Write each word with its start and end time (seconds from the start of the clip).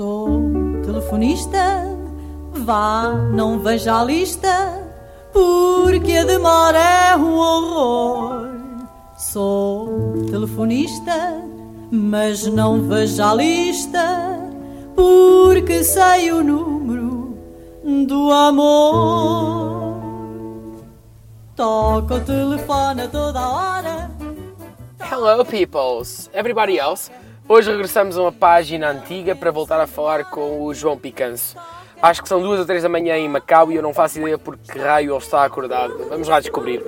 Sou 0.00 0.40
telefonista, 0.82 1.86
vá, 2.54 3.12
não 3.34 3.58
veja 3.58 4.00
a 4.00 4.02
lista, 4.02 4.82
porque 5.30 6.14
a 6.14 6.24
demora 6.24 6.78
é 6.78 7.16
um 7.16 7.34
horror. 7.34 8.48
Sou 9.18 10.24
telefonista, 10.30 11.44
mas 11.92 12.46
não 12.46 12.80
veja 12.88 13.30
a 13.30 13.34
lista, 13.34 14.40
porque 14.96 15.84
sei 15.84 16.32
o 16.32 16.42
número 16.42 17.36
do 18.08 18.32
amor. 18.32 20.00
Toca 21.54 22.14
o 22.14 22.20
telefone 22.20 23.02
a 23.02 23.08
toda 23.08 23.38
hora. 23.38 24.10
Hello, 24.98 25.44
peoples! 25.44 26.30
Everybody 26.32 26.78
else? 26.78 27.10
Hoje 27.52 27.68
regressamos 27.68 28.16
a 28.16 28.22
uma 28.22 28.30
página 28.30 28.90
antiga 28.90 29.34
para 29.34 29.50
voltar 29.50 29.80
a 29.80 29.86
falar 29.88 30.24
com 30.26 30.62
o 30.62 30.72
João 30.72 30.96
Picanço. 30.96 31.56
Acho 32.00 32.22
que 32.22 32.28
são 32.28 32.40
duas 32.40 32.60
ou 32.60 32.64
três 32.64 32.80
da 32.80 32.88
manhã 32.88 33.16
em 33.16 33.28
Macau 33.28 33.72
e 33.72 33.74
eu 33.74 33.82
não 33.82 33.92
faço 33.92 34.20
ideia 34.20 34.38
por 34.38 34.56
que 34.56 34.78
raio 34.78 35.10
ele 35.10 35.18
está 35.18 35.44
acordado. 35.44 35.98
Vamos 36.08 36.28
lá 36.28 36.38
descobrir. 36.38 36.80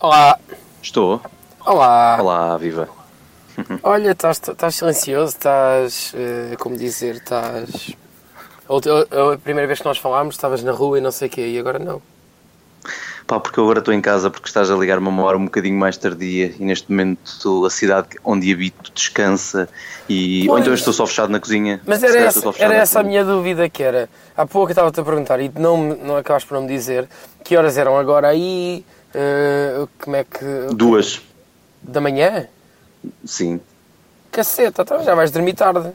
Olá! 0.00 0.38
Estou. 0.80 1.20
Olá! 1.66 2.16
Olá, 2.18 2.56
viva. 2.56 2.88
Olha, 3.82 4.12
estás, 4.12 4.40
estás 4.48 4.76
silencioso, 4.76 5.36
estás. 5.36 6.14
eh, 6.16 6.56
como 6.58 6.74
dizer, 6.78 7.16
estás. 7.16 7.94
A 8.66 9.36
primeira 9.36 9.66
vez 9.66 9.80
que 9.80 9.84
nós 9.84 9.98
falámos 9.98 10.36
estavas 10.36 10.62
na 10.62 10.72
rua 10.72 10.96
e 10.96 11.02
não 11.02 11.12
sei 11.12 11.28
o 11.28 11.30
quê, 11.30 11.46
e 11.48 11.58
agora 11.58 11.78
não. 11.78 12.00
Pá, 13.26 13.40
porque 13.40 13.58
eu 13.58 13.64
agora 13.64 13.80
estou 13.80 13.92
em 13.92 14.00
casa 14.00 14.30
porque 14.30 14.46
estás 14.46 14.70
a 14.70 14.76
ligar-me 14.76 15.06
a 15.06 15.10
uma 15.10 15.24
hora 15.24 15.36
um 15.36 15.46
bocadininho 15.46 15.80
mais 15.80 15.96
tardia 15.96 16.54
e 16.58 16.64
neste 16.64 16.88
momento 16.88 17.66
a 17.66 17.70
cidade 17.70 18.08
onde 18.24 18.52
habito 18.52 18.92
descansa 18.94 19.68
e... 20.08 20.42
Ou 20.42 20.48
Pois. 20.50 20.60
então 20.60 20.72
eu 20.72 20.76
estou 20.76 20.92
só 20.92 21.04
fechado 21.08 21.30
na 21.30 21.40
cozinha. 21.40 21.80
Mas 21.84 22.04
era 22.04 22.18
essa, 22.20 22.52
era 22.56 22.74
essa 22.74 23.00
a 23.00 23.02
minha 23.02 23.24
dúvida 23.24 23.68
que 23.68 23.82
era. 23.82 24.08
Há 24.36 24.46
pouco 24.46 24.70
estava-te 24.70 25.00
a 25.00 25.02
perguntar 25.02 25.40
e 25.40 25.50
não, 25.58 25.76
não 25.96 26.16
acabaste 26.16 26.48
por 26.48 26.54
não 26.54 26.62
me 26.62 26.68
dizer 26.68 27.08
que 27.42 27.56
horas 27.56 27.76
eram 27.76 27.98
agora 27.98 28.28
aí, 28.28 28.84
eh, 29.12 29.86
como 30.00 30.14
é 30.14 30.22
que... 30.22 30.44
Duas, 30.72 31.20
Da 31.82 32.00
manhã? 32.00 32.46
sim. 33.24 33.60
Caceta, 34.30 34.82
então 34.82 35.02
já 35.02 35.14
vais 35.14 35.30
dormir 35.30 35.54
tarde. 35.54 35.90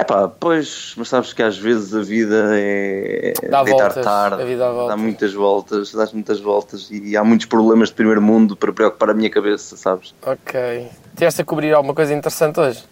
É 0.00 0.04
pá, 0.04 0.28
pois, 0.28 0.94
mas 0.96 1.10
sabes 1.10 1.34
que 1.34 1.42
às 1.42 1.58
vezes 1.58 1.94
a 1.94 2.00
vida 2.00 2.52
é 2.54 3.34
Dá 3.50 3.62
deitar 3.62 3.88
voltas, 3.88 4.02
tarde, 4.02 4.42
a 4.42 4.44
vida 4.46 4.64
dá 4.64 4.72
voltas. 4.72 4.98
muitas 4.98 5.34
voltas, 5.34 5.92
dás 5.92 6.12
muitas 6.14 6.40
voltas 6.40 6.88
e 6.90 7.14
há 7.18 7.22
muitos 7.22 7.44
problemas 7.44 7.90
de 7.90 7.96
primeiro 7.96 8.22
mundo 8.22 8.56
para 8.56 8.72
preocupar 8.72 9.10
a 9.10 9.14
minha 9.14 9.28
cabeça, 9.28 9.76
sabes? 9.76 10.14
Ok. 10.22 10.88
Tiveste 11.14 11.42
a 11.42 11.44
cobrir 11.44 11.74
alguma 11.74 11.92
coisa 11.92 12.14
interessante 12.14 12.58
hoje? 12.58 12.82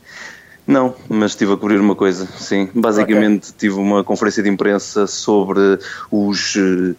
Não, 0.67 0.95
mas 1.09 1.31
estive 1.31 1.55
a 1.55 1.56
cobrir 1.56 1.81
uma 1.81 1.97
coisa, 1.97 2.27
sim. 2.27 2.69
Basicamente 2.75 3.55
tive 3.55 3.77
uma 3.77 4.05
conferência 4.05 4.43
de 4.43 4.50
imprensa 4.50 5.06
sobre 5.06 5.78
os, 6.11 6.56
eh, 6.56 6.95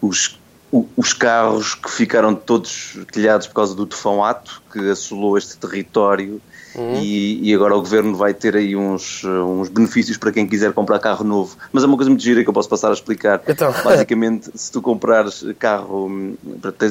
os, 0.00 0.40
os 0.96 1.12
carros 1.12 1.76
que 1.76 1.88
ficaram 1.88 2.34
todos 2.34 2.98
telhados 3.12 3.46
por 3.46 3.54
causa 3.54 3.76
do 3.76 3.86
tufão 3.86 4.24
Ato, 4.24 4.60
que 4.72 4.90
assolou 4.90 5.38
este 5.38 5.56
território 5.56 6.42
e, 6.76 7.50
e 7.50 7.54
agora 7.54 7.74
o 7.76 7.80
governo 7.80 8.14
vai 8.16 8.32
ter 8.34 8.56
aí 8.56 8.74
uns, 8.74 9.22
eh, 9.24 9.28
uns 9.28 9.68
benefícios 9.68 10.16
para 10.16 10.32
quem 10.32 10.46
quiser 10.46 10.72
comprar 10.72 10.98
carro 10.98 11.24
novo. 11.24 11.56
Mas 11.72 11.82
é 11.82 11.86
uma 11.86 11.96
coisa 11.96 12.10
muito 12.10 12.22
gira 12.22 12.42
que 12.42 12.48
eu 12.48 12.52
posso 12.52 12.68
passar 12.68 12.90
a 12.90 12.92
explicar. 12.92 13.42
Então. 13.46 13.72
Basicamente, 13.84 14.50
se 14.54 14.70
tu 14.72 14.80
comprares 14.80 15.44
carro, 15.58 16.06
hum, 16.06 16.34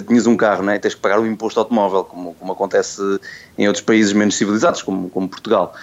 tinhas 0.07 0.27
um 0.27 0.35
carro, 0.37 0.63
não 0.63 0.73
é? 0.73 0.79
tens 0.79 0.93
que 0.95 1.01
pagar 1.01 1.19
o 1.19 1.25
imposto 1.25 1.59
automóvel, 1.59 2.03
como, 2.03 2.33
como 2.35 2.51
acontece 2.51 3.01
em 3.57 3.67
outros 3.67 3.83
países 3.83 4.13
menos 4.13 4.35
civilizados, 4.35 4.81
como, 4.81 5.09
como 5.09 5.27
Portugal. 5.27 5.73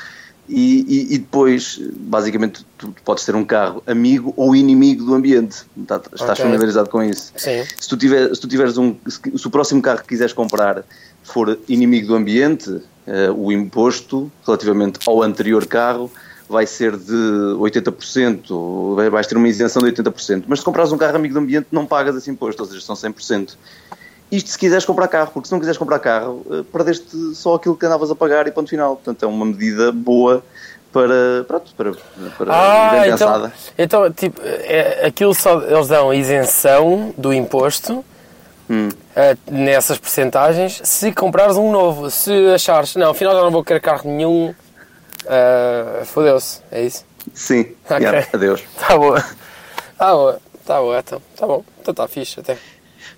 E, 0.50 0.80
e- 1.10 1.14
e 1.14 1.18
depois, 1.18 1.78
basicamente, 1.94 2.64
tu 2.78 2.94
podes 3.04 3.22
ter 3.22 3.34
um 3.34 3.44
carro 3.44 3.82
amigo 3.86 4.32
ou 4.34 4.56
inimigo 4.56 5.04
do 5.04 5.14
ambiente. 5.14 5.58
Tá- 5.86 6.00
Estás 6.12 6.30
Ok. 6.38 6.44
familiarizado 6.44 6.88
com 6.88 7.02
isso? 7.02 7.32
Sim. 7.36 7.64
Se 7.78 7.86
tu, 7.86 7.98
tiver, 7.98 8.34
se 8.34 8.40
tu 8.40 8.48
tiveres 8.48 8.78
um. 8.78 8.96
Se, 9.06 9.20
se 9.36 9.46
o 9.46 9.50
próximo 9.50 9.82
carro 9.82 9.98
que 10.00 10.08
quiseres 10.08 10.32
comprar 10.32 10.84
for 11.22 11.58
inimigo 11.68 12.06
do 12.06 12.14
ambiente, 12.14 12.80
o 13.36 13.50
imposto 13.52 14.30
relativamente 14.46 14.98
ao 15.06 15.22
anterior 15.22 15.66
carro 15.66 16.10
vai 16.48 16.66
ser 16.66 16.96
de 16.96 17.12
80%, 17.58 18.94
vai- 18.94 19.10
vais 19.10 19.26
ter 19.26 19.36
uma 19.36 19.48
isenção 19.48 19.80
de 19.82 19.86
80%. 19.88 20.44
Mas 20.48 20.60
se 20.60 20.64
comprares 20.64 20.92
um 20.92 20.98
carro 20.98 21.16
amigo 21.16 21.34
do 21.34 21.40
ambiente, 21.40 21.66
não 21.70 21.84
pagas 21.86 22.16
esse 22.16 22.30
imposto, 22.30 22.62
ou 22.62 22.68
seja, 22.68 22.80
são 22.80 22.96
100%. 22.96 23.56
Isto 24.30 24.50
se 24.50 24.58
quiseres 24.58 24.84
comprar 24.84 25.08
carro, 25.08 25.30
porque 25.32 25.46
se 25.48 25.52
não 25.52 25.58
quiseres 25.58 25.78
comprar 25.78 25.98
carro, 25.98 26.44
eh, 26.50 26.62
perdeste 26.70 27.34
só 27.34 27.54
aquilo 27.54 27.76
que 27.76 27.86
andavas 27.86 28.10
a 28.10 28.14
pagar 28.14 28.46
e 28.46 28.50
ponto 28.50 28.68
final. 28.68 28.96
Portanto, 28.96 29.22
é 29.22 29.26
uma 29.26 29.44
medida 29.46 29.90
boa 29.92 30.42
para. 30.92 31.44
Pronto, 31.46 31.70
para. 31.76 31.92
para 32.36 32.52
Ah, 32.54 32.90
bem 32.90 33.10
então, 33.10 33.28
pensada. 33.28 33.52
então 33.78 34.12
tipo, 34.12 34.38
é, 34.44 35.06
aquilo 35.06 35.34
só, 35.34 35.62
eles 35.62 35.88
dão 35.88 36.12
isenção 36.12 37.14
do 37.16 37.32
imposto 37.32 38.04
Hum. 38.70 38.88
eh, 39.16 39.36
nessas 39.50 39.98
percentagens 39.98 40.80
se 40.84 41.10
comprares 41.12 41.56
um 41.56 41.72
novo. 41.72 42.10
Se 42.10 42.30
achares, 42.54 42.94
não, 42.96 43.10
afinal 43.10 43.34
já 43.34 43.42
não 43.42 43.50
vou 43.50 43.64
querer 43.64 43.80
carro 43.80 44.10
nenhum, 44.10 44.54
eh, 45.26 46.02
fodeu-se, 46.04 46.60
é 46.70 46.82
isso? 46.84 47.04
Sim, 47.34 47.66
Ok. 47.84 47.98
yeah, 47.98 48.26
adeus. 48.32 48.62
Tá 48.78 48.96
boa. 48.96 49.24
Tá 49.96 50.12
boa, 50.12 50.40
tá 50.66 50.80
boa, 50.80 50.98
então. 50.98 51.22
Tá 51.36 51.46
bom, 51.46 51.64
então 51.80 51.94
tá 51.94 52.06
fixe 52.08 52.40
até. 52.40 52.56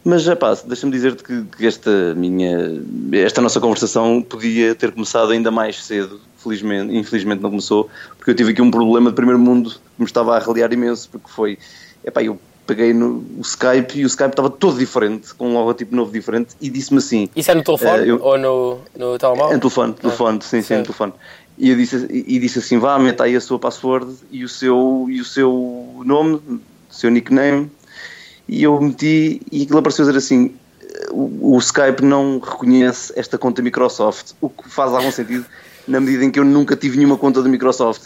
Mas, 0.03 0.27
rapá, 0.27 0.56
deixa-me 0.65 0.91
dizer-te 0.93 1.22
que, 1.22 1.43
que 1.56 1.66
esta 1.66 2.15
minha, 2.15 2.81
esta 3.12 3.41
nossa 3.43 3.60
conversação 3.60 4.22
podia 4.22 4.75
ter 4.75 4.93
começado 4.93 5.31
ainda 5.33 5.50
mais 5.50 5.84
cedo, 5.84 6.21
felizmente, 6.39 6.97
infelizmente 6.97 7.43
não 7.43 7.50
começou, 7.50 7.91
porque 8.16 8.31
eu 8.31 8.34
tive 8.34 8.53
aqui 8.53 8.62
um 8.62 8.71
problema 8.71 9.10
de 9.10 9.16
primeiro 9.16 9.39
mundo 9.39 9.71
que 9.71 9.78
me 9.99 10.06
estava 10.06 10.33
a 10.34 10.39
arreliar 10.39 10.72
imenso, 10.72 11.10
porque 11.10 11.28
foi, 11.28 11.59
epá, 12.03 12.22
eu 12.22 12.41
peguei 12.66 12.93
no 12.93 13.25
o 13.38 13.41
Skype 13.43 13.98
e 14.00 14.04
o 14.04 14.06
Skype 14.06 14.31
estava 14.31 14.48
todo 14.50 14.78
diferente, 14.78 15.34
com 15.34 15.48
um 15.50 15.54
logotipo 15.54 15.94
novo 15.94 16.12
diferente, 16.12 16.54
e 16.60 16.69
disse-me 16.71 16.98
assim, 16.98 17.28
Isso 17.34 17.50
é 17.50 17.54
no 17.54 17.62
telefone 17.65 18.03
Eh, 18.04 18.10
eu- 18.10 18.22
ou 18.22 18.38
no, 18.38 18.78
no 18.97 19.19
telemóvel? 19.19 19.50
é 19.50 19.54
no 19.54 19.60
telefone, 19.60 19.93
telefone, 19.94 20.43
sim, 20.43 20.48
sim, 20.60 20.62
certo. 20.62 20.78
no 20.81 20.84
telefone. 20.87 21.12
E, 21.59 21.71
eu 21.71 21.76
disse, 21.76 22.06
e, 22.10 22.38
disse 22.38 22.59
assim, 22.60 22.78
vá, 22.78 22.98
meta 22.98 23.25
aí 23.25 23.37
a 23.37 23.41
sua 23.41 23.59
password 23.59 24.10
e 24.31 24.44
o 24.44 24.48
seu, 24.48 25.06
e 25.10 25.21
o 25.21 25.25
seu 25.25 26.00
nome, 26.06 26.37
o 26.37 26.60
seu 26.88 27.10
nickname. 27.10 27.71
E 28.48 28.62
eu 28.62 28.81
meti 28.81 29.42
e 29.53 29.62
aquilo 29.65 29.78
apareceu 29.78 30.04
a 30.04 30.09
dizer 30.09 30.19
assim, 30.19 30.54
o, 31.10 31.54
o 31.54 31.59
Skype 31.59 32.03
não 32.03 32.38
reconhece 32.38 33.12
esta 33.16 33.37
conta 33.37 33.60
Microsoft, 33.62 34.32
o 34.41 34.48
que 34.48 34.69
faz 34.71 34.92
algum 34.92 35.10
sentido 35.10 35.44
na 35.87 36.00
medida 36.00 36.25
em 36.25 36.31
que 36.31 36.38
eu 36.38 36.44
nunca 36.44 36.75
tive 36.77 36.97
nenhuma 36.97 37.16
conta 37.19 37.42
da 37.42 37.48
Microsoft. 37.48 38.04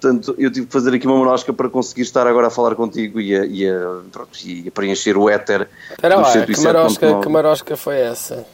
Portanto, 0.00 0.34
eu 0.38 0.50
tive 0.50 0.66
que 0.66 0.72
fazer 0.72 0.94
aqui 0.94 1.06
uma 1.06 1.16
monosca 1.16 1.52
para 1.52 1.68
conseguir 1.68 2.02
estar 2.02 2.26
agora 2.26 2.46
a 2.46 2.50
falar 2.50 2.74
contigo 2.76 3.20
e 3.20 3.34
a, 3.36 3.44
e 3.44 3.68
a, 3.68 3.98
pronto, 4.12 4.30
e 4.44 4.68
a 4.68 4.70
preencher 4.70 5.16
o 5.16 5.28
éter 5.28 5.68
Espera 5.90 6.16
lá, 6.16 6.32
que 6.32 6.52
107.9. 6.52 6.62
marosca, 6.64 7.20
que 7.20 7.28
marosca 7.28 7.76
foi 7.76 7.96
essa? 7.96 8.46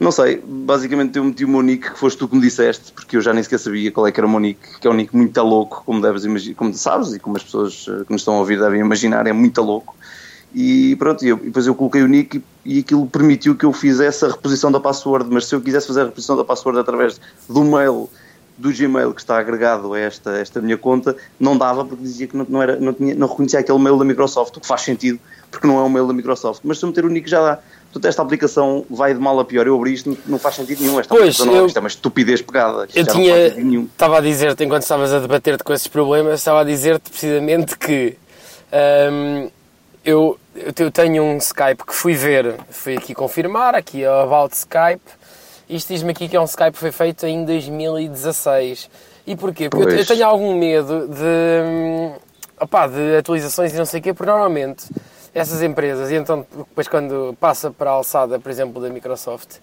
Não 0.00 0.10
sei, 0.10 0.42
basicamente 0.44 1.16
eu 1.18 1.22
meti 1.24 1.44
o 1.44 1.48
meu 1.48 1.62
nick, 1.62 1.90
que 1.92 1.98
foste 1.98 2.18
tu 2.18 2.26
que 2.26 2.34
me 2.34 2.40
disseste, 2.40 2.90
porque 2.92 3.16
eu 3.16 3.20
já 3.20 3.32
nem 3.32 3.42
sequer 3.42 3.58
sabia 3.58 3.92
qual 3.92 4.06
é 4.06 4.10
que 4.10 4.18
era 4.18 4.26
o 4.26 4.30
meu 4.30 4.40
nick, 4.40 4.80
que 4.80 4.86
é 4.88 4.90
um 4.90 4.94
nick 4.94 5.14
muito 5.14 5.40
louco, 5.42 5.82
como 5.86 6.00
deves 6.00 6.24
imaginar, 6.24 6.56
como 6.56 6.74
sabes 6.74 7.12
e 7.12 7.20
como 7.20 7.36
as 7.36 7.44
pessoas 7.44 7.86
eh, 7.88 8.04
que 8.04 8.10
nos 8.10 8.22
estão 8.22 8.34
a 8.34 8.38
ouvir 8.38 8.58
devem 8.58 8.80
imaginar, 8.80 9.26
é 9.28 9.32
muito 9.32 9.60
louco. 9.62 9.94
E 10.54 10.96
pronto, 10.96 11.24
eu- 11.24 11.38
e 11.42 11.46
depois 11.46 11.66
eu 11.66 11.74
coloquei 11.74 12.02
o 12.02 12.08
nick 12.08 12.42
e, 12.64 12.76
e 12.76 12.80
aquilo 12.80 13.06
permitiu 13.06 13.54
que 13.54 13.64
eu 13.64 13.72
fizesse 13.72 14.24
a 14.24 14.28
reposição 14.28 14.72
da 14.72 14.80
password, 14.80 15.28
mas 15.30 15.46
se 15.46 15.54
eu 15.54 15.60
quisesse 15.60 15.86
fazer 15.86 16.00
a 16.00 16.04
reposição 16.06 16.36
da 16.36 16.44
password 16.44 16.80
através 16.80 17.20
do 17.48 17.62
mail, 17.62 18.08
do 18.62 18.72
Gmail 18.72 19.12
que 19.12 19.20
está 19.20 19.38
agregado 19.38 19.92
a 19.92 19.98
esta, 19.98 20.30
esta 20.38 20.60
minha 20.60 20.78
conta, 20.78 21.16
não 21.38 21.56
dava 21.58 21.84
porque 21.84 22.02
dizia 22.02 22.26
que 22.26 22.36
não, 22.36 22.46
não, 22.48 22.62
era, 22.62 22.76
não, 22.76 22.92
tinha, 22.92 23.14
não 23.14 23.26
reconhecia 23.26 23.58
aquele 23.58 23.78
mail 23.78 23.96
da 23.98 24.04
Microsoft, 24.04 24.56
o 24.56 24.60
que 24.60 24.66
faz 24.66 24.82
sentido, 24.82 25.18
porque 25.50 25.66
não 25.66 25.78
é 25.78 25.82
um 25.82 25.88
mail 25.88 26.06
da 26.06 26.12
Microsoft. 26.12 26.60
Mas 26.64 26.78
se 26.78 26.84
eu 26.84 26.88
meter 26.88 27.04
o 27.04 27.08
nick 27.08 27.28
já 27.28 27.40
dá. 27.42 27.58
Portanto, 27.92 28.08
esta 28.08 28.22
aplicação 28.22 28.86
vai 28.88 29.12
de 29.12 29.20
mal 29.20 29.38
a 29.38 29.44
pior. 29.44 29.66
Eu 29.66 29.76
abri 29.76 29.92
isto, 29.92 30.16
não, 30.26 30.38
faz 30.38 30.54
sentido 30.54 30.80
nenhum. 30.82 30.98
Esta 30.98 31.14
Pois, 31.14 31.38
não, 31.40 31.54
eu- 31.54 31.66
isto 31.66 31.76
é 31.76 31.80
uma 31.80 31.88
estupidez 31.88 32.40
pegada. 32.40 32.86
Isto 32.86 32.96
Eu 32.96 33.06
tinha. 33.06 33.46
Estava 33.92 34.16
a 34.16 34.20
dizer-te, 34.22 34.64
enquanto 34.64 34.82
estavas 34.82 35.12
a 35.12 35.18
debater-te 35.18 35.62
com 35.62 35.74
esses 35.74 35.88
problemas, 35.88 36.40
estava 36.40 36.60
a 36.62 36.64
dizer-te 36.64 37.10
precisamente 37.10 37.76
que 37.76 38.16
hum, 39.12 39.50
eu, 40.04 40.38
eu 40.56 40.72
te- 40.72 40.82
eu 40.84 40.90
tenho 40.90 41.22
um 41.22 41.36
Skype 41.36 41.84
que 41.86 41.94
fui 41.94 42.14
ver, 42.14 42.54
fui 42.70 42.96
aqui 42.96 43.14
confirmar, 43.14 43.74
aqui 43.74 44.04
ao 44.04 44.22
About 44.22 44.54
Skype. 44.56 45.02
Isto 45.74 45.88
diz-me 45.92 46.10
aqui 46.10 46.28
que 46.28 46.36
é 46.36 46.40
um 46.40 46.44
Skype 46.44 46.72
que 46.72 46.78
foi 46.78 46.92
feito 46.92 47.26
em 47.26 47.44
2016. 47.44 48.90
E 49.26 49.36
porquê? 49.36 49.68
Porque 49.68 49.94
eu, 49.94 49.98
eu 49.98 50.06
tenho 50.06 50.26
algum 50.26 50.54
medo 50.58 51.08
de, 51.08 51.64
hum, 51.64 52.12
opá, 52.60 52.86
de 52.86 53.16
atualizações 53.16 53.72
e 53.72 53.76
não 53.76 53.84
sei 53.86 54.00
o 54.00 54.02
quê, 54.02 54.12
porque 54.12 54.30
normalmente 54.30 54.84
essas 55.34 55.62
empresas, 55.62 56.10
e 56.10 56.16
então 56.16 56.46
depois 56.54 56.86
quando 56.88 57.34
passa 57.40 57.70
para 57.70 57.90
a 57.90 57.94
alçada, 57.94 58.38
por 58.38 58.50
exemplo, 58.50 58.82
da 58.82 58.90
Microsoft, 58.90 59.56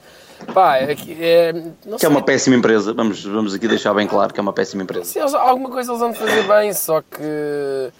pá, 0.53 0.77
é, 0.77 0.93
é, 0.93 1.53
Que 1.99 2.05
é 2.05 2.09
uma 2.09 2.23
péssima 2.23 2.55
empresa. 2.55 2.91
Vamos, 2.93 3.23
vamos 3.23 3.53
aqui 3.53 3.67
deixar 3.67 3.93
bem 3.93 4.07
claro 4.07 4.33
que 4.33 4.39
é 4.39 4.41
uma 4.41 4.53
péssima 4.53 4.81
empresa. 4.81 5.05
Sim, 5.05 5.19
eles- 5.19 5.33
alguma 5.35 5.69
coisa 5.69 5.91
eles 5.91 5.99
vão 5.99 6.13
fazer 6.13 6.43
bem, 6.47 6.73
só 6.73 7.01
que. 7.01 7.91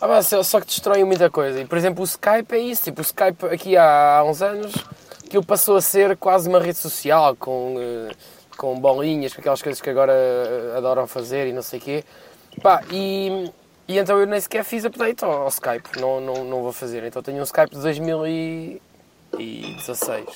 ah, 0.00 0.22
só 0.22 0.60
que 0.60 0.66
destroem 0.66 1.04
muita 1.04 1.28
coisa. 1.28 1.60
E, 1.60 1.66
por 1.66 1.76
exemplo, 1.76 2.00
o 2.02 2.06
Skype 2.06 2.54
é 2.54 2.58
isso. 2.58 2.84
Tipo, 2.84 3.00
o 3.00 3.04
Skype 3.04 3.46
aqui 3.52 3.76
há 3.76 4.24
uns 4.26 4.40
anos 4.40 4.72
aquilo 5.30 5.44
passou 5.44 5.76
a 5.76 5.80
ser 5.80 6.16
quase 6.16 6.48
uma 6.48 6.58
rede 6.58 6.78
social 6.78 7.36
com, 7.36 7.76
eh, 7.78 8.10
com 8.56 8.80
bolinhas, 8.80 9.32
com 9.32 9.40
aquelas 9.40 9.62
coisas 9.62 9.80
que 9.80 9.88
agora 9.88 10.12
eh, 10.12 10.74
adoram 10.76 11.06
fazer 11.06 11.46
e 11.46 11.52
não 11.52 11.62
sei 11.62 11.78
o 11.78 11.82
quê. 11.82 12.04
Pá, 12.60 12.82
e, 12.90 13.48
e 13.86 13.96
então 13.96 14.18
eu 14.18 14.26
nem 14.26 14.40
sequer 14.40 14.64
fiz 14.64 14.84
update 14.84 15.24
ao, 15.24 15.42
ao 15.42 15.48
Skype, 15.48 16.00
não, 16.00 16.20
não, 16.20 16.42
não 16.44 16.62
vou 16.62 16.72
fazer. 16.72 17.04
Então 17.04 17.22
tenho 17.22 17.38
um 17.38 17.44
Skype 17.44 17.70
de 17.70 17.80
2016. 17.80 20.26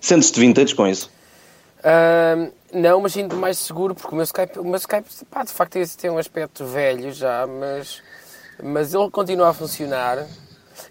Sentes-te 0.00 0.40
vintage 0.40 0.74
com 0.74 0.86
isso? 0.86 1.10
Ahm, 1.84 2.50
não, 2.72 3.02
mas 3.02 3.12
sinto 3.12 3.36
mais 3.36 3.58
seguro 3.58 3.94
porque 3.94 4.14
o 4.14 4.16
meu 4.16 4.24
Skype, 4.24 4.58
o 4.58 4.64
meu 4.64 4.76
Skype 4.76 5.10
pá, 5.30 5.44
de 5.44 5.52
facto 5.52 5.76
esse 5.76 5.98
tem 5.98 6.10
um 6.10 6.16
aspecto 6.16 6.64
velho 6.64 7.12
já, 7.12 7.46
mas, 7.46 8.02
mas 8.62 8.94
ele 8.94 9.10
continua 9.10 9.50
a 9.50 9.52
funcionar. 9.52 10.26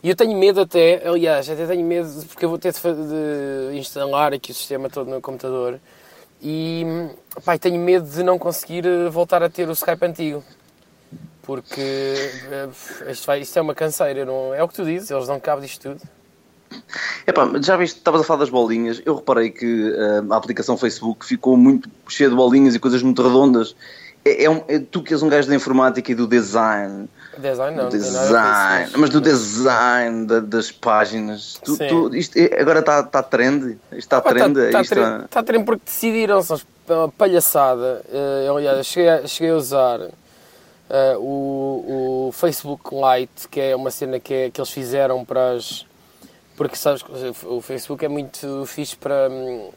E 0.04 0.10
eu 0.10 0.16
tenho 0.16 0.38
medo 0.38 0.62
até, 0.62 1.08
aliás, 1.08 1.50
até 1.50 1.66
tenho 1.66 1.86
medo 1.86 2.10
porque 2.28 2.46
eu 2.46 2.50
vou 2.50 2.58
ter 2.58 2.74
de, 2.74 3.72
de 3.72 3.78
instalar 3.78 4.34
aqui 4.34 4.52
o 4.52 4.56
sistema 4.56 4.90
todo 4.90 5.10
no 5.10 5.22
computador 5.22 5.80
e 6.42 6.86
e 7.54 7.60
tenho 7.60 7.80
medo 7.80 8.10
de 8.10 8.24
não 8.24 8.38
conseguir 8.40 8.86
eh, 8.86 9.10
voltar 9.10 9.44
a 9.44 9.50
ter 9.50 9.70
o 9.70 9.74
Skype 9.74 10.06
antigo. 10.06 10.44
Porque 11.44 11.80
eh, 11.82 12.70
isto, 13.12 13.26
vai, 13.26 13.42
isto 13.42 13.58
é 13.58 13.62
uma 13.62 13.76
canseira, 13.76 14.26
não, 14.26 14.54
é 14.54 14.64
o 14.64 14.68
que 14.68 14.76
tu 14.76 14.86
dizes, 14.86 15.12
eles 15.12 15.28
dão 15.28 15.40
cabo 15.40 15.62
disto 15.62 15.90
tudo. 15.90 16.02
Epá, 17.28 17.50
já 17.62 17.76
viste, 17.76 17.98
estavas 17.98 18.22
a 18.22 18.24
falar 18.24 18.40
das 18.40 18.50
bolinhas. 18.50 19.02
Eu 19.06 19.16
reparei 19.16 19.50
que 19.50 19.94
eh, 19.96 20.24
a 20.30 20.36
aplicação 20.36 20.78
Facebook 20.78 21.26
ficou 21.26 21.58
muito 21.58 21.90
cheia 22.08 22.30
de 22.30 22.36
bolinhas 22.36 22.76
e 22.76 22.80
coisas 22.80 23.04
muito 23.04 23.22
redondas. 23.22 23.76
É, 24.24 24.46
é 24.46 24.50
um- 24.50 24.64
é 24.68 24.80
tu 24.80 25.02
que 25.04 25.14
és 25.14 25.22
um 25.22 25.30
gajo 25.30 25.48
da 25.50 25.56
informática 25.56 26.12
e 26.12 26.16
do 26.16 26.28
design. 26.28 27.08
Design 27.38 27.78
não, 27.78 27.84
não 27.84 27.90
design, 27.90 28.88
isso, 28.90 29.00
mas 29.00 29.10
do 29.10 29.22
design 29.22 30.26
da- 30.28 30.40
das 30.42 30.72
páginas. 30.72 31.60
Tu, 31.64 31.78
tu- 31.88 32.16
isto 32.16 32.38
é- 32.38 32.60
agora 32.60 32.80
está 32.80 33.02
tá 33.04 33.24
trend? 33.24 33.78
Isto 33.92 33.98
está 33.98 34.22
trend? 34.22 34.54
Tá, 34.66 34.72
tá, 34.72 34.82
está- 34.82 35.28
tá 35.30 35.44
trem 35.44 35.64
porque 35.64 35.84
decidiram, 35.86 36.42
são 36.42 36.60
uma 36.90 37.08
palhaçada. 37.10 38.02
Eh, 38.12 38.48
aliás, 38.50 38.78
eu 38.80 38.84
cheguei 38.84 39.10
a, 39.10 39.28
cheguei 39.28 39.52
a 39.54 39.56
usar 39.56 40.00
eh, 40.90 41.16
o, 41.18 42.28
o 42.28 42.32
Facebook 42.34 42.84
Lite, 42.94 43.48
que 43.50 43.62
é 43.62 43.76
uma 43.76 43.90
cena 43.92 44.20
que, 44.20 44.34
é- 44.34 44.50
que 44.52 44.60
eles 44.60 44.70
fizeram 44.72 45.24
para 45.24 45.52
as. 45.54 45.86
Porque 46.58 46.76
sabes, 46.76 47.02
que 47.02 47.12
o 47.48 47.62
Facebook 47.62 48.04
é 48.04 48.10
muito 48.10 48.66
fixe 48.66 48.96
para, 48.98 49.30
hum, 49.32 49.70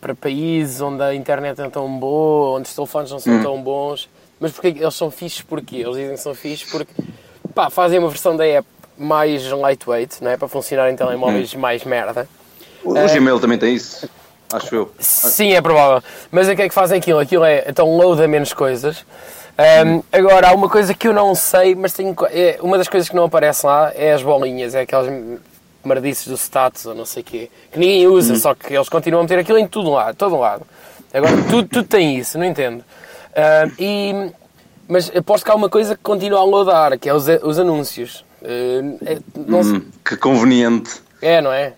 para 0.00 0.14
países 0.14 0.80
onde 0.80 1.02
a 1.02 1.12
internet 1.12 1.58
não 1.58 1.64
é 1.66 1.70
tão 1.70 1.98
boa, 1.98 2.56
onde 2.56 2.68
os 2.68 2.74
telefones 2.74 3.10
não 3.10 3.18
são 3.18 3.42
tão 3.42 3.60
bons. 3.60 4.08
Mas 4.42 4.50
porque 4.50 4.68
eles 4.68 4.94
são 4.96 5.08
fixes 5.08 5.40
porquê? 5.40 5.76
Eles 5.76 5.94
dizem 5.94 6.10
que 6.16 6.20
são 6.20 6.34
fixes 6.34 6.68
porque 6.68 6.92
pá, 7.54 7.70
fazem 7.70 8.00
uma 8.00 8.08
versão 8.08 8.36
da 8.36 8.44
app 8.44 8.66
mais 8.98 9.48
lightweight, 9.48 10.16
não 10.20 10.32
é? 10.32 10.36
para 10.36 10.48
funcionar 10.48 10.90
em 10.90 10.96
telemóveis 10.96 11.54
mais 11.54 11.84
merda. 11.84 12.28
O, 12.82 12.96
É. 12.96 13.06
o 13.06 13.08
Gmail 13.08 13.38
também 13.38 13.56
tem 13.56 13.72
isso, 13.76 14.10
acho 14.52 14.74
eu. 14.74 14.92
Sim, 14.98 15.52
é 15.52 15.62
provável. 15.62 16.02
Mas 16.32 16.48
o 16.48 16.56
que 16.56 16.62
é 16.62 16.68
que 16.68 16.74
fazem 16.74 16.98
aquilo? 16.98 17.20
Aquilo 17.20 17.44
é, 17.44 17.64
então 17.68 17.96
loada 17.96 18.26
menos 18.26 18.52
coisas. 18.52 19.06
Ahm, 19.56 20.00
agora, 20.10 20.48
há 20.48 20.54
uma 20.54 20.68
coisa 20.68 20.92
que 20.92 21.06
eu 21.06 21.12
não 21.12 21.36
sei, 21.36 21.76
mas 21.76 21.92
tenho, 21.92 22.12
é, 22.32 22.58
uma 22.60 22.76
das 22.76 22.88
coisas 22.88 23.08
que 23.08 23.14
não 23.14 23.24
aparece 23.26 23.64
lá 23.64 23.92
é 23.94 24.12
as 24.12 24.24
bolinhas, 24.24 24.74
é 24.74 24.80
aquelas 24.80 25.06
mardices 25.84 26.26
do 26.26 26.34
status 26.36 26.84
ou 26.86 26.96
não 26.96 27.04
sei 27.04 27.22
o 27.22 27.24
quê, 27.24 27.50
que 27.70 27.78
ninguém 27.78 28.08
usa, 28.08 28.34
só 28.34 28.54
que 28.56 28.74
eles 28.74 28.88
continuam 28.88 29.20
a 29.20 29.22
meter 29.22 29.38
aquilo 29.38 29.58
em 29.58 29.68
tudo 29.68 29.90
lado, 29.90 30.16
todo 30.16 30.36
lado. 30.36 30.66
Agora, 31.14 31.32
tudo, 31.48 31.68
tudo 31.68 31.84
tem 31.86 32.16
isso, 32.16 32.36
não 32.38 32.44
entendo. 32.44 32.82
Ahm, 33.36 33.70
e, 33.78 34.32
mas 34.88 35.10
aposto 35.14 35.44
que 35.44 35.50
há 35.50 35.54
uma 35.54 35.68
coisa 35.70 35.96
que 35.96 36.02
continua 36.02 36.40
a 36.40 36.44
loadar, 36.44 36.98
que 36.98 37.08
é 37.08 37.14
os, 37.14 37.26
os 37.42 37.58
anúncios. 37.58 38.24
Ahm, 38.44 38.96
é, 39.06 39.18
Hum, 39.38 39.82
que 40.04 40.16
conveniente. 40.16 41.00
é, 41.20 41.40
não 41.40 41.52
é? 41.52 41.74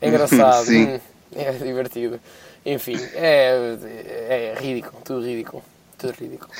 É 0.00 0.08
engraçado. 0.08 0.64
Sim. 0.66 0.86
Hum, 0.94 1.00
É 1.36 1.52
divertido. 1.52 2.18
Enfim, 2.66 2.96
é, 3.14 3.76
é 4.28 4.54
ridículo. 4.60 5.00
Tudo 5.04 5.24
ridículo. 5.24 5.62
Tudo 5.96 6.12
ridículo. 6.20 6.50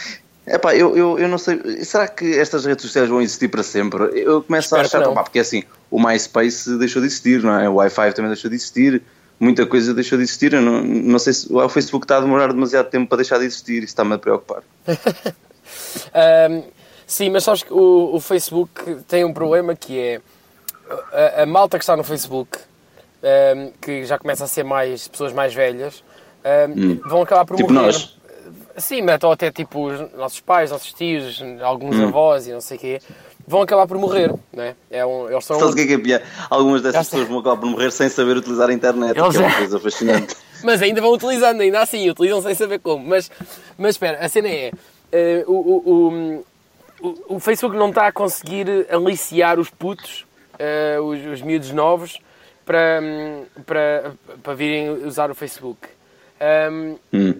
Epá, 0.46 0.74
eu, 0.74 0.96
eu, 0.96 1.18
eu 1.18 1.28
não 1.28 1.36
sei. 1.38 1.84
Será 1.84 2.08
que 2.08 2.38
estas 2.38 2.64
redes 2.64 2.82
sociais 2.84 3.08
vão 3.08 3.20
existir 3.20 3.48
para 3.48 3.62
sempre? 3.62 4.04
Eu 4.18 4.42
começo 4.42 4.66
Espero 4.74 4.82
a 4.82 4.84
achar, 4.86 5.14
pá, 5.14 5.22
porque 5.22 5.38
assim, 5.38 5.62
o 5.90 6.00
MySpace 6.02 6.78
deixou 6.78 7.02
de 7.02 7.06
existir, 7.08 7.42
não 7.42 7.58
é? 7.60 7.68
O 7.68 7.74
Wi-Fi 7.74 8.12
também 8.14 8.30
deixou 8.30 8.48
de 8.48 8.56
existir, 8.56 9.02
muita 9.40 9.66
coisa 9.66 9.92
deixou 9.94 10.18
de 10.18 10.24
existir. 10.24 10.52
Eu 10.52 10.60
não, 10.62 10.82
não 10.82 11.18
sei 11.18 11.32
se 11.32 11.52
o 11.52 11.68
Facebook 11.68 12.04
está 12.04 12.18
a 12.18 12.20
demorar 12.20 12.48
demasiado 12.52 12.88
tempo 12.90 13.08
para 13.08 13.16
deixar 13.16 13.38
de 13.38 13.46
existir, 13.46 13.78
isso 13.78 13.86
está-me 13.86 14.14
a 14.14 14.18
preocupar. 14.18 14.62
Ahm, 16.14 16.62
sim, 17.06 17.30
mas 17.30 17.44
sabes 17.44 17.62
que 17.62 17.72
o, 17.72 18.14
o 18.14 18.20
Facebook 18.20 19.02
tem 19.08 19.24
um 19.24 19.32
problema 19.32 19.74
que 19.74 19.98
é 19.98 20.20
a, 21.38 21.42
a 21.42 21.46
malta 21.46 21.78
que 21.78 21.84
está 21.84 21.96
no 21.96 22.04
Facebook, 22.04 22.58
ahm, 23.22 23.70
que 23.80 24.04
já 24.04 24.18
começa 24.18 24.44
a 24.44 24.46
ser 24.46 24.64
mais 24.64 25.08
pessoas 25.08 25.32
mais 25.32 25.54
velhas, 25.54 26.02
ahm, 26.44 27.00
vão 27.08 27.22
acabar 27.22 27.44
por 27.44 27.56
Tipo 27.56 27.72
morrer. 27.72 27.86
nós. 27.86 28.16
Sim, 28.76 29.02
mas 29.02 29.22
até 29.22 29.50
tipo 29.50 29.86
os 29.88 30.12
nossos 30.14 30.40
pais, 30.40 30.70
nossos 30.70 30.92
tios, 30.92 31.40
alguns 31.62 31.96
Hum. 31.96 32.08
avós 32.08 32.46
e 32.46 32.52
não 32.52 32.60
sei 32.60 32.76
o 32.76 32.80
quê, 32.80 33.00
vão 33.50 33.62
acabar 33.62 33.86
por 33.86 33.98
morrer, 33.98 34.32
não 34.52 34.62
é? 34.62 34.74
é 34.90 35.04
um, 35.04 35.28
eles 35.28 35.44
são 35.44 35.58
Sabes 35.58 35.72
o 35.74 35.76
que 35.76 35.82
é 35.82 35.86
que 35.88 35.92
é 35.94 35.98
pior? 35.98 36.22
Algumas 36.48 36.80
dessas 36.82 37.08
pessoas 37.08 37.28
vão 37.28 37.40
acabar 37.40 37.56
por 37.60 37.68
morrer 37.68 37.90
sem 37.90 38.08
saber 38.08 38.36
utilizar 38.36 38.70
a 38.70 38.72
internet, 38.72 39.18
Eles 39.18 39.36
que 39.36 39.42
é 39.42 39.46
uma 39.46 39.56
coisa 39.56 39.80
fascinante. 39.80 40.36
Mas 40.62 40.80
ainda 40.82 41.00
vão 41.00 41.12
utilizando, 41.12 41.60
ainda 41.60 41.80
assim, 41.80 42.08
utilizam 42.08 42.40
sem 42.42 42.54
saber 42.54 42.78
como. 42.80 43.04
Mas, 43.06 43.30
mas 43.78 43.94
espera, 43.94 44.18
a 44.24 44.28
cena 44.28 44.48
é. 44.48 44.70
eh, 45.10 45.42
o, 45.46 45.52
o, 45.54 46.44
o, 47.02 47.34
o- 47.36 47.40
Facebook 47.40 47.74
não 47.76 47.88
está 47.88 48.06
a 48.08 48.12
conseguir 48.12 48.86
aliciar 48.90 49.58
os 49.58 49.70
putos, 49.70 50.26
eh, 50.58 50.98
os, 51.00 51.18
os 51.32 51.40
miúdos 51.42 51.70
novos, 51.72 52.18
para, 52.66 53.00
hum, 53.02 53.44
para, 53.64 54.12
para 54.42 54.54
virem 54.54 54.90
usar 55.06 55.30
o 55.30 55.34
Facebook. 55.34 55.88
Ahm, 56.38 56.96
Hum. 57.12 57.34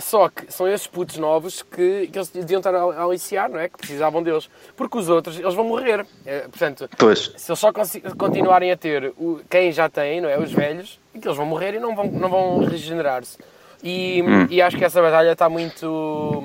Só 0.00 0.28
que 0.28 0.52
são 0.52 0.66
esses 0.68 0.86
putos 0.86 1.16
novos 1.16 1.62
que, 1.62 2.08
que 2.08 2.18
eles 2.18 2.28
deviam 2.28 2.58
estar 2.58 2.74
a 2.74 2.78
a 2.82 3.04
aliciar, 3.04 3.48
não 3.50 3.58
é? 3.58 3.68
Que 3.68 3.78
precisavam 3.78 4.22
deles. 4.22 4.48
Porque 4.76 4.98
os 4.98 5.08
outros, 5.08 5.38
eles 5.38 5.54
vão 5.54 5.64
morrer. 5.64 6.06
Eh, 6.26 6.46
portanto, 6.48 6.88
Pois. 6.98 7.32
se 7.36 7.50
eles 7.50 7.58
só 7.58 7.72
continuarem 8.16 8.70
a 8.70 8.76
ter 8.76 9.12
o, 9.18 9.40
quem 9.48 9.70
já 9.72 9.88
tem, 9.88 10.20
não 10.20 10.28
é? 10.28 10.38
Os 10.38 10.52
velhos, 10.52 10.98
é 11.14 11.18
que 11.18 11.26
eles 11.26 11.36
vão 11.36 11.46
morrer 11.46 11.74
e 11.74 11.78
não 11.78 11.94
vão, 11.94 12.06
não 12.06 12.28
vão 12.28 12.58
regenerar-se. 12.64 13.38
E, 13.82 14.22
e 14.50 14.60
acho 14.60 14.76
que 14.76 14.84
essa 14.84 15.00
batalha 15.00 15.32
está 15.32 15.48
muito. 15.48 16.42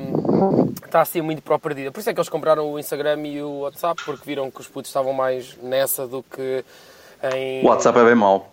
está 0.85 1.01
a 1.01 1.05
ser 1.05 1.21
muito 1.23 1.41
para 1.41 1.57
perdida. 1.57 1.91
Por 1.91 1.99
isso 1.99 2.09
é 2.09 2.13
que 2.13 2.19
eles 2.19 2.29
compraram 2.29 2.71
o 2.71 2.77
Instagram 2.77 3.25
e 3.25 3.41
o 3.41 3.61
WhatsApp, 3.61 4.03
porque 4.05 4.21
viram 4.25 4.51
que 4.51 4.61
os 4.61 4.67
putos 4.67 4.89
estavam 4.89 5.13
mais 5.13 5.57
nessa 5.57 6.07
do 6.07 6.21
que 6.23 6.63
em. 7.33 7.63
O 7.65 7.69
WhatsApp 7.69 7.97
é 7.99 8.05
bem 8.05 8.15
mau. 8.15 8.52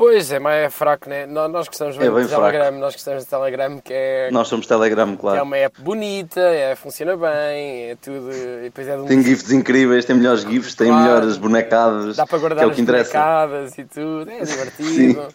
Pois 0.00 0.32
é, 0.32 0.38
mas 0.38 0.64
é 0.64 0.70
fraco, 0.70 1.10
né? 1.10 1.26
Nós, 1.26 1.52
nós 1.52 1.68
gostamos 1.68 1.94
É 1.96 1.98
muito 2.00 2.14
bem 2.14 2.24
do 2.24 2.30
Telegram, 2.30 2.70
nós 2.78 2.94
gostamos 2.94 3.22
do 3.26 3.28
Telegram, 3.28 3.78
que 3.84 3.92
é, 3.92 4.30
Nós 4.32 4.48
somos 4.48 4.66
Telegram, 4.66 5.12
é 5.12 5.16
claro. 5.16 5.42
uma 5.42 5.58
app 5.58 5.78
bonita, 5.82 6.40
é, 6.40 6.74
funciona 6.74 7.14
bem, 7.18 7.90
é 7.90 7.96
tudo. 8.00 8.30
Depois 8.62 8.88
é 8.88 8.96
um 8.96 9.04
Tem 9.04 9.22
gifs 9.22 9.52
incríveis, 9.52 10.06
tem 10.06 10.16
melhores 10.16 10.40
gifs, 10.40 10.74
tem 10.74 10.86
Claro. 10.88 11.02
melhores 11.04 11.36
bonecadas. 11.36 12.16
Dá 12.16 12.26
para 12.26 12.38
que 12.38 12.40
guardar 12.40 12.64
é 12.64 12.66
o 12.66 12.70
que 12.72 12.80
interessa. 12.80 13.12
bonecadas 13.12 13.76
e 13.76 13.84
tudo, 13.84 14.30
é 14.30 14.40
divertido. 14.42 15.28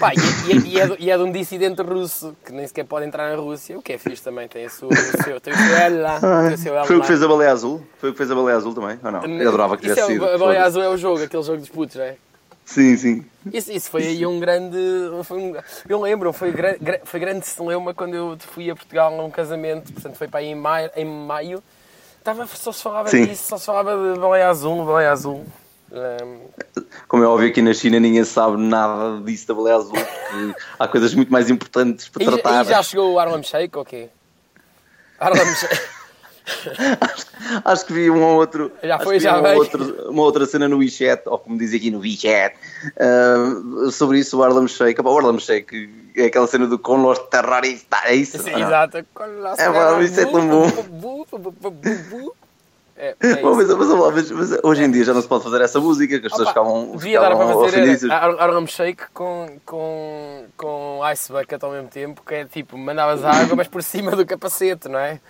Pá, 0.00 0.12
e, 0.14 0.50
e- 0.50 0.68
e 0.72 0.80
é, 0.80 0.96
e 0.98 1.10
é 1.10 1.16
de 1.18 1.22
um 1.22 1.30
dissidente 1.30 1.82
russo 1.82 2.34
que 2.42 2.50
nem 2.50 2.66
sequer 2.66 2.86
pode 2.86 3.04
entrar 3.04 3.28
na 3.28 3.36
Rússia, 3.36 3.76
o 3.76 3.82
que 3.82 3.92
é 3.92 3.98
fixe 3.98 4.22
também, 4.22 4.48
tem, 4.48 4.64
a 4.64 4.70
sua, 4.70 4.88
o 4.88 5.22
seu, 5.22 5.38
tem 5.38 5.52
o 5.52 5.56
seu 5.58 5.76
L 5.76 5.98
lá. 5.98 6.18
tem 6.18 6.54
o 6.54 6.56
seu 6.56 6.74
L 6.78 6.86
Foi 6.86 6.96
o 6.96 7.00
que 7.02 7.06
fez 7.06 7.22
a 7.22 7.28
baleia 7.28 7.52
azul? 7.52 7.82
Foi 7.98 8.08
o 8.08 8.12
que 8.12 8.16
fez 8.16 8.30
a 8.30 8.34
baleia 8.34 8.56
azul 8.56 8.72
também? 8.72 8.98
Ou 9.04 9.12
não? 9.12 9.22
Eu 9.26 9.48
adorava 9.48 9.76
que 9.76 9.82
tivesse 9.82 10.00
é, 10.00 10.04
sido. 10.06 10.24
o- 10.24 10.34
A 10.34 10.38
Baleia. 10.38 10.64
Azul 10.64 10.82
é 10.82 10.88
o 10.88 10.96
jogo, 10.96 11.22
aquele 11.22 11.42
jogo 11.42 11.58
dos 11.58 11.68
putos, 11.68 11.96
não 11.96 12.04
é? 12.04 12.14
Sim, 12.66 12.96
sim. 12.96 13.24
Isso, 13.52 13.70
isso 13.72 13.88
foi 13.90 14.02
aí 14.02 14.26
um 14.26 14.38
grande. 14.40 14.76
Foi 15.24 15.38
um- 15.38 15.54
eu 15.88 16.00
lembro, 16.02 16.32
foi, 16.32 16.50
gra- 16.50 16.76
foi 17.04 17.20
grande 17.20 17.46
celeuma 17.46 17.94
quando 17.94 18.14
eu 18.14 18.36
fui 18.52 18.68
a 18.68 18.74
Portugal 18.74 19.18
a 19.18 19.24
um 19.24 19.30
casamento, 19.30 19.92
portanto 19.92 20.16
foi 20.16 20.26
para 20.28 20.40
aí 20.40 20.46
em 20.48 20.54
maio. 20.56 20.90
Em 20.96 21.04
maio 21.04 21.62
estava, 22.18 22.44
só 22.48 22.72
se 22.72 22.82
falava 22.82 23.08
Sim. 23.08 23.24
disso, 23.24 23.44
só 23.48 23.56
se 23.56 23.66
falava 23.66 24.14
de 24.14 24.18
baleia 24.18 24.48
azul, 24.48 24.84
baleia 24.84 25.12
azul. 25.12 25.46
Ahm, 25.92 26.40
Como 27.06 27.22
é 27.22 27.26
óbvio, 27.28 27.48
aqui 27.48 27.62
na 27.62 27.72
China 27.72 28.00
ninguém 28.00 28.24
sabe 28.24 28.56
nada 28.56 29.20
disso 29.24 29.46
da 29.46 29.54
baleia 29.54 29.76
azul, 29.76 29.92
porque 29.92 30.54
há 30.76 30.88
coisas 30.88 31.14
muito 31.14 31.32
mais 31.32 31.48
importantes 31.48 32.08
para 32.08 32.22
e, 32.22 32.26
já- 32.26 32.32
tratar. 32.32 32.64
e 32.64 32.68
já 32.68 32.82
chegou 32.82 33.12
o 33.12 33.18
Harlem 33.20 33.44
Shake 33.44 33.78
ou 33.78 33.84
quê? 33.84 34.08
Harlem 35.20 35.54
Shake. 35.54 35.95
Acho 37.64 37.86
que 37.86 37.92
vi 37.92 38.10
um 38.10 38.22
ou 38.22 38.36
outro. 38.36 38.70
Já 38.82 38.96
acho 38.96 39.04
foi, 39.04 39.20
já 39.20 39.40
um 39.40 39.54
outro- 39.56 40.10
uma 40.10 40.22
outra 40.22 40.46
cena 40.46 40.68
no 40.68 40.78
WeChat, 40.78 41.22
ou 41.26 41.38
como 41.38 41.58
diz 41.58 41.72
aqui 41.74 41.90
no 41.90 41.98
WeChat, 42.00 42.56
ah, 42.98 43.90
sobre 43.90 44.18
isso, 44.18 44.38
o 44.38 44.42
Harlem 44.42 44.66
Shake. 44.68 45.00
O 45.00 45.08
Harlem 45.16 45.38
Shake 45.38 45.90
é 46.16 46.24
aquela 46.26 46.46
cena 46.46 46.66
do 46.66 46.78
com 46.78 46.96
los 46.96 47.18
terroristas, 47.30 48.00
é 48.04 48.14
isso? 48.14 48.38
Sim, 48.38 48.52
não? 48.52 48.60
exato. 48.60 49.04
Com 49.14 49.24
É, 49.24 50.04
isso 50.04 50.20
é 50.20 50.26
tão 50.26 50.48
bom. 50.48 50.66
É, 52.98 53.14
é 53.20 53.26
isso. 53.30 53.42
mas, 53.54 53.68
mas- 53.68 53.88
mas- 54.14 54.30
mas 54.30 54.58
hoje 54.62 54.82
em 54.82 54.90
dia 54.90 55.04
já 55.04 55.12
não 55.12 55.20
se 55.20 55.28
pode 55.28 55.44
fazer 55.44 55.60
essa 55.60 55.78
música, 55.78 56.18
que 56.18 56.26
as 56.28 56.32
pessoas 56.32 56.48
Opa, 56.48 56.60
ficavam, 56.64 56.96
Devia 56.96 57.20
dar 57.20 57.36
para 57.36 57.46
fazer 57.46 58.10
Harlem 58.10 58.66
Shake 58.66 59.02
com, 59.12 59.58
com, 59.66 60.44
com 60.56 61.00
Ice 61.12 61.30
Bucket 61.30 61.62
ao 61.62 61.72
mesmo 61.72 61.88
tempo, 61.88 62.22
que 62.26 62.34
é 62.34 62.44
tipo, 62.46 62.78
mandavas 62.78 63.22
água, 63.22 63.54
mas 63.54 63.68
por 63.68 63.82
cima 63.82 64.12
do 64.12 64.24
capacete, 64.24 64.88
não 64.88 64.98
é? 64.98 65.20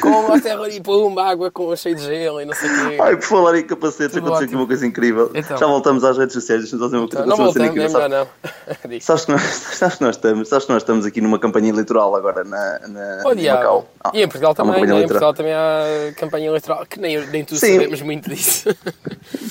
Com 0.00 0.32
a 0.32 0.40
terra 0.40 0.68
e 0.68 0.80
pumba, 0.80 1.24
água 1.24 1.50
com 1.50 1.74
cheio 1.76 1.96
de 1.96 2.02
gelo 2.02 2.40
e 2.40 2.44
não 2.44 2.54
sei 2.54 2.70
o 2.70 2.88
quê. 2.90 2.96
Ai, 3.00 3.16
por 3.16 3.24
falar 3.24 3.58
em 3.58 3.64
capacetes, 3.64 4.16
aconteceu 4.16 4.34
aqui 4.36 4.44
ótimo. 4.44 4.60
uma 4.60 4.66
coisa 4.66 4.86
incrível. 4.86 5.30
Então. 5.34 5.56
Já 5.56 5.66
voltamos 5.66 6.04
às 6.04 6.16
redes 6.18 6.34
sociais, 6.34 6.62
deixa-me 6.62 6.80
só 6.80 6.86
dizer 6.86 6.98
uma 6.98 7.08
coisa. 7.08 7.26
Não 7.26 7.34
aconteceu 7.34 7.62
uma 7.62 7.68
voltamos, 7.72 7.92
incrível. 7.94 8.08
não. 8.84 8.90
Diz. 8.90 9.04
Sabes 9.04 9.24
que, 9.24 9.32
nós, 9.32 9.42
sabes, 9.76 9.96
que 9.96 10.04
nós 10.04 10.16
estamos, 10.16 10.48
sabes 10.48 10.64
que 10.66 10.72
nós 10.72 10.82
estamos 10.82 11.06
aqui 11.06 11.20
numa 11.20 11.38
campanha 11.38 11.68
eleitoral 11.70 12.14
agora 12.16 12.44
na, 12.44 12.80
na 12.88 13.22
Oh, 13.24 13.32
em. 13.32 13.48
Macau. 13.48 13.88
Ah, 14.02 14.10
E 14.14 14.22
em 14.22 14.26
Portugal 14.28 14.54
também, 14.54 14.86
né? 14.86 14.98
em. 15.00 15.06
Portugal 15.06 15.34
também 15.34 15.52
há 15.52 16.12
campanha 16.16 16.46
eleitoral, 16.48 16.84
que 16.86 17.00
nem, 17.00 17.26
nem 17.28 17.44
tu 17.44 17.56
Sim. 17.56 17.72
sabemos 17.74 18.02
muito 18.02 18.28
disso. 18.30 18.68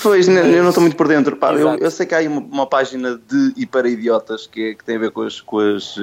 Pois, 0.02 0.28
ne- 0.28 0.56
eu 0.58 0.62
não 0.64 0.70
estou 0.70 0.82
muito 0.82 0.96
por 0.96 1.08
dentro. 1.08 1.36
Pá, 1.36 1.54
eu, 1.54 1.76
eu 1.78 1.90
sei 1.90 2.06
que 2.06 2.14
há 2.14 2.18
aí 2.20 2.28
uma, 2.28 2.42
uma 2.42 2.68
página 2.68 3.20
de 3.28 3.54
e 3.56 3.66
para 3.66 3.88
idiotas 3.88 4.46
que, 4.46 4.70
é- 4.70 4.74
que 4.76 4.84
tem 4.84 4.98
a 4.98 5.00
ver 5.00 5.12
com, 5.12 5.22
as, 5.22 5.40
com, 5.42 5.60
as, 5.60 5.96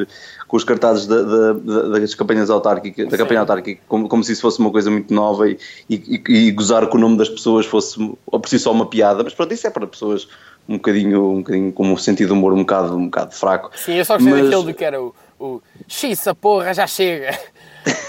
com 0.49 0.57
os 0.57 0.65
cartazes 0.65 1.07
da- 1.07 1.23
da- 1.23 1.53
das 1.99 2.15
campanhas 2.15 2.51
autárquicas, 2.51 3.09
da 3.09 3.17
campanha 3.17 3.41
autárquica, 3.41 3.81
como, 3.87 4.09
como 4.09 4.20
se 4.23 4.33
isso 4.33 4.43
fosse 4.43 4.59
uma 4.59 4.71
coisa 4.71 4.91
muito 4.91 5.13
nova 5.13 5.49
e, 5.49 5.59
e, 5.89 6.23
e- 6.29 6.51
gozar 6.53 6.87
com 6.89 6.97
o 6.97 7.01
nome 7.01 7.17
das 7.17 7.29
pessoas 7.29 7.67
fosse 7.67 7.99
ou 8.27 8.41
por 8.41 8.49
si 8.49 8.59
só 8.59 8.73
uma 8.73 8.87
piada. 8.87 9.23
Mas 9.25 9.35
pronto, 9.35 9.53
isso 9.55 9.67
é 9.67 9.71
para 9.71 9.87
pessoas 9.87 10.29
um 10.69 10.75
bocadinho, 10.75 11.31
um 11.31 11.39
bocadinho 11.39 11.73
com 11.73 11.87
um 11.93 11.97
sentido 11.97 12.29
de 12.29 12.33
humor 12.35 12.53
um 12.53 12.59
bocado, 12.59 12.97
um 12.97 13.05
bocado 13.07 13.35
fraco. 13.35 13.71
Sim, 13.77 13.95
eu 13.95 14.05
só 14.05 14.15
gostei 14.15 14.33
Mas- 14.33 14.45
daquele 14.51 14.65
do 14.65 14.75
que 14.75 14.85
era 14.85 15.03
o, 15.03 15.15
o 15.39 15.61
Xiça, 15.89 16.35
porra, 16.35 16.73
já 16.75 16.87
chega. 16.87 17.37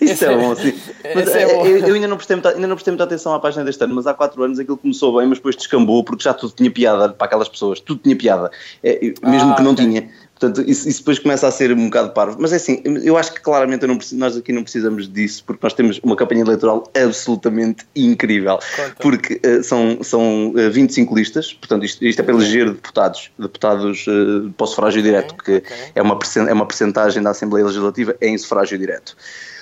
Isso 0.00 0.24
é 0.24 0.32
é- 0.32 0.36
bom, 0.36 0.54
sim. 0.56 0.72
Mas 1.14 1.28
é 1.34 1.42
é, 1.42 1.54
bom. 1.54 1.66
eu, 1.66 1.76
eu 1.88 1.94
ainda, 1.94 2.08
não 2.08 2.16
prestei 2.16 2.36
muita, 2.36 2.50
ainda 2.50 2.66
não 2.66 2.74
prestei 2.74 2.90
muita 2.92 3.04
atenção 3.04 3.34
à 3.34 3.40
página 3.40 3.64
deste 3.64 3.82
ano, 3.84 3.94
mas 3.94 4.06
há 4.06 4.14
4 4.14 4.42
anos 4.42 4.58
aquilo 4.58 4.78
começou 4.78 5.18
bem, 5.18 5.26
mas 5.26 5.36
depois 5.38 5.56
descambou 5.56 6.02
porque 6.02 6.22
já 6.24 6.32
tudo 6.32 6.54
tinha 6.54 6.70
piada 6.70 7.10
para 7.10 7.26
aquelas 7.26 7.48
pessoas, 7.50 7.80
tudo 7.80 8.00
tinha 8.02 8.16
piada, 8.16 8.50
É, 8.82 8.98
mesmo 9.22 9.52
Ah, 9.52 9.56
que 9.56 9.62
não 9.62 9.72
ok. 9.72 9.84
tinha. 9.84 10.08
Portanto, 10.40 10.62
isso, 10.66 10.88
isso 10.88 11.00
depois 11.00 11.18
começa 11.18 11.46
a 11.46 11.50
ser 11.50 11.70
um 11.70 11.84
bocado 11.84 12.12
parvo. 12.12 12.38
Mas 12.40 12.50
é 12.54 12.56
assim, 12.56 12.82
eu 13.04 13.18
acho 13.18 13.34
que 13.34 13.40
claramente 13.42 13.86
não 13.86 13.98
nós 14.12 14.38
aqui 14.38 14.54
não 14.54 14.62
precisamos 14.62 15.06
disso, 15.06 15.44
porque 15.44 15.60
nós 15.62 15.74
temos 15.74 16.00
uma 16.02 16.16
campanha 16.16 16.40
eleitoral 16.40 16.90
absolutamente 16.96 17.86
incrível. 17.94 18.58
Conta. 18.74 18.94
Porque 19.00 19.38
eh, 19.42 19.62
são, 19.62 20.02
são 20.02 20.54
eh, 20.56 20.70
25 20.70 21.14
listas, 21.14 21.52
portanto, 21.52 21.84
isto, 21.84 22.02
isto 22.02 22.20
é 22.20 22.22
para 22.22 22.34
eleger 22.34 22.70
deputados, 22.70 23.30
deputados 23.38 24.06
eh, 24.08 24.50
para 24.56 24.64
o 24.64 24.66
sufrágio 24.66 25.02
direto, 25.02 25.34
que 25.34 25.58
ok. 25.58 25.76
é 25.94 26.00
uma, 26.00 26.18
é 26.48 26.52
uma 26.54 26.66
percentagem 26.66 27.22
da 27.22 27.30
Assembleia 27.30 27.66
Legislativa 27.66 28.16
em 28.22 28.38
sufrágio 28.38 28.78
direto. 28.78 29.14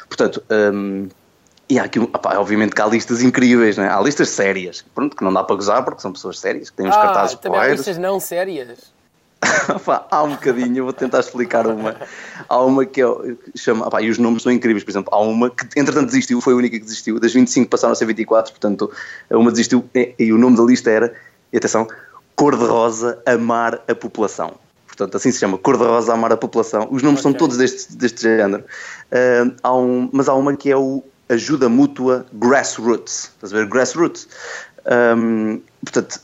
Portanto, 0.06 0.40
hum, 0.72 1.08
e 1.68 1.76
há 1.80 1.82
aqui, 1.82 1.98
opá, 1.98 2.38
obviamente 2.38 2.76
que 2.76 2.80
há 2.80 2.86
listas 2.86 3.20
incríveis, 3.20 3.76
né? 3.76 3.88
há 3.90 4.00
listas 4.00 4.28
sérias, 4.28 4.84
pronto, 4.94 5.16
que 5.16 5.24
não 5.24 5.32
dá 5.32 5.42
para 5.42 5.56
gozar 5.56 5.84
porque 5.84 6.00
são 6.00 6.12
pessoas 6.12 6.38
sérias, 6.38 6.70
que 6.70 6.76
têm 6.76 6.88
os 6.88 6.94
Ah, 6.94 7.02
cartazes 7.02 7.38
também 7.40 7.58
há 7.58 7.68
listas 7.68 7.98
não 7.98 8.20
sérias. 8.20 8.96
Há 10.10 10.22
um 10.22 10.30
bocadinho, 10.30 10.78
eu 10.78 10.84
vou 10.84 10.92
tentar 10.92 11.20
explicar 11.20 11.66
uma. 11.66 11.94
Há 12.48 12.60
uma 12.60 12.84
que, 12.84 13.00
é, 13.00 13.06
que 13.52 13.58
chama. 13.58 13.86
opá, 13.86 14.02
e 14.02 14.10
os 14.10 14.18
nomes 14.18 14.42
são 14.42 14.50
incríveis, 14.50 14.82
por 14.82 14.90
exemplo, 14.90 15.14
há 15.14 15.20
uma 15.20 15.48
que 15.50 15.78
entretanto 15.78 16.06
desistiu, 16.06 16.40
foi 16.40 16.54
a 16.54 16.56
única 16.56 16.78
que 16.78 16.84
desistiu, 16.84 17.20
das 17.20 17.32
25 17.32 17.70
passaram 17.70 17.92
a 17.92 17.94
ser 17.94 18.06
24, 18.06 18.52
portanto, 18.52 18.90
uma 19.30 19.50
desistiu 19.50 19.84
e, 19.94 20.14
e 20.18 20.32
o 20.32 20.38
nome 20.38 20.56
da 20.56 20.62
lista 20.64 20.90
era, 20.90 21.14
e 21.52 21.56
atenção, 21.56 21.86
Cor-de-Rosa 22.34 23.22
Amar 23.26 23.80
a 23.86 23.94
População. 23.94 24.54
Portanto, 24.86 25.16
assim 25.16 25.30
se 25.30 25.38
chama, 25.38 25.56
Cor-de-Rosa 25.56 26.12
Amar 26.12 26.32
a 26.32 26.36
População. 26.36 26.88
Os 26.90 27.02
nomes 27.02 27.20
são 27.20 27.30
Ok. 27.30 27.38
todos 27.38 27.56
deste, 27.56 27.96
deste 27.96 28.22
género. 28.22 28.64
Ah, 29.12 29.50
há 29.62 29.76
um, 29.76 30.10
mas 30.12 30.28
há 30.28 30.34
uma 30.34 30.56
que 30.56 30.70
é 30.70 30.76
o 30.76 31.04
Ajuda 31.28 31.68
Mútua 31.68 32.26
Grassroots. 32.32 33.30
Estás 33.34 33.52
a 33.52 33.56
ver? 33.56 33.66
Grassroots. 33.66 34.26
Ahm, 34.86 35.60
portanto, 35.84 36.20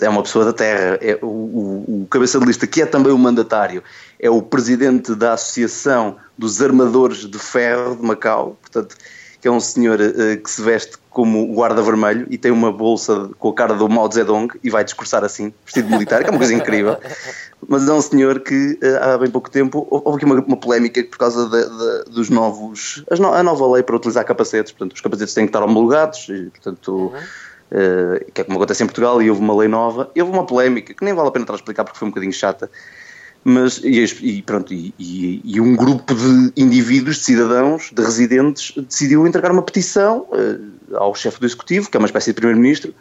é 0.00 0.04
é 0.06 0.08
uma 0.08 0.22
pessoa 0.22 0.44
da 0.44 0.52
terra, 0.52 0.98
é 1.00 1.18
o, 1.22 1.26
o- 1.26 2.02
o 2.02 2.06
cabeça 2.10 2.38
de 2.38 2.46
lista, 2.46 2.66
que 2.66 2.82
é 2.82 2.86
também 2.86 3.12
o 3.12 3.18
mandatário, 3.18 3.82
é 4.20 4.28
o 4.30 4.40
presidente 4.42 5.14
da 5.14 5.32
Associação 5.34 6.16
dos 6.38 6.60
Armadores 6.62 7.18
de 7.26 7.38
Ferro 7.38 7.96
de 7.96 8.02
Macau, 8.02 8.56
portanto, 8.60 8.96
que 9.40 9.48
é 9.48 9.50
um 9.50 9.60
senhor 9.60 10.00
eh, 10.00 10.36
que 10.36 10.50
se 10.50 10.62
veste 10.62 10.96
como 11.10 11.46
guarda 11.54 11.80
vermelho 11.82 12.26
e 12.28 12.36
tem 12.36 12.50
uma 12.50 12.70
bolsa 12.72 13.30
com 13.38 13.48
a 13.48 13.54
cara 13.54 13.74
do 13.74 13.88
Mao 13.88 14.10
Zedong 14.10 14.48
e 14.62 14.68
vai 14.68 14.84
discursar 14.84 15.24
assim, 15.24 15.52
vestido 15.64 15.86
de 15.88 15.92
militar, 15.94 16.22
que 16.22 16.28
é 16.28 16.30
uma 16.30 16.38
coisa 16.38 16.52
incrível. 16.54 16.96
Mas 17.68 17.88
é 17.88 17.92
um 17.92 18.00
senhor 18.02 18.40
que 18.40 18.78
eh, 18.82 18.98
há 19.00 19.16
bem 19.16 19.30
pouco 19.30 19.50
tempo 19.50 19.86
houve 19.90 20.16
aqui 20.16 20.24
uma, 20.26 20.34
uma 20.42 20.56
polémica 20.56 21.02
por 21.04 21.16
causa 21.18 21.48
da- 21.48 21.64
da- 21.64 22.02
dos 22.04 22.28
novos, 22.28 23.02
no- 23.18 23.32
a 23.32 23.42
nova 23.42 23.66
lei 23.72 23.82
para 23.82 23.96
utilizar 23.96 24.24
capacetes, 24.24 24.72
portanto, 24.72 24.94
os 24.94 25.00
capacetes 25.00 25.32
têm 25.34 25.46
que 25.46 25.50
estar 25.50 25.62
homologados 25.64 26.26
e, 26.28 26.50
portanto, 26.50 27.12
eh, 27.70 28.26
que 28.32 28.40
é 28.40 28.44
como 28.44 28.58
acontece 28.58 28.82
em 28.82 28.86
Portugal, 28.86 29.20
e 29.22 29.28
houve 29.30 29.40
uma 29.42 29.56
lei 29.56 29.68
nova, 29.68 30.10
e 30.14 30.20
houve 30.22 30.32
uma 30.32 30.46
polémica 30.46 30.94
que 30.94 31.04
nem 31.04 31.14
vale 31.14 31.28
a 31.28 31.30
pena 31.30 31.44
estar 31.44 31.54
a 31.54 31.56
explicar 31.56 31.84
porque 31.84 31.98
foi 31.98 32.06
um 32.08 32.10
bocadinho 32.10 32.32
chata, 32.32 32.70
mas 33.44 33.78
e, 33.84 34.02
e 34.22 34.42
pronto, 34.42 34.74
e, 34.74 34.92
e- 34.98 35.40
e 35.44 35.60
um 35.60 35.76
grupo 35.76 36.14
de 36.14 36.52
indivíduos, 36.56 37.16
de 37.18 37.22
cidadãos, 37.24 37.90
de 37.92 38.02
residentes, 38.02 38.72
decidiu 38.88 39.26
entregar 39.26 39.52
uma 39.52 39.62
petição 39.62 40.26
eh, 40.32 40.58
ao 40.96 41.14
chefe 41.14 41.38
do 41.40 41.46
executivo, 41.46 41.88
que 41.90 41.96
é 41.96 42.00
uma 42.00 42.06
espécie 42.06 42.30
de 42.30 42.34
primeiro-ministro, 42.34 42.92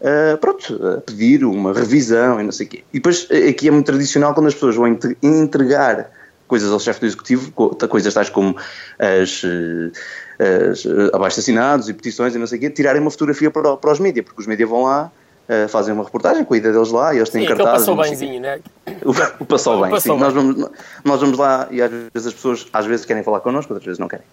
eh, 0.00 0.36
pronto, 0.36 0.78
a 0.86 1.00
pedir 1.00 1.44
uma 1.44 1.72
revisão 1.72 2.40
e 2.40 2.42
não 2.44 2.52
sei 2.52 2.66
o 2.66 2.68
quê. 2.68 2.84
E 2.92 2.98
depois 2.98 3.28
aqui 3.48 3.68
é 3.68 3.70
muito 3.70 3.86
tradicional 3.86 4.34
quando 4.34 4.46
as 4.48 4.54
pessoas 4.54 4.74
vão 4.74 4.88
entre- 4.88 5.16
entregar 5.22 6.10
coisas 6.46 6.70
ao 6.72 6.78
chefe 6.80 7.00
do 7.00 7.06
executivo, 7.06 7.50
co- 7.52 7.70
coisas 7.88 8.12
tais 8.14 8.28
como 8.30 8.56
as, 8.98 9.42
eh, 9.44 10.68
as 10.70 10.86
eh, 10.86 11.10
abaixo-assinados 11.12 11.88
e 11.88 11.94
petições 11.94 12.34
e 12.34 12.38
não 12.38 12.46
sei 12.46 12.58
o 12.58 12.60
quê, 12.60 12.70
tirarem 12.70 13.00
uma 13.02 13.10
fotografia 13.10 13.50
para, 13.50 13.72
o- 13.72 13.76
para 13.76 13.92
os 13.92 13.98
mídias, 13.98 14.24
porque 14.24 14.40
os 14.40 14.46
mídias 14.46 14.68
vão 14.68 14.82
lá, 14.84 15.10
eh, 15.48 15.66
fazem 15.68 15.92
uma 15.94 16.04
reportagem 16.04 16.44
com 16.44 16.54
a 16.54 16.56
ideia 16.56 16.72
deles 16.72 16.90
lá 16.90 17.14
e 17.14 17.18
eles 17.18 17.30
têm 17.30 17.42
Sim, 17.42 17.48
cartazes. 17.48 17.86
passou 17.86 17.94
o 17.94 18.02
bemzinho, 18.02 18.40
né? 18.40 18.60
O, 19.04 19.42
o 19.42 19.46
passou 19.46 19.80
bem, 19.82 19.90
Passou 19.90 20.16
sim. 20.16 20.20
bem. 20.20 20.20
Nós, 20.20 20.34
vamos, 20.34 20.70
nós 21.04 21.20
vamos 21.20 21.38
lá 21.38 21.66
e 21.70 21.82
às 21.82 21.90
vezes 21.90 22.26
as 22.28 22.34
pessoas 22.34 22.66
às 22.72 22.86
vezes 22.86 23.04
querem 23.06 23.22
falar 23.22 23.40
connosco, 23.40 23.72
outras 23.72 23.86
vezes 23.86 23.98
não 23.98 24.08
querem. 24.08 24.24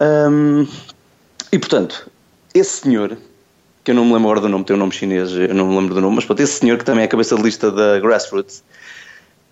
Hum, 0.00 0.66
e 1.52 1.58
portanto, 1.58 2.10
esse 2.54 2.80
senhor, 2.82 3.16
que 3.84 3.90
eu 3.90 3.94
não 3.94 4.04
me 4.04 4.12
lembro 4.12 4.28
agora 4.30 4.40
do 4.40 4.48
nome, 4.48 4.64
tem 4.64 4.74
um 4.76 4.78
nome 4.78 4.92
chinês, 4.92 5.32
eu 5.32 5.54
não 5.54 5.66
me 5.68 5.76
lembro 5.78 5.94
do 5.94 6.00
nome, 6.00 6.16
mas 6.16 6.24
pronto, 6.24 6.40
esse 6.40 6.54
senhor 6.60 6.78
que 6.78 6.84
também 6.84 7.04
é 7.04 7.08
cabeça 7.08 7.34
de 7.36 7.42
lista 7.42 7.70
da 7.70 7.98
Grassroots, 8.00 8.62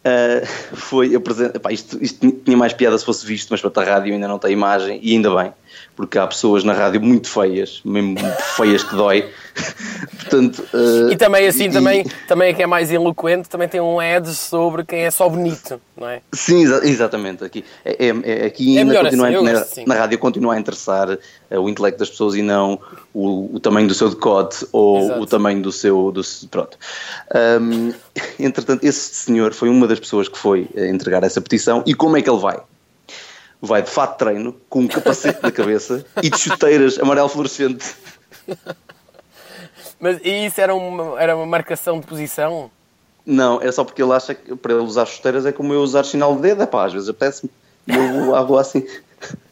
Uh, 0.00 0.46
foi 0.76 1.14
apresentado. 1.14 1.56
Epá, 1.56 1.72
Isto, 1.72 2.02
isto 2.02 2.30
tinha 2.44 2.56
mais 2.56 2.72
piada 2.72 2.96
se 2.96 3.04
fosse 3.04 3.26
visto, 3.26 3.50
mas 3.50 3.60
para 3.60 3.82
a 3.82 3.84
rádio 3.84 4.12
ainda 4.12 4.26
não 4.26 4.38
tem 4.38 4.52
imagem, 4.52 4.98
e 5.02 5.12
ainda 5.12 5.34
bem, 5.34 5.52
porque 5.94 6.18
há 6.18 6.26
pessoas 6.26 6.64
na 6.64 6.72
rádio 6.72 7.00
muito 7.00 7.28
feias, 7.28 7.80
mesmo 7.84 8.16
feias 8.56 8.82
que 8.82 8.94
dói. 8.94 9.28
Portanto, 10.20 10.64
uh, 10.72 11.10
E 11.10 11.16
também 11.16 11.46
assim, 11.46 11.64
e- 11.64 11.72
também, 11.72 12.04
também 12.28 12.54
quem 12.54 12.62
é 12.64 12.66
mais 12.66 12.90
eloquente, 12.90 13.48
também 13.48 13.68
tem 13.68 13.80
um 13.80 13.98
ads 13.98 14.38
sobre 14.38 14.84
quem 14.84 15.00
é 15.00 15.10
só 15.10 15.28
bonito, 15.28 15.80
não 15.96 16.08
é? 16.08 16.20
Sim, 16.32 16.62
exa- 16.62 16.84
exatamente. 16.86 17.44
Aqui, 17.44 17.64
é, 17.84 18.06
é- 18.06 18.22
é- 18.42 18.46
aqui 18.46 18.76
É 18.76 18.80
ainda 18.82 19.02
continua 19.02 19.28
assim, 19.28 19.36
a- 19.36 19.42
na, 19.42 19.60
assim. 19.60 19.84
na 19.86 19.94
rádio 19.94 20.18
continua 20.18 20.54
a 20.54 20.58
interessar 20.58 21.18
eh, 21.50 21.58
o 21.58 21.68
intelecto 21.68 21.98
das 21.98 22.10
pessoas 22.10 22.34
e 22.34 22.42
não 22.42 22.78
o, 23.12 23.54
o 23.56 23.60
tamanho 23.60 23.88
do 23.88 23.94
seu 23.94 24.08
decote 24.08 24.66
ou 24.72 25.00
Exato. 25.04 25.20
o 25.20 25.26
tamanho 25.26 25.60
do 25.62 25.72
seu. 25.72 26.12
Do, 26.12 26.22
pronto. 26.50 26.78
Ahm, 27.34 27.92
entretanto, 28.38 28.84
esse 28.84 29.14
senhor 29.14 29.52
foi 29.52 29.68
uma 29.68 29.86
das 29.86 29.98
pessoas 30.00 30.28
que 30.28 30.38
foi 30.38 30.68
eh, 30.76 30.88
entregar 30.88 31.22
essa 31.24 31.40
petição. 31.40 31.82
E 31.86 31.94
como 31.94 32.16
é 32.16 32.22
que 32.22 32.30
ele 32.30 32.38
vai? 32.40 32.58
Vai 33.62 33.82
de 33.82 33.90
fato 33.90 34.16
treino, 34.16 34.56
com 34.70 34.80
um 34.80 34.88
capacete 34.88 35.40
na 35.42 35.50
cabeça 35.52 36.04
e 36.22 36.30
de 36.30 36.38
chuteiras 36.38 36.98
amarelo 36.98 37.28
fluorescente. 37.28 37.84
Mas 40.00 40.18
e 40.24 40.46
isso 40.46 40.60
era 40.60 40.74
uma, 40.74 41.20
era 41.20 41.36
uma 41.36 41.46
marcação 41.46 42.00
de 42.00 42.06
posição? 42.06 42.70
Não, 43.24 43.60
é 43.60 43.70
só 43.70 43.84
porque 43.84 44.02
ele 44.02 44.12
acha 44.12 44.34
que 44.34 44.56
para 44.56 44.72
ele 44.72 44.82
usar 44.82 45.04
chuteiras 45.04 45.44
é 45.44 45.52
como 45.52 45.74
eu 45.74 45.80
usar 45.80 46.04
sinal 46.04 46.34
de 46.36 46.42
dedo. 46.42 46.62
É 46.62 46.66
pá, 46.66 46.86
às 46.86 46.92
vezes 46.92 47.08
apetece-me. 47.08 47.50
E 47.86 47.94
eu 47.94 48.24
vou 48.24 48.34
à 48.34 48.40
rua 48.40 48.62
assim. 48.62 48.86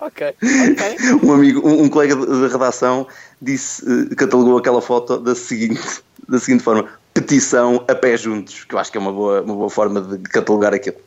Ok, 0.00 0.28
ok. 0.28 0.96
um 1.24 1.32
amigo, 1.32 1.68
um, 1.68 1.82
um 1.82 1.88
colega 1.88 2.14
de, 2.14 2.24
de 2.24 2.46
redação 2.46 3.04
disse, 3.42 3.84
eh, 3.84 4.14
catalogou 4.14 4.56
aquela 4.56 4.80
foto 4.80 5.18
da 5.18 5.34
seguinte, 5.34 6.02
da 6.28 6.38
seguinte 6.38 6.62
forma: 6.62 6.88
petição 7.12 7.84
a 7.88 7.94
pé 7.96 8.16
juntos, 8.16 8.62
que 8.62 8.76
eu 8.76 8.78
acho 8.78 8.92
que 8.92 8.96
é 8.96 9.00
uma 9.00 9.12
boa, 9.12 9.42
uma 9.42 9.54
boa 9.54 9.68
forma 9.68 10.00
de 10.00 10.18
catalogar 10.30 10.72
aquilo. 10.72 10.98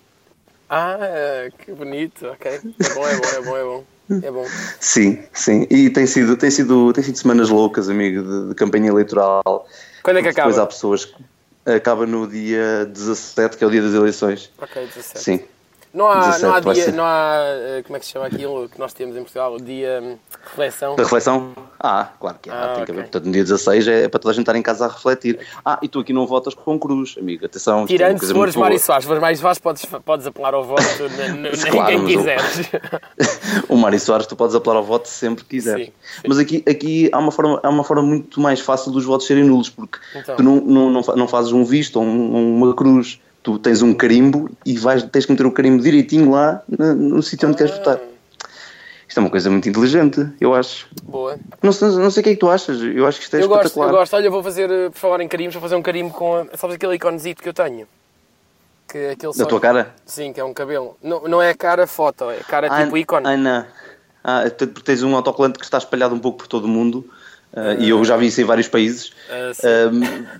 Ah, 0.69 0.97
que 1.59 1.71
bonito, 1.71 2.27
ok. 2.27 2.51
É 2.51 2.59
bom, 2.93 3.07
é 3.07 3.15
bom, 3.15 3.27
é 3.27 3.41
bom, 3.41 3.57
é 3.57 3.63
bom. 3.63 3.83
É 4.23 4.31
bom. 4.31 4.45
Sim, 4.79 5.19
sim. 5.33 5.67
E 5.69 5.89
tem 5.89 6.05
sido, 6.05 6.35
tem 6.35 6.49
sido, 6.51 6.91
tem 6.93 7.03
sido 7.03 7.17
semanas 7.17 7.49
loucas, 7.49 7.89
amigo, 7.89 8.21
de, 8.23 8.49
de 8.49 8.55
campanha 8.55 8.89
eleitoral. 8.89 9.67
Quando 10.03 10.17
é 10.17 10.21
que 10.21 10.29
Depois 10.29 10.55
acaba? 10.55 10.63
há 10.63 10.67
pessoas 10.67 11.05
que 11.05 11.15
acaba 11.65 12.05
no 12.05 12.27
dia 12.27 12.85
17, 12.85 13.57
que 13.57 13.63
é 13.63 13.67
o 13.67 13.71
dia 13.71 13.81
das 13.81 13.93
eleições. 13.93 14.51
Ok, 14.57 14.85
17. 14.85 15.19
Sim. 15.19 15.39
Não 15.93 16.07
há, 16.07 16.19
17 16.29 16.41
não 16.45 16.53
há 16.53 16.73
dia, 16.73 16.91
não 16.93 17.03
há, 17.03 17.35
eh, 17.43 17.83
como 17.85 17.97
é 17.97 17.99
que 17.99 18.05
se 18.05 18.13
chama 18.13 18.25
aquilo 18.27 18.69
que 18.69 18.79
nós 18.79 18.93
temos 18.93 19.13
em 19.17 19.19
Portugal? 19.19 19.53
O 19.55 19.61
dia 19.61 19.99
hum, 20.01 20.17
reflexão? 20.45 20.95
Da 20.95 21.03
reflexão? 21.03 21.51
Ah, 21.77 22.07
claro 22.17 22.37
que 22.41 22.49
há, 22.49 22.53
Ah, 22.53 22.75
tem 22.75 22.85
que 22.85 22.91
haver. 22.91 23.01
Portanto, 23.03 23.25
no 23.25 23.31
dia 23.33 23.43
16 23.43 23.87
é 23.89 24.07
para 24.07 24.19
toda 24.19 24.31
a 24.31 24.33
gente 24.33 24.43
estar 24.43 24.55
em 24.55 24.61
casa 24.61 24.85
a 24.85 24.87
refletir. 24.87 25.39
Ah, 25.65 25.77
e 25.81 25.89
tu 25.89 25.99
aqui 25.99 26.13
não 26.13 26.25
votas 26.25 26.53
com 26.53 26.79
cruz, 26.79 27.15
amigo. 27.19 27.45
Atenção, 27.45 27.83
é 27.83 27.87
Tirando 27.87 28.23
se 28.25 28.33
fores. 28.33 28.55
Mário 28.55 28.79
Soares. 28.79 29.05
Fores 29.05 29.21
Mário 29.21 29.37
Soares, 29.37 29.59
podes, 29.59 29.85
podes 29.85 30.25
apelar 30.27 30.53
ao 30.53 30.63
voto 30.63 30.81
na- 30.81 31.49
Claro, 31.71 31.91
em 31.91 32.05
quem 32.05 32.17
quiseres. 32.17 32.69
o 33.67 33.75
Mário 33.75 33.99
Soares 33.99 34.25
tu 34.27 34.35
podes 34.37 34.55
apelar 34.55 34.77
ao 34.77 34.83
voto 34.83 35.07
sempre 35.09 35.43
que 35.43 35.49
quiseres. 35.57 35.87
Sim, 35.87 35.93
sim. 36.15 36.21
Mas 36.27 36.37
aqui, 36.37 36.63
aqui 36.69 37.09
há, 37.11 37.19
uma 37.19 37.31
forma, 37.33 37.59
há 37.61 37.69
uma 37.69 37.83
forma 37.83 38.03
muito 38.03 38.39
mais 38.39 38.61
fácil 38.61 38.91
dos 38.93 39.03
votos 39.03 39.27
serem 39.27 39.43
nulos, 39.43 39.69
porque 39.69 39.97
Então. 40.15 40.37
tu 40.37 40.43
não, 40.43 40.55
não, 40.61 40.89
não, 40.89 41.01
não 41.01 41.27
fazes 41.27 41.51
um 41.51 41.65
visto 41.65 41.97
ou 41.97 42.03
um- 42.05 42.57
uma 42.63 42.73
cruz. 42.73 43.19
Tu 43.43 43.57
tens 43.59 43.81
um 43.81 43.93
carimbo 43.93 44.49
e 44.65 44.77
vais, 44.77 45.03
tens 45.03 45.25
que 45.25 45.31
meter 45.31 45.45
o 45.45 45.51
carimbo 45.51 45.81
direitinho 45.81 46.31
lá 46.31 46.61
no, 46.67 46.93
no 46.93 47.23
sítio 47.23 47.47
onde 47.47 47.57
queres 47.57 47.75
votar. 47.75 47.99
Isto 49.11 49.17
é 49.17 49.21
uma 49.21 49.29
coisa 49.29 49.49
muito 49.49 49.67
inteligente, 49.67 50.25
eu 50.39 50.55
acho. 50.55 50.87
Boa. 51.03 51.37
Não 51.61 51.73
sei, 51.73 51.89
não 51.89 52.09
sei 52.09 52.21
o 52.21 52.23
que 52.23 52.29
é 52.29 52.33
que 52.33 52.39
tu 52.39 52.49
achas, 52.49 52.81
eu 52.81 53.05
acho 53.05 53.17
que 53.17 53.25
isto 53.25 53.35
é 53.35 53.43
Eu 53.43 53.49
gosto, 53.49 53.77
eu 53.77 53.89
gosto. 53.89 54.15
Olha, 54.15 54.25
eu 54.25 54.31
vou 54.31 54.41
fazer, 54.41 54.71
eh, 54.71 54.89
por 54.89 54.97
falar 54.97 55.21
em 55.21 55.27
carimbos, 55.27 55.53
vou 55.55 55.61
fazer 55.61 55.75
um 55.75 55.81
carimbo 55.81 56.13
com, 56.13 56.35
a, 56.35 56.45
sabes 56.55 56.77
aquele 56.77 56.95
iconezito 56.95 57.43
que 57.43 57.49
eu 57.49 57.53
tenho? 57.53 57.85
Que 58.87 58.97
é 58.97 59.11
aquele 59.11 59.33
Da 59.33 59.45
tua 59.45 59.59
cara? 59.59 59.93
Sim, 60.05 60.31
que 60.31 60.39
é 60.39 60.43
um 60.45 60.53
cabelo. 60.53 60.95
Não, 61.03 61.27
não 61.27 61.41
é 61.41 61.53
cara 61.53 61.85
foto, 61.87 62.29
é 62.29 62.37
cara 62.37 62.69
tipo 62.69 62.95
ícone. 62.95 63.27
Ai, 63.27 63.35
não. 63.35 63.65
Ah, 64.23 64.43
tens 64.85 65.03
um 65.03 65.13
autocolante 65.13 65.59
que 65.59 65.65
está 65.65 65.77
espalhado 65.77 66.15
um 66.15 66.19
pouco 66.19 66.37
por 66.37 66.47
todo 66.47 66.65
o 66.65 66.69
mundo. 66.69 67.03
Ah, 67.53 67.73
e 67.73 67.89
eu 67.89 68.03
já 68.05 68.15
vi 68.15 68.27
isso 68.27 68.41
em 68.41 68.45
vários 68.45 68.67
países. 68.67 69.11
Ah, 69.29 69.51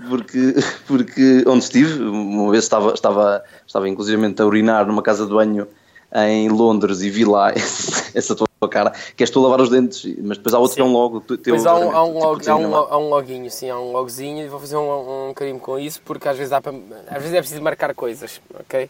porque, 0.10 0.56
porque 0.88 1.44
onde 1.48 1.64
estive, 1.64 2.02
uma 2.04 2.52
vez 2.52 2.64
estava, 2.64 2.94
estava, 2.94 3.44
estava 3.68 3.90
inclusivamente 3.90 4.42
a 4.42 4.46
urinar 4.46 4.86
numa 4.86 5.02
casa 5.02 5.26
de 5.26 5.34
banho 5.34 5.68
em 6.14 6.50
Londres 6.50 7.02
e 7.02 7.10
vi 7.10 7.24
lá 7.26 7.52
essa 8.14 8.36
tua 8.36 8.48
cara, 8.70 8.92
que 9.16 9.24
és 9.24 9.30
tu 9.30 9.40
a 9.40 9.44
lavar 9.44 9.62
os 9.62 9.70
dentes, 9.70 10.06
mas 10.22 10.38
depois 10.38 10.54
há 10.54 10.60
outro 10.60 10.76
que 10.76 10.82
é 10.82 10.86
um 10.86 10.92
logo. 10.92 11.22
teu, 11.22 11.38
Pois 11.44 11.66
há 11.66 11.76
um, 11.76 11.92
há, 11.92 12.04
um 12.04 12.14
tipo, 12.14 12.20
log, 12.20 12.50
há, 12.50 12.56
um, 12.56 12.76
há 12.76 12.98
um 12.98 13.10
loginho, 13.10 13.50
sim, 13.50 13.70
há 13.70 13.80
um 13.80 13.92
logzinho 13.92 14.46
e 14.46 14.48
vou 14.48 14.60
fazer 14.60 14.78
um, 14.78 15.30
um 15.30 15.34
carimbo 15.34 15.60
com 15.60 15.80
isso 15.80 16.02
porque 16.06 16.28
às 16.28 16.38
vezes, 16.38 16.52
dá 16.52 16.62
para, 16.62 16.74
às 17.08 17.18
vezes 17.22 17.34
é 17.34 17.40
preciso 17.40 17.62
marcar 17.62 17.94
coisas, 17.96 18.40
ok? 18.60 18.90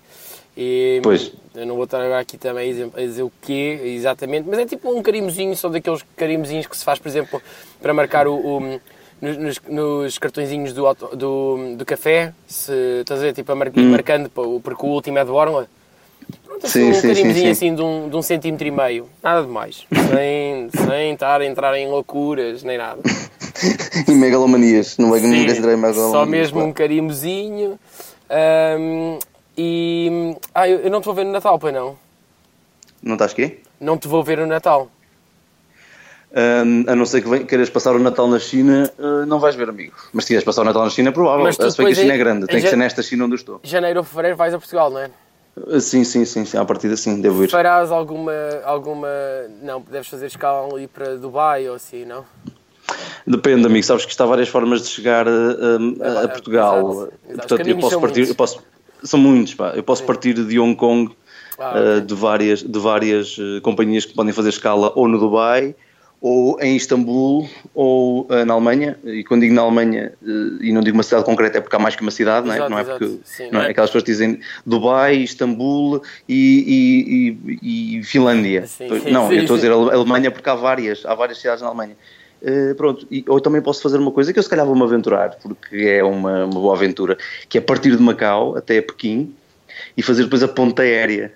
E 0.64 1.00
Pois. 1.02 1.32
eu 1.56 1.66
não 1.66 1.74
vou 1.76 1.86
estar 1.86 2.00
agora 2.00 2.20
aqui 2.20 2.38
também 2.38 2.70
a 2.96 3.00
dizer, 3.02 3.24
o 3.24 3.32
quê 3.42 3.80
exatamente, 3.84 4.48
mas 4.48 4.60
é 4.60 4.66
tipo 4.66 4.92
um 4.96 5.02
carimbozinho, 5.02 5.56
são 5.58 5.72
daqueles 5.72 6.04
carimbozinhos 6.16 6.68
que 6.68 6.78
se 6.78 6.84
faz, 6.86 7.00
por 7.00 7.08
exemplo, 7.08 7.42
para 7.82 7.94
marcar 7.96 8.28
o, 8.28 8.36
o- 8.36 8.80
nos, 9.20 9.60
nos, 9.68 10.18
cartõezinhos 10.20 10.72
do, 10.74 10.84
do, 11.16 11.76
do 11.78 11.86
café, 11.86 12.32
se 12.48 12.72
estás 13.02 13.20
a 13.20 13.24
ver, 13.24 13.34
tipo 13.34 13.52
a 13.52 13.56
mar, 13.56 13.72
Hum. 13.76 13.90
marcando, 13.90 14.30
porque 14.30 14.86
o 14.86 14.90
último 14.90 15.18
é 15.18 15.24
de 15.26 15.32
Borla. 15.32 15.68
Pronto, 16.46 16.66
assim, 16.68 16.80
Sim, 16.80 16.90
um 16.90 16.94
sim, 16.94 17.02
sim, 17.02 17.08
carimbozinho 17.08 17.46
sim. 17.46 17.52
assim 17.52 17.76
de 17.76 17.82
um, 17.82 18.10
de 18.10 18.16
um 18.16 18.22
centímetro 18.22 18.68
e 18.68 18.72
meio, 18.72 19.10
nada 19.24 19.42
de 19.42 19.48
mais, 19.50 19.86
sem, 19.92 20.70
sem 20.86 21.14
estar 21.14 21.42
a 21.42 21.46
entrar 21.46 21.76
em 21.76 21.88
loucuras 21.88 22.62
nem 22.64 22.78
nada. 22.78 23.02
E 24.08 24.12
megalomanias, 24.12 24.98
não 24.98 25.10
vai 25.10 25.20
Sim, 25.20 25.28
nunca 25.28 25.52
entrar 25.58 25.74
em 25.74 25.76
megalomanias. 25.78 26.12
só 26.12 26.26
mesmo 26.26 26.56
claro. 26.58 26.70
um 26.70 26.74
carimbozinho. 26.74 27.80
ahm, 28.30 29.18
e. 29.58 30.36
Ah, 30.54 30.68
eu, 30.68 30.80
eu 30.82 30.90
não 30.92 31.02
te 31.02 31.06
vou 31.06 31.14
ver 31.14 31.26
no 31.26 31.32
Natal, 31.32 31.58
pois 31.60 31.74
não? 31.74 31.98
Não 33.02 33.14
estás 33.14 33.34
quê? 33.34 33.60
Não 33.80 33.98
te 33.98 34.08
vou 34.08 34.24
ver 34.24 34.38
no 34.38 34.46
Natal. 34.48 34.90
Ahn, 36.34 36.86
a 36.88 36.96
não 36.96 37.06
ser 37.06 37.22
que 37.22 37.44
queiras 37.44 37.70
passar 37.70 37.94
o 37.94 38.00
Natal 38.00 38.26
na 38.28 38.40
China, 38.40 38.90
ah, 38.98 39.26
não 39.26 39.40
vais 39.40 39.54
ver, 39.56 39.68
amigo. 39.70 39.94
Mas 40.14 40.26
se 40.26 40.30
queres 40.30 40.44
passar 40.46 40.62
o 40.62 40.66
Natal 40.66 40.84
na 40.86 40.90
China, 40.90 41.10
é 41.10 41.12
provável. 41.12 41.44
Mas 41.44 41.56
Se 41.58 41.78
bem 41.78 41.88
que 41.88 41.94
a 41.94 41.96
China 41.96 42.14
em- 42.14 42.16
é 42.16 42.18
grande, 42.18 42.44
em 42.44 42.48
tem 42.48 42.62
que 42.62 42.70
ser 42.70 42.78
nesta 42.78 43.04
China 43.04 43.26
onde 43.26 43.34
eu 43.34 43.38
estou. 43.38 43.60
Janeiro 43.64 44.00
ou 44.00 44.06
fevereiro 44.06 44.38
vais 44.38 44.54
a 44.54 44.58
Portugal, 44.58 44.90
não 44.90 45.00
é? 45.00 45.10
Ah, 45.70 45.80
Sim, 45.82 46.06
sim, 46.06 46.24
sim, 46.24 46.46
sim. 46.46 46.58
À 46.58 46.64
partida 46.64 46.96
sim, 46.96 47.20
devo 47.20 47.44
ir. 47.44 47.50
Farás 47.50 47.92
alguma. 47.92 48.32
alguma. 48.64 49.10
Não, 49.62 49.82
deves 49.82 50.08
fazer 50.08 50.28
escala 50.28 50.74
ali 50.74 50.88
para 50.88 51.18
Dubai 51.18 51.68
ou 51.68 51.76
assim, 51.76 52.06
não? 52.06 52.24
Depende, 53.28 53.66
amigo. 53.66 53.86
Sabes 53.86 54.06
que 54.06 54.12
isto 54.12 54.24
há 54.24 54.26
várias 54.26 54.48
formas 54.48 54.82
de 54.84 54.88
chegar 54.88 55.28
a, 55.28 55.32
a- 55.32 56.20
a 56.22 56.24
É, 56.24 56.28
Portugal. 56.30 56.78
exato, 56.92 57.14
exato. 57.30 57.48
Portanto, 57.50 57.68
eu 57.68 57.78
posso 57.80 58.00
partir. 58.00 58.28
Eu 58.30 58.36
posso, 58.36 58.64
são 59.04 59.20
muitos, 59.20 59.54
pá. 59.54 59.74
Eu 59.76 59.84
posso 59.84 60.04
partir 60.04 60.34
de 60.34 60.60
Hong 60.60 60.76
Kong, 60.76 61.12
Ah, 61.60 61.64
ah, 61.76 61.80
ok. 61.98 62.02
de 62.02 62.14
várias, 62.16 62.64
de 62.64 62.80
várias 62.80 63.38
eh, 63.40 63.60
companhias 63.62 64.06
que 64.06 64.14
podem 64.14 64.34
fazer 64.34 64.50
escala 64.50 64.92
ou 64.96 65.08
no 65.08 65.20
Dubai, 65.20 65.76
ou 66.20 66.60
em 66.62 66.76
Istambul, 66.76 67.48
ou 67.74 68.26
ah, 68.30 68.46
na 68.46 68.54
Alemanha. 68.54 68.98
E 69.04 69.24
quando 69.24 69.42
digo 69.42 69.54
na 69.54 69.62
Alemanha, 69.62 70.14
eh, 70.26 70.28
e 70.68 70.72
não 70.74 70.82
digo 70.82 70.96
uma 70.98 71.04
cidade 71.04 71.24
concreta, 71.24 71.58
é 71.58 71.62
porque 71.62 71.76
há 71.76 71.80
mais 71.80 71.96
que 71.96 72.02
uma 72.02 72.12
cidade, 72.12 72.48
não 72.48 72.54
é? 72.54 72.58
Exato, 72.58 72.72
não 72.72 72.78
é 72.78 72.82
exato. 72.82 73.00
porque. 73.00 73.20
Sim, 73.24 73.44
não 73.46 73.52
não 73.54 73.62
é? 73.62 73.68
é- 73.68 73.72
Aquelas 73.72 73.90
pessoas 73.90 74.04
que 74.04 74.12
dizem 74.12 74.40
Dubai, 74.66 75.18
Istambul 75.18 76.02
e, 76.28 77.38
e- 77.48 77.58
e- 77.62 78.00
e 78.00 78.04
Finlândia. 78.04 78.66
Sim, 78.66 78.88
sim, 79.00 79.12
não, 79.12 79.28
sim, 79.30 79.36
eu 79.36 79.42
estou 79.42 79.56
a 79.56 79.60
sim. 79.60 79.66
dizer 79.68 79.72
Ale- 79.74 79.92
Alemanha 79.92 80.32
porque 80.32 80.50
há 80.50 80.56
várias, 80.56 81.06
há 81.06 81.14
várias 81.14 81.38
cidades 81.40 81.62
na 81.62 81.68
Alemanha. 81.68 81.96
Uh, 82.42 82.74
pronto, 82.76 83.06
e, 83.12 83.24
ou 83.28 83.40
também 83.40 83.62
posso 83.62 83.82
fazer 83.82 83.98
uma 83.98 84.12
coisa 84.12 84.34
que 84.34 84.40
eu 84.40 84.44
se 84.44 84.50
calhar 84.50 84.66
vou-me 84.66 84.82
aventurar, 84.84 85.38
porque 85.42 85.76
é 85.76 86.04
uma, 86.04 86.46
uma 86.46 86.60
boa 86.60 86.76
aventura, 86.76 87.18
que 87.48 87.58
é 87.58 87.62
partir 87.62 87.96
de 87.96 88.02
Macau 88.02 88.58
até 88.58 88.82
Pequim 88.82 89.34
e 89.96 90.02
fazer 90.02 90.24
depois 90.24 90.42
a 90.42 90.48
ponta 90.48 90.82
aérea. 90.82 91.34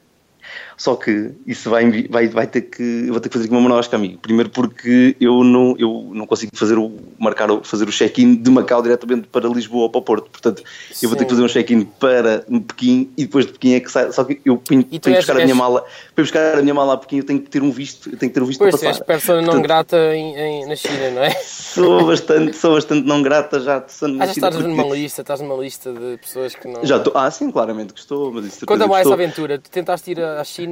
Só 0.78 0.96
que 0.96 1.32
isso 1.48 1.70
vai, 1.70 1.90
vai, 2.10 2.28
vai 2.28 2.48
ter 2.48 2.62
que. 2.64 2.84
Eu 3.08 3.12
vou 3.14 3.20
ter 3.22 3.30
que 3.30 3.34
fazer 3.34 3.46
aqui 3.46 3.54
uma 3.56 3.62
manosca, 3.62 3.96
amigo. 3.96 4.18
Primeiro 4.20 4.50
porque 4.50 5.16
eu 5.22 5.44
não, 5.44 5.76
eu 5.80 6.12
não 6.14 6.28
consigo 6.28 6.52
fazer 6.56 6.78
o, 6.78 6.92
marcar, 7.18 7.48
fazer 7.64 7.88
o 7.88 7.92
check-in 7.92 8.36
de 8.36 8.52
Macau 8.52 8.82
diretamente 8.82 9.28
para 9.30 9.48
Lisboa 9.48 9.84
ou 9.84 9.90
para 9.90 10.02
Porto. 10.02 10.30
Portanto, 10.30 10.64
eu 11.02 11.08
vou 11.08 11.18
ter 11.18 11.24
que 11.24 11.30
Sim. 11.30 11.36
fazer 11.38 11.44
um 11.44 11.48
check-in 11.48 11.84
para 11.86 12.46
Pequim 12.68 13.10
e 13.18 13.24
depois 13.24 13.46
de 13.46 13.54
Pequim 13.54 13.74
é 13.76 13.80
que 13.80 13.90
sai. 13.90 14.12
Só 14.12 14.24
que 14.26 14.42
eu 14.44 14.62
E 14.70 15.00
tu 15.00 15.04
para 15.04 15.12
ir 15.12 15.16
és- 15.16 15.26
buscar 15.26 15.34
a 15.34 15.36
minha 15.36 15.48
és- 15.48 15.58
mala. 15.58 15.86
Para 16.14 16.24
buscar 16.24 16.58
a 16.58 16.62
minha 16.62 16.74
mala 16.74 16.94
a 16.94 16.98
Pequim 16.98 17.18
eu 17.20 17.24
tenho 17.24 17.40
que 17.40 17.50
ter 17.50 17.64
um 17.64 17.72
visto, 17.72 18.10
eu 18.10 18.18
tenho 18.18 18.30
que 18.30 18.34
ter 18.38 18.44
um 18.44 18.46
visto 18.46 18.60
Pois, 18.60 18.76
para 18.76 18.90
és 18.90 18.98
passar. 19.00 19.06
persona 19.06 19.42
não 19.42 19.62
grata 19.62 19.96
em, 20.14 20.36
em- 20.36 20.66
na 20.68 20.76
China, 20.76 21.12
não 21.12 21.24
é? 21.24 21.32
Sou 21.32 22.06
bastante, 22.06 22.54
sou 22.58 22.74
bastante 22.74 23.08
não 23.08 23.22
grata 23.22 23.62
já. 23.62 23.82
Sou 23.88 24.10
Ah, 24.20 24.26
já 24.26 24.32
estás 24.34 24.56
porque- 24.56 24.68
numa 24.70 24.84
lista, 24.94 25.22
estás 25.22 25.40
numa 25.40 25.56
lista 25.56 25.94
de 25.94 26.18
pessoas 26.18 26.54
que 26.54 26.68
não. 26.68 26.84
Já 26.86 26.98
estou. 26.98 27.14
Ah, 27.16 27.32
sim, 27.32 27.50
claramente 27.50 27.94
que 27.94 28.00
estou. 28.02 28.32
Mas 28.34 28.46
isso 28.48 28.66
Conta 28.66 28.80
certeza 28.80 28.88
mais 28.90 29.04
que 29.08 29.08
essa 29.08 29.14
aventura. 29.14 29.58
Tu 29.60 29.70
tentaste 29.70 30.12
ir 30.12 30.20
à 30.22 30.44
China 30.44 30.65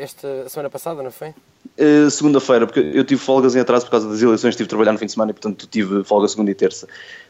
esta 0.00 0.48
semana 0.48 0.70
passada, 0.70 1.02
não 1.02 1.10
foi? 1.10 1.34
Uh, 1.78 2.10
segunda-feira, 2.10 2.66
porque 2.66 2.80
eu 2.80 3.04
tive 3.04 3.20
folgas 3.20 3.54
em 3.56 3.60
atraso 3.60 3.86
por 3.86 3.92
causa 3.92 4.08
das 4.08 4.20
eleições, 4.20 4.54
tive 4.54 4.64
de 4.64 4.68
trabalhar 4.68 4.92
no 4.92 4.98
fim 4.98 5.06
de 5.06 5.12
semana 5.12 5.30
e, 5.30 5.34
portanto, 5.34 5.66
tive 5.66 6.04
folga 6.04 6.28
segunda 6.28 6.50
e 6.50 6.54
terça. 6.54 6.86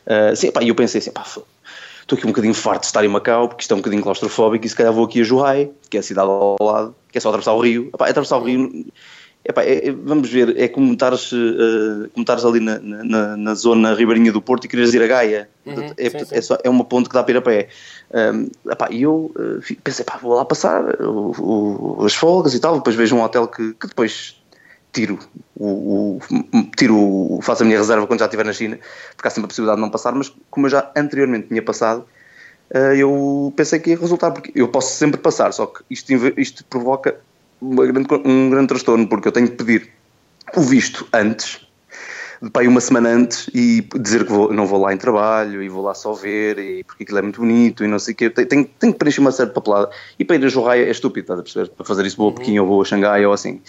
Uh, 0.06 0.34
sim, 0.34 0.50
pá, 0.50 0.62
e 0.62 0.68
eu 0.68 0.74
pensei 0.74 0.98
assim, 0.98 1.12
pá, 1.12 1.22
estou 1.22 2.16
aqui 2.16 2.26
um 2.26 2.30
bocadinho 2.30 2.54
farto 2.54 2.80
de 2.80 2.86
estar 2.86 3.04
em 3.04 3.08
Macau, 3.08 3.48
porque 3.48 3.62
isto 3.62 3.70
é 3.70 3.74
um 3.74 3.78
bocadinho 3.78 4.02
claustrofóbico, 4.02 4.66
e 4.66 4.68
se 4.68 4.74
calhar 4.74 4.92
vou 4.92 5.04
aqui 5.04 5.20
a 5.20 5.24
Zhuhai, 5.24 5.70
que 5.88 5.96
é 5.96 6.00
a 6.00 6.02
cidade 6.02 6.28
ao 6.28 6.56
lado, 6.60 6.94
que 7.10 7.18
é 7.18 7.20
só 7.20 7.28
atravessar 7.28 7.52
o 7.52 7.60
rio. 7.60 7.90
Epá, 7.94 8.08
atravessar 8.08 8.38
o 8.38 8.44
rio, 8.44 8.86
epá, 9.44 9.62
é- 9.64 9.88
é- 9.88 9.92
vamos 9.92 10.30
ver, 10.30 10.56
é 10.58 10.68
como 10.68 10.92
estares, 10.92 11.32
uh, 11.32 12.08
como 12.12 12.22
estares 12.22 12.44
ali 12.44 12.60
na, 12.60 12.78
na- 12.78 13.04
na, 13.04 13.36
na 13.36 13.54
zona 13.54 13.94
ribeirinha 13.94 14.32
do 14.32 14.40
Porto 14.42 14.64
e 14.64 14.68
quereres 14.68 14.94
ir 14.94 15.02
a 15.02 15.06
Gaia. 15.06 15.48
Uhum, 15.66 15.92
é, 15.96 16.10
sim, 16.10 16.24
sim. 16.24 16.34
é 16.36 16.40
só- 16.40 16.58
é 16.62 16.68
uma 16.70 16.84
ponte 16.84 17.08
que 17.08 17.14
dá 17.14 17.22
para 17.22 17.32
ir 17.34 17.36
a 17.38 17.42
pé. 17.42 17.68
Um, 18.12 18.50
epá, 18.70 18.88
e 18.90 19.02
eu 19.02 19.32
uh, 19.36 19.76
pensei, 19.82 20.04
pá, 20.04 20.18
vou 20.20 20.34
lá 20.34 20.44
passar 20.44 20.82
o- 21.00 21.98
o- 22.00 22.04
as 22.04 22.14
folgas 22.14 22.54
e 22.54 22.60
tal, 22.60 22.76
depois 22.76 22.94
vejo 22.96 23.16
um 23.16 23.22
hotel 23.22 23.46
que, 23.48 23.72
que 23.74 23.86
depois 23.86 24.36
tiro 24.92 25.18
o, 25.56 26.18
o- 26.18 26.20
tiro 26.76 27.38
faço 27.42 27.62
a 27.62 27.66
minha 27.66 27.78
reserva 27.78 28.06
quando 28.06 28.20
já 28.20 28.26
estiver 28.26 28.44
na 28.44 28.52
China, 28.52 28.78
porque 29.16 29.26
há 29.28 29.30
sempre 29.30 29.46
a 29.46 29.48
possibilidade 29.48 29.76
de 29.78 29.82
não 29.82 29.90
passar, 29.90 30.12
mas 30.12 30.30
como 30.50 30.66
eu 30.66 30.70
já 30.70 30.90
anteriormente 30.94 31.48
tinha 31.48 31.62
passado, 31.62 32.04
eh, 32.70 32.96
eu 32.98 33.52
pensei 33.56 33.78
que 33.78 33.90
ia 33.90 33.98
resultar, 33.98 34.30
porque 34.32 34.52
eu 34.54 34.68
posso 34.68 34.92
sempre 34.94 35.18
passar, 35.20 35.50
só 35.52 35.64
que 35.66 35.82
isto, 35.90 36.12
isto 36.36 36.64
provoca 36.66 37.16
grande 37.70 38.08
um 38.24 38.50
grande 38.50 38.68
transtorno, 38.68 39.06
porque 39.08 39.28
eu 39.28 39.32
tenho 39.32 39.48
que 39.48 39.56
pedir 39.56 39.90
o 40.56 40.60
visto 40.60 41.06
antes, 41.12 41.60
para 42.52 42.68
uma 42.68 42.80
semana 42.80 43.08
antes, 43.08 43.48
e 43.54 43.86
dizer 44.00 44.24
que 44.24 44.32
vou- 44.32 44.52
não 44.52 44.66
vou 44.66 44.80
lá 44.80 44.92
em 44.92 44.96
trabalho, 44.96 45.62
e 45.62 45.68
vou 45.68 45.82
lá 45.82 45.94
só 45.94 46.12
ver, 46.12 46.58
e 46.58 46.82
porque 46.82 47.04
aquilo 47.04 47.18
é 47.18 47.22
muito 47.22 47.40
bonito, 47.40 47.84
e 47.84 47.86
não 47.86 48.00
sei 48.00 48.14
o 48.14 48.16
quê, 48.16 48.28
tenho, 48.28 48.48
tenho, 48.48 48.70
tenho 48.80 48.92
que 48.92 48.98
preencher 48.98 49.20
uma 49.20 49.30
certa 49.30 49.52
papelada, 49.52 49.90
e 50.18 50.24
para 50.24 50.36
ir 50.36 50.44
a 50.44 50.48
Zhuhai 50.48 50.82
é 50.82 50.90
estúpido, 50.90 51.24
estás 51.24 51.38
a 51.38 51.42
perceber? 51.44 51.68
Para 51.70 51.86
fazer 51.86 52.04
isso 52.04 52.16
vou 52.16 52.30
a 52.30 52.32
Pequim 52.32 52.58
ou 52.58 52.66
vou 52.66 52.82
a 52.82 52.84
Xangai 52.84 53.24
ou 53.24 53.32
assim. 53.32 53.60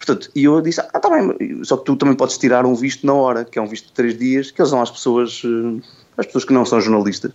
Portanto, 0.00 0.30
e 0.34 0.44
eu 0.44 0.62
disse, 0.62 0.80
ah, 0.80 0.98
tá 0.98 1.10
bem, 1.10 1.62
só 1.62 1.76
que 1.76 1.84
tu 1.84 1.94
também 1.94 2.16
podes 2.16 2.38
tirar 2.38 2.64
um 2.64 2.74
visto 2.74 3.06
na 3.06 3.12
hora, 3.12 3.44
que 3.44 3.58
é 3.58 3.62
um 3.62 3.66
visto 3.66 3.88
de 3.88 3.92
três 3.92 4.18
dias, 4.18 4.50
que 4.50 4.60
eles 4.60 4.70
dão 4.70 4.80
às 4.80 4.90
pessoas, 4.90 5.42
eh, 5.44 5.80
às 6.16 6.24
pessoas 6.24 6.44
que 6.46 6.54
não 6.54 6.64
são 6.64 6.80
jornalistas. 6.80 7.32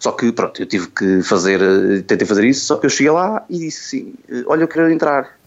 Só 0.00 0.10
que, 0.10 0.32
pronto, 0.32 0.60
eu 0.60 0.66
tive 0.66 0.88
que 0.88 1.22
fazer, 1.22 1.62
eh, 1.62 2.02
tentei 2.04 2.26
fazer 2.26 2.44
isso, 2.44 2.66
só 2.66 2.76
que 2.76 2.86
eu 2.86 2.90
cheguei 2.90 3.12
lá 3.12 3.44
e 3.48 3.60
disse 3.60 3.98
assim, 3.98 4.14
eh, 4.28 4.42
olha, 4.48 4.64
eu 4.64 4.68
quero 4.68 4.90
entrar. 4.90 5.38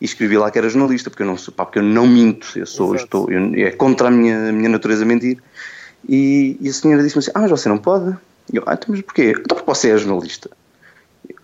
E 0.00 0.04
escrevi 0.04 0.36
lá 0.36 0.50
que 0.50 0.58
era 0.58 0.68
jornalista, 0.68 1.08
porque 1.08 1.22
eu 1.22 1.26
não, 1.28 1.36
pá, 1.36 1.64
porque 1.64 1.78
eu 1.78 1.84
não 1.84 2.06
minto, 2.06 2.48
eu 2.56 2.66
sou, 2.66 2.96
Exato. 2.96 3.04
estou, 3.04 3.30
eu- 3.30 3.66
é 3.66 3.70
contra 3.70 4.08
a 4.08 4.10
minha, 4.10 4.48
a 4.48 4.52
minha 4.52 4.68
natureza 4.68 5.04
mentir. 5.04 5.38
E, 6.08 6.56
e 6.60 6.68
a 6.68 6.72
senhora 6.72 7.02
disse-me 7.02 7.20
assim, 7.20 7.30
ah, 7.32 7.40
mas 7.42 7.50
você 7.50 7.68
não 7.68 7.78
pode. 7.78 8.16
E 8.52 8.56
eu, 8.56 8.64
ah, 8.66 8.74
então, 8.74 8.88
mas 8.88 9.02
porquê? 9.02 9.34
Então 9.38 9.56
porque 9.56 9.70
você 9.70 9.90
é 9.90 9.98
jornalista. 9.98 10.50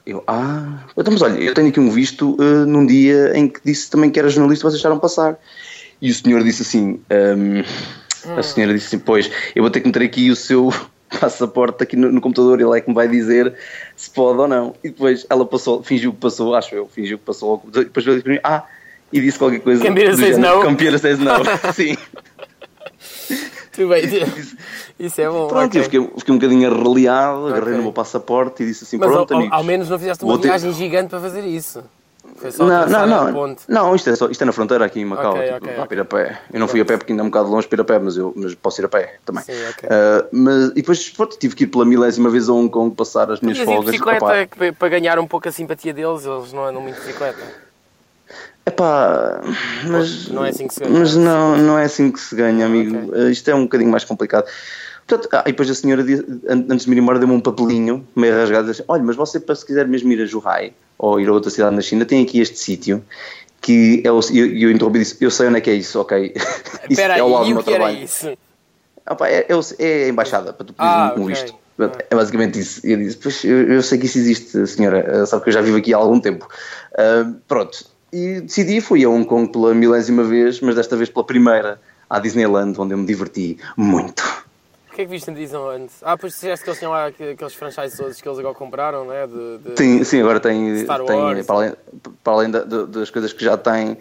Eu, 0.07 0.23
ah, 0.27 0.81
então, 0.97 1.13
mas 1.13 1.23
olha, 1.23 1.39
eu 1.41 1.55
tenho 1.55 1.69
aqui 1.69 1.81
um 1.81 1.91
visto 1.91 2.37
eh, 2.39 2.67
num 2.67 2.85
dia 2.85 3.33
em 3.35 3.49
que 3.49 3.59
disse 3.65 3.91
também 3.91 4.11
que 4.11 4.19
era 4.19 4.29
jornalista 4.29 4.65
vocês 4.65 4.75
deixaram 4.75 4.99
passar. 4.99 5.39
E 6.01 6.11
o 6.11 6.15
senhor 6.15 6.43
disse 6.45 6.61
assim, 6.61 7.01
ehm, 7.09 7.65
a 8.37 8.43
senhora 8.43 8.75
disse 8.75 8.89
assim, 8.89 8.99
pois, 8.99 9.31
eu 9.55 9.63
vou 9.63 9.71
ter 9.71 9.81
que 9.81 9.87
meter 9.87 10.03
aqui 10.03 10.31
o 10.31 10.37
seu 10.37 10.71
passaporte 11.21 11.83
aqui 11.83 11.97
no, 11.97 12.13
no 12.13 12.21
computador, 12.21 12.61
ele 12.61 12.77
é 12.77 12.81
que 12.83 12.89
me 12.89 12.95
vai 12.95 13.09
dizer 13.09 13.55
se 13.97 14.11
pode 14.11 14.39
ou 14.39 14.49
não. 14.49 14.75
E 14.85 14.91
depois 14.91 15.25
ela 15.31 15.47
passou, 15.47 15.83
fingiu 15.83 16.13
que 16.13 16.19
passou, 16.19 16.55
acho 16.55 16.75
eu, 16.75 16.87
fingiu 16.87 17.19
que 17.19 17.25
passou, 17.25 17.63
depois 17.73 18.05
veio 18.05 18.23
para 18.23 18.33
mim, 18.33 18.41
ah, 18.45 18.65
e 19.11 19.21
disse 19.21 19.39
qualquer 19.39 19.61
coisa. 19.61 19.83
Campeira 19.83 20.11
do 20.11 20.17
says 20.17 20.37
género, 20.37 20.57
no. 20.57 20.63
Campeira 20.63 20.99
says 20.99 21.19
no, 21.19 21.31
sim. 21.73 21.97
Tudo 23.75 23.89
bem. 23.95 24.05
Isso 24.99 25.21
é 25.21 25.29
bom. 25.29 25.49
Pronto, 25.49 25.67
ok. 25.67 25.81
eu 25.81 25.85
fiquei, 25.85 26.11
fiquei 26.19 26.35
um 26.35 26.39
bocadinho 26.39 26.73
arreliado, 26.73 27.47
agarrei 27.47 27.63
Ok. 27.63 27.77
no 27.77 27.83
meu 27.83 27.93
passaporte 27.93 28.63
e 28.63 28.67
disse 28.67 28.85
assim, 28.85 28.97
Mas 28.99 29.11
pronto, 29.11 29.33
ao, 29.33 29.39
amigos. 29.41 29.57
ao 29.59 29.65
menos 29.65 29.89
não 29.89 29.99
fizeste 29.99 30.25
uma 30.25 30.33
vou 30.35 30.41
ter- 30.41 30.49
viagem 30.49 30.73
gigante 30.73 31.09
para 31.11 31.21
fazer 31.21 31.43
isso. 31.45 31.83
Foi 32.37 32.51
só 32.51 32.65
Não, 32.67 32.87
não, 32.87 33.07
não, 33.07 33.57
não, 33.69 33.95
isto 33.95 34.09
é, 34.11 34.17
só, 34.17 34.29
isto 34.29 34.41
é 34.43 34.45
na 34.47 34.53
fronteira 34.53 34.85
aqui 34.85 34.99
em 35.01 35.05
Macau, 35.05 35.33
Ok, 35.35 35.43
tipo, 35.45 35.57
ok, 35.57 35.67
dá 35.77 35.83
ok. 35.83 35.87
para 35.87 35.97
ir 35.97 36.01
a 36.01 36.05
pé. 36.05 36.41
Eu 36.53 36.59
não 36.59 36.67
fui 36.67 36.81
a 36.81 36.85
pé 36.85 36.97
porque 36.97 37.13
ainda 37.13 37.23
é 37.23 37.27
um 37.27 37.29
bocado 37.29 37.51
longe 37.51 37.69
para 37.69 37.77
ir 37.77 37.81
a 37.83 37.85
pé, 37.85 37.99
mas, 37.99 38.17
eu, 38.17 38.33
mas 38.35 38.55
posso 38.55 38.81
ir 38.81 38.85
a 38.87 38.89
pé 38.89 39.17
também. 39.27 39.45
Sim, 39.45 39.53
ok. 39.71 39.89
Ah, 39.91 40.25
mas, 40.33 40.71
e 40.71 40.75
depois 40.75 41.11
pronto, 41.11 41.37
tive 41.39 41.55
que 41.55 41.65
ir 41.65 41.67
pela 41.67 41.85
milésima 41.85 42.31
vez 42.31 42.49
a 42.49 42.53
Hong 42.53 42.69
Kong 42.71 42.95
passar 42.95 43.31
as 43.31 43.41
minhas 43.41 43.59
folgas. 43.59 43.91
bicicleta 43.91 44.47
que- 44.47 44.73
para 44.73 44.89
ganhar 44.89 45.19
um 45.19 45.27
pouco 45.27 45.49
a 45.49 45.53
simpatia 45.53 45.93
deles, 45.93 46.25
eles 46.25 46.53
não 46.53 46.65
andam 46.65 46.81
muito 46.81 46.97
de 46.97 47.03
bicicleta. 47.07 47.41
Epá, 48.67 49.43
mas 49.89 50.29
Não 50.29 50.45
é 50.45 50.49
assim 50.51 50.67
que 50.67 50.75
se 50.75 50.81
ganha. 50.81 50.99
Mas 50.99 51.17
não, 51.17 51.57
não 51.59 51.79
é 51.79 51.85
assim 51.85 52.11
que 52.11 52.19
se 52.21 52.35
ganha, 52.35 52.65
amigo. 52.65 53.09
ok. 53.09 53.23
Uh, 53.25 53.31
Isto 53.31 53.51
é 53.51 53.55
um 53.55 53.65
bocadinho 53.65 53.91
mais 53.91 54.05
complicado. 54.05 54.47
Portanto, 55.07 55.29
ah, 55.35 55.43
e 55.47 55.51
depois 55.53 55.69
a 55.69 55.75
senhora, 55.75 56.03
antes 56.49 56.85
de 56.85 56.91
me 56.91 56.97
ir 56.97 57.01
embora, 57.01 57.19
deu-me 57.19 57.35
um 57.35 57.41
papelinho 57.41 58.07
meio 58.17 58.35
rasgado. 58.35 58.69
Disse, 58.71 58.83
Olha, 58.89 59.03
mas 59.03 59.17
você, 59.17 59.39
para 59.39 59.55
se 59.55 59.67
quiser 59.67 59.87
mesmo 59.87 60.11
ir 60.13 60.23
a 60.23 60.27
Zhuhai 60.27 60.73
ou 60.97 61.21
ir 61.21 61.29
a 61.29 61.33
outra 61.33 61.51
cidade 61.51 61.77
na 61.77 61.83
China, 61.83 62.07
tem 62.07 62.23
aqui 62.23 62.41
este 62.41 62.59
sítio. 62.59 63.05
Que 63.61 64.03
é 64.05 64.11
o, 64.11 64.21
e 64.31 64.39
eu, 64.39 64.47
eu 64.69 64.71
interrompi 64.71 64.99
e 64.99 65.03
disse: 65.03 65.17
Eu 65.23 65.31
sei 65.31 65.49
onde 65.49 65.59
é 65.59 65.61
que 65.61 65.71
é 65.71 65.75
isso, 65.75 65.99
ok. 66.01 66.33
Isso 66.37 66.47
Espera 66.91 67.15
aí, 67.15 67.19
é 67.21 67.23
ao 67.23 67.29
lado 67.31 67.45
do 67.47 67.55
meu 67.55 67.63
trabalho. 67.63 67.99
isso? 67.99 68.33
Ah, 69.07 69.15
pá, 69.15 69.29
é, 69.29 69.47
é, 69.49 69.55
é 69.79 70.05
a 70.05 70.09
embaixada 70.09 70.53
para 70.53 70.67
tu 70.67 70.73
pedir 70.75 70.87
Ah, 70.89 71.15
um, 71.17 71.21
um 71.21 71.25
ok. 71.25 71.35
visto. 71.35 71.55
É 72.11 72.15
basicamente 72.15 72.59
isso. 72.59 72.81
Eu 72.87 72.97
disse, 72.99 73.17
pois 73.17 73.43
eu, 73.45 73.73
eu 73.73 73.83
sei 73.83 73.99
que 73.99 74.07
isso 74.07 74.17
existe, 74.19 74.67
senhora, 74.67 75.23
uh, 75.23 75.27
sabe 75.27 75.43
que 75.43 75.49
eu 75.49 75.53
já 75.55 75.61
vivo 75.61 75.77
aqui 75.79 75.93
há 75.93 75.97
algum 75.97 76.21
tempo. 76.21 76.47
Uh, 76.93 77.35
pronto. 77.49 77.87
E 78.15 78.41
decidi, 78.43 78.81
fui 78.81 79.05
a 79.05 79.09
Hong 79.09 79.25
Kong 79.27 79.51
pela 79.51 79.75
milésima 79.75 80.23
vez, 80.23 80.61
mas 80.61 80.77
desta 80.77 80.97
vez 80.97 81.11
pela 81.11 81.27
primeira, 81.27 81.81
à 82.09 82.21
Disneyland, 82.21 82.81
onde 82.81 82.95
eu 82.95 82.99
me 82.99 83.05
diverti 83.05 83.59
muito. 83.77 84.23
O 84.89 84.95
que 84.95 85.03
é 85.03 85.05
que 85.05 85.11
viste 85.11 85.29
na 85.33 85.37
Disneyland? 85.37 85.91
Ah, 86.01 86.17
pois 86.17 86.33
disseste 86.35 86.63
que 86.63 86.71
eles 86.71 86.79
tinham 86.79 86.93
lá 86.93 87.07
aqu- 87.07 87.33
aqueles 87.33 87.55
franchises 87.55 87.99
todos 87.99 88.21
que 88.21 88.29
eles 88.29 88.39
agora 88.39 88.55
compraram, 88.55 89.05
né? 89.05 89.27
De, 89.27 89.59
de... 89.59 89.77
Sim, 89.77 90.05
sim 90.05 90.21
agora 90.21 90.39
tem, 90.39 90.85
Star 90.85 91.03
tem 91.05 91.17
Wars. 91.17 91.45
para 91.45 91.57
além, 91.57 91.73
para 92.23 92.33
além 92.33 92.51
da- 92.53 92.63
da- 92.63 92.85
das 92.85 93.11
coisas 93.11 93.33
que 93.33 93.45
já 93.45 93.57
tem 93.57 93.99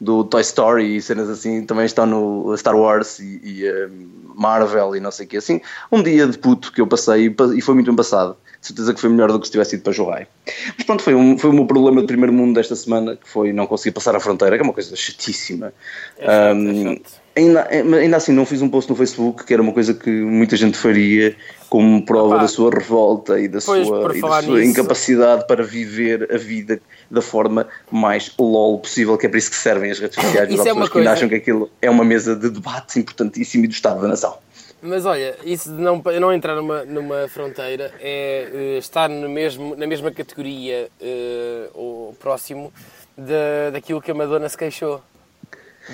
do 0.00 0.22
Toy 0.22 0.42
Story 0.42 0.96
e 0.98 1.02
cenas 1.02 1.28
assim, 1.28 1.64
também 1.66 1.86
estão 1.86 2.06
no 2.06 2.56
Star 2.56 2.76
Wars 2.76 3.18
e, 3.18 3.40
e, 3.42 3.66
eh, 3.66 3.88
Marvel 4.36 4.94
e 4.94 5.00
não 5.00 5.10
sei 5.10 5.26
o 5.26 5.28
que. 5.28 5.38
Assim, 5.38 5.60
um 5.90 6.00
dia 6.00 6.24
de 6.28 6.38
puto 6.38 6.70
que 6.70 6.80
eu 6.80 6.86
passei 6.86 7.24
e 7.24 7.30
pa- 7.30 7.52
e 7.52 7.60
foi 7.60 7.74
muito 7.74 7.86
bem 7.88 7.96
passado. 7.96 8.36
De 8.60 8.66
certeza 8.66 8.94
que 8.94 9.00
foi 9.00 9.10
melhor 9.10 9.30
do 9.30 9.38
que 9.38 9.46
se 9.46 9.52
tivesse 9.52 9.76
ido 9.76 9.82
para 9.82 9.92
Jogai. 9.92 10.26
Mas 10.76 10.86
pronto, 10.86 11.02
foi, 11.02 11.14
um, 11.14 11.38
foi 11.38 11.50
o 11.50 11.52
meu 11.52 11.66
problema 11.66 12.00
de 12.00 12.06
primeiro 12.06 12.32
mundo 12.32 12.54
desta 12.54 12.74
semana, 12.74 13.16
que 13.16 13.28
foi 13.28 13.52
não 13.52 13.66
conseguir 13.66 13.92
passar 13.92 14.16
a 14.16 14.20
fronteira, 14.20 14.56
que 14.56 14.62
é 14.62 14.64
uma 14.64 14.72
coisa 14.72 14.94
chatíssima. 14.96 15.72
É 16.18 16.26
chato, 16.26 16.56
Um, 16.56 16.70
é 16.70 16.94
chato. 16.94 17.26
Ainda, 17.36 17.68
ainda 17.68 18.16
assim, 18.16 18.32
não 18.32 18.46
fiz 18.46 18.62
um 18.62 18.68
post 18.70 18.88
no 18.90 18.96
Facebook, 18.96 19.44
que 19.44 19.52
era 19.52 19.60
uma 19.60 19.72
coisa 19.72 19.92
que 19.92 20.08
muita 20.08 20.56
gente 20.56 20.78
faria, 20.78 21.36
como 21.68 22.02
prova 22.02 22.36
Epá, 22.36 22.42
da 22.42 22.48
sua 22.48 22.70
revolta 22.70 23.38
e 23.38 23.46
da 23.46 23.58
pois, 23.60 23.86
sua, 23.86 24.16
e 24.16 24.20
da 24.22 24.42
sua 24.42 24.64
incapacidade 24.64 25.46
para 25.46 25.62
viver 25.62 26.32
a 26.32 26.38
vida 26.38 26.80
da 27.10 27.20
forma 27.20 27.68
mais 27.90 28.32
lol 28.38 28.78
possível, 28.78 29.18
que 29.18 29.26
é 29.26 29.28
para 29.28 29.38
isso 29.38 29.50
que 29.50 29.56
servem 29.56 29.90
as 29.90 29.98
redes 29.98 30.14
sociais. 30.14 30.50
Isso 30.50 30.62
é 30.62 30.64
pessoas 30.64 30.88
que 30.88 30.96
ainda 30.96 31.12
acham 31.12 31.28
que 31.28 31.34
aquilo 31.34 31.70
é 31.82 31.90
uma 31.90 32.04
mesa 32.04 32.34
de 32.34 32.48
debate 32.48 32.98
importantíssimo 32.98 33.64
e 33.66 33.68
do 33.68 33.72
Estado 33.74 34.00
da 34.00 34.08
Nação. 34.08 34.38
Mas 34.86 35.04
olha, 35.04 35.36
isso 35.44 35.70
de 35.74 35.80
não, 35.80 36.02
não 36.20 36.32
entrar 36.32 36.54
numa, 36.54 36.84
numa 36.84 37.28
fronteira 37.28 37.92
é 38.00 38.48
eh, 38.52 38.78
estar 38.78 39.08
no 39.08 39.28
mesmo, 39.28 39.74
na 39.76 39.86
mesma 39.86 40.10
categoria 40.10 40.88
eh, 41.00 41.68
ou 41.74 42.14
próximo 42.20 42.72
da 43.16 43.70
daquilo 43.72 44.00
que 44.00 44.10
a 44.10 44.14
Madonna 44.14 44.48
se 44.48 44.56
queixou. 44.56 45.02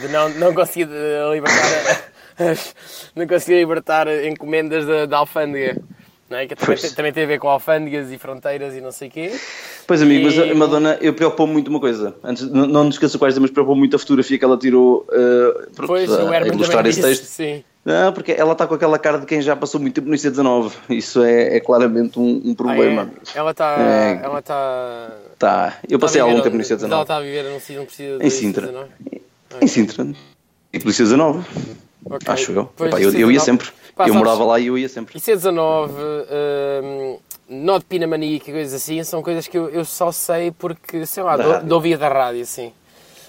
De 0.01 0.09
não, 0.09 0.29
não 0.31 0.55
conseguir 0.55 0.89
eh, 0.93 1.31
libertar 1.33 2.13
as- 2.39 2.75
não 3.15 3.27
conseguir 3.27 3.59
libertar 3.59 4.07
encomendas 4.27 4.87
da, 4.87 5.07
da 5.07 5.19
alfândega. 5.19 5.81
Não 6.31 6.39
é? 6.39 6.47
Que 6.47 6.55
também, 6.57 6.77
tem- 6.79 6.91
também 6.93 7.13
tem 7.13 7.25
a 7.25 7.27
ver 7.27 7.39
com 7.39 7.47
alfândegas 7.49 8.11
e 8.11 8.17
fronteiras 8.17 8.75
e 8.75 8.81
não 8.81 8.91
sei 8.91 9.09
o 9.09 9.11
quê. 9.11 9.33
Pois 9.87 10.01
amigo, 10.01 10.25
mas 10.25 10.39
a 10.39 10.55
Madonna, 10.55 10.97
eu 11.03 11.13
preocupo 11.13 11.47
muito 11.47 11.69
uma 11.69 11.79
coisa. 11.79 12.15
Antes, 12.25 12.49
não, 12.51 12.67
não 12.67 12.85
nos 12.85 12.95
esqueça 12.95 13.19
quais, 13.19 13.37
mas 13.39 13.51
preocupou 13.51 13.77
muito 13.77 13.97
a 13.97 13.99
fotografia 13.99 14.39
que 14.39 14.45
ela 14.45 14.57
tirou 14.57 15.07
uh, 15.11 15.71
pronto, 15.75 15.89
Pois, 15.89 16.11
a, 16.11 16.25
o 16.25 16.31
a 16.31 16.37
Herman 16.37 16.55
ilustrar 16.55 16.87
esse 16.87 17.03
texto. 17.03 17.25
sim. 17.25 17.63
Não, 17.85 18.13
porque 18.13 18.31
ela 18.33 18.53
está 18.53 18.65
com 18.67 18.75
aquela 18.75 18.97
cara 18.99 19.19
de 19.19 19.27
quem 19.27 19.43
já 19.43 19.57
passou 19.57 19.81
muito 19.81 19.95
tempo 19.95 20.09
no 20.09 20.15
IC19. 20.15 20.73
Isso 20.91 21.23
é, 21.23 21.57
é 21.57 21.61
claramente 21.61 22.19
um, 22.19 22.41
um 22.45 22.53
Ah, 22.53 22.55
problema. 22.57 23.01
é? 23.01 23.03
amigo. 23.03 23.21
Ela 23.35 23.51
está. 23.51 23.77
É. 23.81 24.21
Ela 24.23 24.39
está. 24.39 25.11
Tá, 25.39 25.79
eu 25.89 25.99
passei 25.99 26.21
está 26.21 26.29
a 26.29 26.31
algum 26.31 26.43
tempo 26.43 26.57
no 26.57 26.63
Ela 26.63 26.77
IC19. 26.79 27.03
está 27.03 27.17
a 27.17 27.21
viver 27.21 27.43
num 27.45 27.59
sítio 27.59 27.79
onde 27.79 27.87
precisa 27.87 28.19
de 28.19 28.25
Em 28.27 28.31
Sintra. 28.31 28.69
IC19. 28.69 29.21
Em 29.63 29.67
Sintra. 29.67 30.07
E 30.73 30.79
pelo 30.79 30.91
IC19, 30.93 31.45
Ok. 32.05 32.33
acho 32.33 32.53
eu. 32.53 32.71
Epá, 32.87 33.01
eu, 33.01 33.13
eu 33.13 33.31
ia 33.33 33.39
IC19. 33.41 33.45
sempre. 33.45 33.69
Pá, 33.97 34.07
eu 34.09 34.15
morava 34.15 34.45
lá 34.45 34.61
e 34.61 34.69
eu 34.69 34.79
ia 34.79 34.89
sempre. 34.89 35.19
IC19, 35.19 35.91
um, 36.85 37.19
nó 37.49 37.79
de 37.79 37.85
pinamaníaca 37.85 38.49
e 38.51 38.53
coisas 38.53 38.75
assim, 38.75 39.03
são 39.05 39.23
coisas 39.23 39.47
que 39.49 39.59
eu, 39.59 39.69
eu 39.69 39.85
só 39.85 40.11
sei 40.13 40.51
porque, 40.53 41.05
sei 41.05 41.23
lá, 41.23 41.37
Da 41.37 41.43
de, 41.45 41.51
rádio. 41.51 41.67
de 41.67 41.75
ouvir 41.75 41.99
da 41.99 42.09
rádio, 42.09 42.43
assim. 42.43 42.73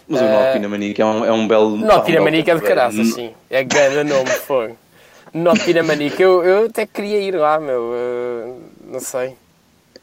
Mas 0.08 0.22
o 0.22 0.26
Nó 0.26 0.46
de 0.48 0.54
Pinamanica 0.54 1.02
é 1.02 1.06
um, 1.06 1.26
é 1.26 1.32
um 1.32 1.48
belo. 1.48 1.78
Nó 1.78 2.00
pinamaníaca 2.02 2.52
é 2.52 2.56
de 2.56 2.62
caraças, 2.62 3.08
sim. 3.14 3.32
É 3.50 3.64
grande 3.64 4.04
nome, 4.04 4.30
foi. 4.30 4.74
Nó 5.34 5.54
de 5.54 5.62
pinamaníaca, 5.62 6.22
eu, 6.22 6.44
eu 6.44 6.66
até 6.66 6.86
queria 6.86 7.20
ir 7.20 7.36
lá, 7.36 7.60
meu. 7.60 7.82
uh, 7.82 8.62
não 8.92 9.00
sei. 9.00 9.36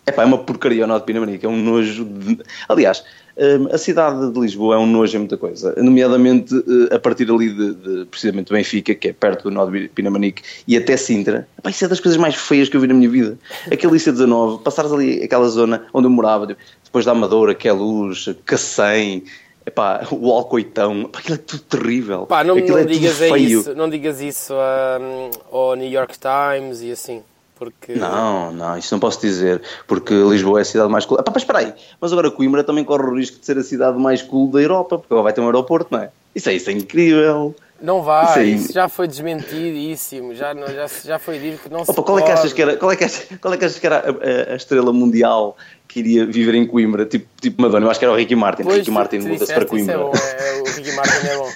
É 0.07 0.13
pá, 0.13 0.23
é 0.23 0.27
uma 0.27 0.39
porcaria 0.39 0.85
o 0.85 0.87
Nó 0.87 0.99
de 0.99 1.05
Pinamanica, 1.05 1.47
é 1.47 1.51
um 1.51 1.57
nojo. 1.57 2.05
De... 2.05 2.39
Aliás, 2.69 3.05
hum, 3.37 3.69
a 3.71 3.79
cidade 3.79 4.33
de 4.33 4.41
Lisboa 4.41 4.75
é 4.75 4.79
um 4.79 4.87
nojo 4.87 5.15
em 5.15 5.21
muita 5.21 5.37
coisa, 5.37 5.75
nomeadamente 5.77 6.55
eh, 6.57 6.95
a 6.95 6.99
partir 6.99 7.31
ali 7.31 7.51
de, 7.51 7.75
de 7.75 8.05
precisamente 8.07 8.53
Benfica, 8.53 8.95
que 8.95 9.09
é 9.09 9.13
perto 9.13 9.45
do 9.45 9.51
Nó 9.51 9.67
de 9.67 9.89
Pinamanique, 9.89 10.43
e 10.67 10.77
até 10.77 10.97
Sintra. 10.97 11.47
Epá, 11.59 11.71
isso 11.71 11.85
é 11.85 11.89
das 11.89 12.01
coisas 12.01 12.19
mais 12.19 12.35
feias 12.35 12.69
que 12.69 12.77
eu 12.77 12.81
vi 12.81 12.89
na 12.89 12.95
minha 12.95 13.09
vida. 13.09 13.39
Aquele 13.71 13.93
IC19, 13.93 14.63
passares 14.63 14.91
ali 14.91 15.23
aquela 15.23 15.49
zona 15.49 15.85
onde 15.93 16.07
eu 16.07 16.11
morava, 16.11 16.47
tipo, 16.47 16.61
depois 16.83 17.05
da 17.05 17.13
Amadora, 17.13 17.55
que 17.55 17.69
é 17.69 17.73
Luz, 17.73 18.35
Cacém. 18.45 19.23
Epá, 19.71 20.05
o 20.11 20.33
Alcoitão, 20.33 21.03
epá, 21.03 21.21
aquilo 21.21 21.37
é 21.37 21.39
tudo 21.39 21.63
terrível. 21.63 22.27
Pá, 22.27 22.43
não, 22.43 22.57
aquilo 22.57 22.77
não 22.77 22.79
é 22.79 22.85
digas 22.85 23.23
é 23.23 23.39
isso, 23.39 23.75
não 23.75 23.89
digas 23.89 24.21
isso 24.21 24.53
um, 24.53 25.31
ao 25.57 25.77
New 25.77 25.89
York 25.89 26.17
Times 26.19 26.83
e 26.83 26.91
assim, 26.91 27.23
porque... 27.57 27.95
Não, 27.95 28.53
não, 28.53 28.77
isso 28.77 28.93
não 28.93 28.99
posso 28.99 29.21
dizer, 29.21 29.63
porque 29.87 30.13
Lisboa 30.13 30.59
é 30.59 30.63
a 30.63 30.65
cidade 30.65 30.91
mais 30.91 31.07
cool. 31.07 31.19
Ah, 31.21 31.23
pá, 31.23 31.31
mas 31.33 31.43
espera 31.43 31.61
aí, 31.61 31.73
mas 32.01 32.13
agora 32.13 32.33
Coimbra 32.33 32.65
também 32.65 32.83
corre 32.83 33.05
o 33.05 33.15
risco 33.15 33.39
de 33.39 33.47
ser 33.47 33.57
a 33.59 33.63
cidade 33.63 33.97
mais 33.97 34.23
cool 34.23 34.51
da 34.51 34.61
Europa, 34.61 34.99
porque 34.99 35.15
agora 35.15 35.25
vai 35.25 35.33
ter 35.33 35.41
um 35.41 35.47
aeroporto, 35.47 35.89
não 35.93 36.01
é? 36.01 36.11
Isso 36.35 36.51
é, 36.51 36.55
isso 36.55 36.69
é 36.69 36.73
incrível. 36.73 37.55
Não 37.83 38.03
vai, 38.03 38.39
aí. 38.41 38.55
isso 38.57 38.73
já 38.73 38.89
foi 38.89 39.09
desmentidíssimo, 39.09 40.35
já, 40.35 40.53
não- 40.55 40.69
já, 40.69 40.87
já 41.05 41.19
foi 41.19 41.39
dito 41.39 41.63
que 41.63 41.69
não 41.71 41.85
se 41.85 41.91
Opa, 41.91 42.03
qual 42.03 42.19
é 42.19 42.23
que 42.23 42.31
achas 42.31 42.53
que 42.53 42.61
era, 42.63 42.77
qual 42.77 42.93
é 42.93 42.97
que 42.97 43.05
achas, 43.05 43.27
qual 43.41 43.55
é 43.55 43.57
que, 43.57 43.65
achas 43.65 43.79
que 43.79 43.87
era 43.87 43.97
a, 43.99 44.51
a- 44.51 44.53
a 44.53 44.57
estrela 44.57 44.93
mundial 44.93 45.57
que 45.89 46.01
iria 46.01 46.27
viver 46.27 46.55
em 46.55 46.67
Coimbra, 46.67 47.07
tipo, 47.07 47.27
tipo 47.41 47.61
Madonna? 47.63 47.87
Eu 47.87 47.91
acho 47.91 47.99
que 47.99 48.05
era 48.05 48.13
o 48.13 48.17
Ricky 48.17 48.37
Martin. 48.37 48.63
Pois, 48.65 48.79
Ricky 48.79 48.91
Martin 48.91 49.19
muda-se 49.21 49.47
para 49.53 49.63
isso 49.65 49.69
Coimbra. 49.69 49.95
É 49.95 49.99
bom, 49.99 50.13
é, 50.15 50.59
é, 50.59 50.61
o 50.63 50.65
Ricky 50.77 50.93
Martin 50.93 51.27
é 51.27 51.37
bom. 51.37 51.51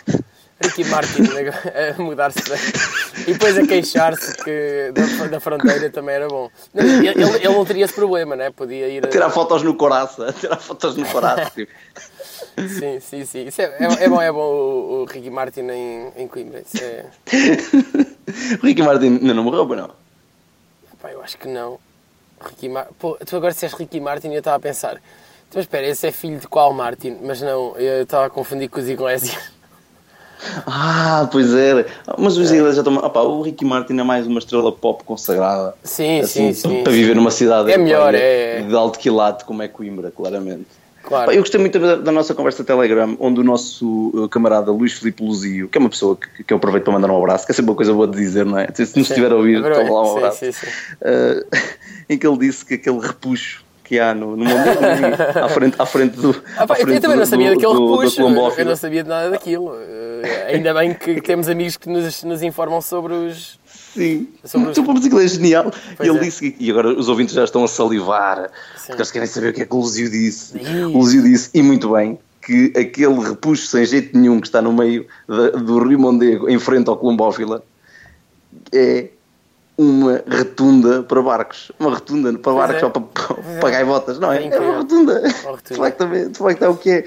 Ricky 0.62 0.84
Martin 0.84 1.22
a 1.98 2.02
mudar-se 2.02 2.40
para... 2.42 2.56
E 3.26 3.32
depois 3.32 3.58
a 3.58 3.66
queixar-se 3.66 4.34
que 4.42 4.92
da, 4.94 5.26
da 5.26 5.40
fronteira 5.40 5.90
também 5.90 6.14
era 6.14 6.28
bom. 6.28 6.48
Ele- 6.74 7.08
ele 7.08 7.48
não 7.48 7.64
teria 7.66 7.84
esse 7.84 7.92
problema, 7.94 8.34
né? 8.36 8.50
Podia 8.50 8.88
ir... 8.88 9.04
a- 9.04 9.08
Tirar 9.08 9.28
fotos 9.30 9.62
no 9.62 9.74
coraça, 9.74 10.32
tirar 10.40 10.56
fotos 10.56 10.96
no 10.96 11.04
coraça. 11.06 11.50
tipo. 11.54 11.70
Sim, 12.56 13.00
sim, 13.00 13.24
sim. 13.24 13.46
Isso 13.46 13.60
é, 13.60 13.64
é, 13.64 14.04
é 14.04 14.08
bom, 14.08 14.22
é 14.22 14.32
bom 14.32 14.40
o, 14.40 15.02
o 15.02 15.04
Ricky 15.04 15.30
Martin 15.30 15.62
em, 15.62 16.12
em 16.16 16.28
Coimbra. 16.28 16.60
Isso 16.60 16.82
é... 16.82 17.06
o 18.62 18.66
Ricky 18.66 18.82
Martin 18.82 19.18
ainda 19.20 19.34
não 19.34 19.44
morreu, 19.44 19.66
não? 19.66 19.90
Pá, 21.00 21.10
eu 21.10 21.22
acho 21.22 21.36
que 21.36 21.48
não. 21.48 21.78
Ricky 22.40 22.68
Mar... 22.68 22.88
Pô, 22.98 23.18
tu 23.24 23.36
agora 23.36 23.52
disseste 23.52 23.76
Ricky 23.76 24.00
Martin 24.00 24.28
e 24.28 24.34
eu 24.34 24.38
estava 24.38 24.56
a 24.56 24.60
pensar. 24.60 25.00
Então, 25.48 25.60
espera, 25.60 25.86
esse 25.86 26.06
é 26.06 26.12
filho 26.12 26.38
de 26.38 26.48
qual 26.48 26.72
Martin? 26.72 27.18
Mas 27.22 27.40
não, 27.40 27.76
eu 27.76 28.02
estava 28.02 28.26
a 28.26 28.30
confundir 28.30 28.68
com 28.68 28.80
os 28.80 28.88
Iglesias. 28.88 29.36
Ah, 30.66 31.26
pois 31.32 31.54
era. 31.54 31.86
Mas 32.18 32.36
os 32.36 32.50
ingleses 32.50 32.76
já 32.76 32.82
estão. 32.82 32.96
Opa, 32.96 33.22
o 33.22 33.40
Ricky 33.40 33.64
Martin 33.64 33.98
é 33.98 34.02
mais 34.02 34.26
uma 34.26 34.38
estrela 34.38 34.70
pop 34.70 35.02
consagrada. 35.02 35.74
Sim, 35.82 36.20
assim, 36.20 36.52
sim, 36.52 36.68
sim. 36.68 36.82
Para 36.82 36.92
viver 36.92 37.16
numa 37.16 37.30
cidade 37.30 37.72
É 37.72 37.78
melhor, 37.78 38.14
europeia 38.14 38.58
é. 38.58 38.62
de 38.62 38.74
alto 38.74 38.98
quilate, 38.98 39.44
como 39.46 39.62
é 39.62 39.68
Coimbra, 39.68 40.10
claramente. 40.10 40.66
Claro. 41.06 41.30
Eu 41.32 41.40
gostei 41.40 41.60
muito 41.60 41.78
da, 41.78 41.96
da 41.96 42.10
nossa 42.10 42.34
conversa 42.34 42.64
Telegram, 42.64 43.16
onde 43.20 43.40
o 43.40 43.44
nosso 43.44 44.10
uh, 44.14 44.28
camarada 44.28 44.70
Luís 44.72 44.94
Filipe 44.94 45.22
Luzio, 45.22 45.68
que 45.68 45.76
é 45.76 45.80
uma 45.80 45.90
pessoa 45.90 46.16
que, 46.16 46.42
que 46.44 46.52
eu 46.52 46.56
aproveito 46.56 46.84
para 46.84 46.94
mandar 46.94 47.10
um 47.10 47.16
abraço, 47.18 47.44
que 47.44 47.52
é 47.52 47.54
sempre 47.54 47.70
uma 47.70 47.76
coisa 47.76 47.92
boa 47.92 48.06
de 48.08 48.16
dizer, 48.16 48.46
não 48.46 48.58
é? 48.58 48.66
Se 48.74 48.82
nos 48.98 49.08
estiver 49.10 49.30
a 49.30 49.36
ouvir, 49.36 49.62
É 49.64 49.70
toma 49.70 49.90
lá 49.90 50.02
um 50.02 50.06
Sim, 50.06 50.16
abraço. 50.18 50.38
sim, 50.38 50.52
sim. 50.52 50.66
Uh, 51.02 51.46
em 52.08 52.16
que 52.18 52.26
ele 52.26 52.38
disse 52.38 52.64
que 52.64 52.74
aquele 52.74 52.98
repuxo 53.00 53.62
que 53.84 54.00
há 54.00 54.14
no, 54.14 54.34
no 54.34 54.46
mundo 54.46 54.56
à 55.42 55.48
frente, 55.50 55.74
à 55.78 55.84
frente 55.84 56.16
do. 56.18 56.30
Ah, 56.56 56.66
pá, 56.66 56.74
à 56.74 56.78
eu 56.78 56.86
frente 56.86 57.00
também 57.02 57.16
não 57.18 57.24
do- 57.24 57.28
sabia 57.28 57.50
do- 57.50 57.54
daquele 57.56 57.72
do- 57.74 57.78
do 57.86 57.96
repuxo. 57.96 58.20
Eu 58.20 58.24
Colombófilo. 58.24 58.68
não 58.70 58.76
sabia 58.76 59.02
de 59.02 59.08
nada 59.10 59.30
daquilo. 59.30 59.74
Eh, 59.78 60.52
ainda 60.54 60.72
bem 60.72 60.94
que 60.94 61.20
temos 61.20 61.50
amigos 61.50 61.76
que 61.76 61.86
nos, 61.90 62.24
nos 62.24 62.42
informam 62.42 62.80
sobre 62.80 63.12
os. 63.12 63.60
Sim, 63.94 64.28
Sobre 64.44 64.70
os- 64.70 64.78
o 64.78 64.84
público 64.84 65.06
inglês 65.06 65.32
é 65.32 65.34
genial. 65.36 65.72
Pois 65.96 66.06
e 66.08 66.10
ele 66.10 66.18
é. 66.18 66.22
disse, 66.22 66.56
e 66.58 66.70
agora 66.70 66.88
os 66.88 67.08
ouvintes 67.08 67.34
já 67.34 67.44
estão 67.44 67.64
a 67.64 67.68
salivar, 67.68 68.50
porque 68.86 68.92
eles 68.92 69.10
querem 69.10 69.28
saber 69.28 69.50
o 69.50 69.52
que 69.52 69.62
é 69.62 69.64
que 69.64 69.74
o 69.74 69.78
Luzio 69.78 70.10
disse. 70.10 70.56
O 70.92 70.98
Luzio 70.98 71.22
disse, 71.22 71.50
e 71.54 71.62
muito 71.62 71.92
bem, 71.92 72.18
que 72.42 72.72
aquele 72.76 73.18
repuxo 73.20 73.66
sem 73.68 73.84
jeito 73.86 74.18
nenhum 74.18 74.40
que 74.40 74.48
está 74.48 74.60
no 74.60 74.72
meio 74.72 75.06
da- 75.28 75.50
do 75.50 75.78
Rio 75.86 75.98
Mondego, 75.98 76.48
em 76.48 76.58
frente 76.58 76.88
ao 76.90 76.96
Colombófila, 76.96 77.62
é 78.72 79.08
uma 79.76 80.22
retunda 80.28 81.02
para 81.02 81.20
barcos. 81.22 81.72
Uma 81.80 81.94
retunda 81.94 82.32
para 82.38 82.52
barcos 82.52 82.82
é. 82.82 82.84
ou 82.84 82.90
para, 82.90 83.02
para 83.60 83.70
gaivotas, 83.70 84.18
não 84.18 84.30
é? 84.32 84.44
É 84.44 84.54
É 84.54 84.60
uma 84.60 84.78
retunda. 84.78 85.20
De 85.22 85.74
facto, 85.76 85.96
também- 85.98 86.28
de 86.30 86.38
facto 86.38 86.62
é 86.62 86.68
o 86.68 86.76
que 86.76 86.90
é. 86.90 87.04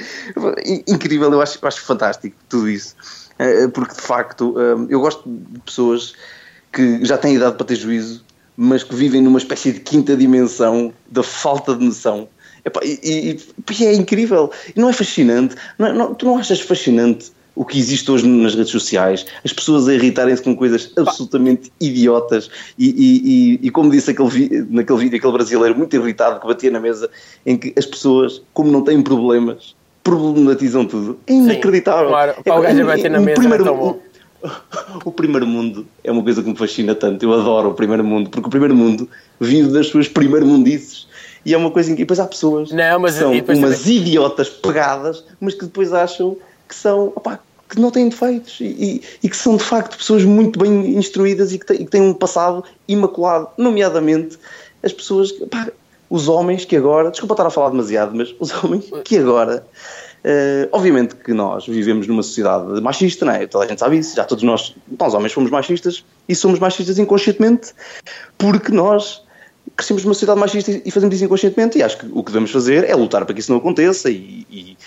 In- 0.66 0.84
Incrível, 0.88 1.32
eu 1.32 1.42
acho, 1.42 1.60
acho 1.66 1.82
fantástico 1.82 2.36
tudo 2.50 2.68
isso. 2.70 2.96
Eh, 3.40 3.68
Porque 3.70 3.94
de 3.94 4.02
facto 4.02 4.56
eh, 4.60 4.88
eu 4.90 5.00
gosto 5.00 5.24
de 5.30 5.60
pessoas 5.60 6.14
que 6.72 7.04
já 7.06 7.18
têm 7.18 7.36
idade 7.36 7.56
para 7.56 7.66
ter 7.66 7.76
juízo, 7.76 8.24
mas 8.56 8.84
que 8.84 8.96
vivem 8.96 9.22
numa 9.22 9.38
espécie 9.38 9.72
de 9.72 9.80
quinta 9.80 10.16
dimensão 10.16 10.94
da 11.10 11.24
falta 11.24 11.76
de 11.76 11.84
noção. 11.86 12.28
Epá, 12.66 12.82
e, 12.84 13.38
e- 13.72 13.84
é 13.86 13.94
incrível. 13.94 14.52
E 14.76 14.80
não 14.80 14.90
é 14.90 14.94
fascinante? 14.94 15.56
Não 15.80 15.88
é- 15.88 15.94
não- 15.94 16.14
tu 16.14 16.26
não 16.26 16.38
achas 16.38 16.60
fascinante 16.60 17.32
o 17.56 17.64
que 17.66 17.80
existe 17.80 18.12
hoje 18.12 18.28
nas 18.28 18.54
redes 18.56 18.72
sociais? 18.72 19.26
As 19.44 19.54
pessoas 19.54 19.88
a 19.88 19.94
irritarem-se 19.94 20.44
com 20.44 20.56
coisas 20.56 20.92
absolutamente 20.98 21.72
idiotas. 21.80 22.50
E, 22.78 22.90
e- 22.90 23.60
e- 23.68 23.72
como 23.72 23.90
disse 23.90 24.12
aquele 24.12 24.30
vi- 24.30 24.66
naquele 24.70 25.00
vídeo, 25.00 25.18
aquele 25.18 25.34
brasileiro 25.34 25.76
muito 25.78 25.96
irritado 25.96 26.40
que 26.40 26.48
batia 26.48 26.70
na 26.70 26.80
mesa, 26.80 27.10
em 27.46 27.58
que 27.58 27.74
as 27.78 27.86
pessoas, 27.86 28.42
como 28.54 28.72
não 28.72 28.82
têm 28.84 29.02
problemas, 29.02 29.76
problematizam 30.04 30.86
tudo. 30.86 31.20
É 31.28 31.34
inacreditável. 31.34 32.08
claro. 32.10 32.34
Pá, 32.46 32.56
o 32.56 32.60
Epá, 32.60 32.62
gajo 32.70 32.82
a 32.82 32.86
bater 32.86 33.12
na 33.12 33.20
mesa 33.20 33.40
primeiro- 33.40 33.64
é 33.64 33.68
tão 33.68 33.78
bom. 33.78 34.00
o 35.04 35.12
primeiro 35.12 35.46
mundo 35.48 35.86
é 36.04 36.12
uma 36.12 36.24
coisa 36.24 36.42
que 36.44 36.50
me 36.50 36.56
fascina 36.56 36.94
tanto. 36.96 37.24
Eu 37.24 37.34
adoro 37.34 37.70
o 37.70 37.74
primeiro 37.74 38.04
mundo, 38.04 38.30
porque 38.30 38.48
o 38.48 38.50
primeiro 38.52 38.76
mundo 38.76 39.10
vive 39.40 39.70
das 39.72 39.88
suas 39.88 40.08
primeiro 40.08 40.46
mundices. 40.46 41.08
E 41.46 41.54
é 41.54 41.58
uma 41.58 41.72
coisa 41.72 41.92
em 41.92 41.96
que 41.96 42.02
depois 42.04 42.20
há 42.20 42.26
pessoas 42.28 42.72
Não, 42.72 43.00
mas- 43.00 43.14
que 43.14 43.20
são 43.20 43.32
umas 43.32 43.46
também- 43.80 43.98
idiotas 43.98 44.50
pegadas, 44.50 45.24
mas 45.40 45.54
que 45.54 45.66
depois 45.66 45.94
acham 45.94 46.36
que 46.68 46.76
são 46.76 47.08
opá, 47.16 47.40
que 47.70 47.80
não 47.80 47.90
têm 47.92 48.10
defeitos 48.10 48.60
e, 48.60 48.66
e- 48.66 49.02
e 49.24 49.30
que 49.30 49.36
são 49.38 49.56
de 49.58 49.64
facto 49.64 49.98
pessoas 49.98 50.24
muito 50.24 50.60
bem 50.60 50.96
instruídas 50.98 51.54
e 51.54 51.60
que, 51.60 51.66
têm, 51.66 51.82
e 51.82 51.86
que 51.86 51.92
têm 51.92 52.02
um 52.02 52.14
passado 52.14 52.64
imaculado, 52.88 53.48
nomeadamente 53.58 54.38
as 54.84 54.92
pessoas, 54.92 55.32
opá, 55.42 55.68
os 56.10 56.28
homens 56.28 56.64
que 56.66 56.76
agora, 56.76 57.12
desculpa 57.12 57.34
estar 57.34 57.46
a 57.48 57.50
falar 57.50 57.70
demasiado, 57.70 58.14
mas 58.16 58.34
os 58.40 58.52
homens 58.64 58.86
que 59.04 59.18
agora 59.18 59.66
eh, 60.30 60.68
obviamente 60.74 61.16
que 61.16 61.32
nós 61.32 61.66
vivemos 61.66 62.06
numa 62.06 62.22
sociedade 62.22 62.82
machista, 62.82 63.24
não 63.24 63.32
é? 63.32 63.48
Toda 63.48 63.64
a 63.64 63.68
gente 63.68 63.80
sabe 63.80 63.98
isso, 63.98 64.14
já 64.14 64.26
todos 64.26 64.44
nós, 64.44 64.76
nós 65.00 65.14
homens 65.14 65.32
somos 65.32 65.50
machistas 65.50 66.04
e 66.28 66.36
somos 66.36 66.60
machistas 66.60 67.00
inconscientemente 67.00 67.72
porque 68.38 68.74
nós 68.74 69.24
crescemos 69.78 70.04
numa 70.04 70.14
sociedade 70.14 70.38
machista 70.38 70.82
e 70.84 70.92
fazemos 70.92 71.16
isso 71.16 71.24
inconscientemente 71.24 71.78
e 71.78 71.84
acho 71.84 72.00
que 72.00 72.08
o 72.12 72.22
que 72.22 72.32
devemos 72.32 72.52
fazer 72.52 72.84
é 72.84 72.94
lutar 72.94 73.24
para 73.24 73.34
que 73.34 73.40
isso 73.40 73.54
não 73.54 73.60
aconteça 73.60 74.10
e, 74.10 74.46
e, 74.52 74.78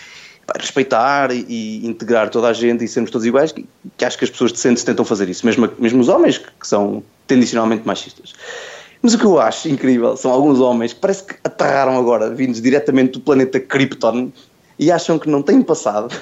respeitar 0.59 1.33
e, 1.33 1.87
integrar 1.87 2.29
toda 2.29 2.49
a 2.49 2.53
gente 2.53 2.85
e 2.85 2.89
sermos 2.89 3.11
todos 3.11 3.27
iguais, 3.27 3.51
que, 3.51 3.67
que 3.97 4.05
acho 4.05 4.19
que 4.19 4.25
as 4.25 4.31
pessoas 4.31 4.53
decentes 4.53 4.85
tentam 4.85 5.07
fazer 5.07 5.27
isso, 5.31 5.47
mesmo, 5.47 5.71
mesmo 5.79 6.03
os 6.03 6.09
homens 6.11 6.37
que, 6.37 6.51
que 6.61 6.67
são 6.67 7.03
tendencionalmente 7.27 7.87
machistas. 7.87 8.35
Mas 9.01 9.15
o 9.15 9.19
que 9.19 9.25
eu 9.25 9.41
acho 9.41 9.71
incrível 9.71 10.19
são 10.19 10.31
alguns 10.31 10.61
homens 10.61 10.93
que 10.93 11.01
parece 11.01 11.25
que 11.25 11.35
aterraram 11.43 11.97
agora, 11.97 12.29
vindos 12.29 12.61
diretamente 12.61 13.13
do 13.13 13.21
planeta 13.21 13.59
Krypton, 13.59 14.31
e 14.81 14.91
acham 14.91 15.19
que 15.19 15.29
não 15.29 15.43
têm 15.43 15.61
passado, 15.61 16.17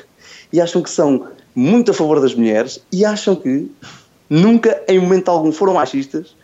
e 0.52 0.60
acham 0.60 0.82
que 0.82 0.90
são 0.90 1.28
muito 1.54 1.92
a 1.92 1.94
favor 1.94 2.20
das 2.20 2.34
mulheres, 2.34 2.80
e 2.92 3.04
acham 3.04 3.36
que 3.36 3.70
nunca, 4.28 4.82
em 4.88 4.98
momento 4.98 5.28
algum, 5.30 5.52
foram 5.52 5.74
machistas, 5.74 6.34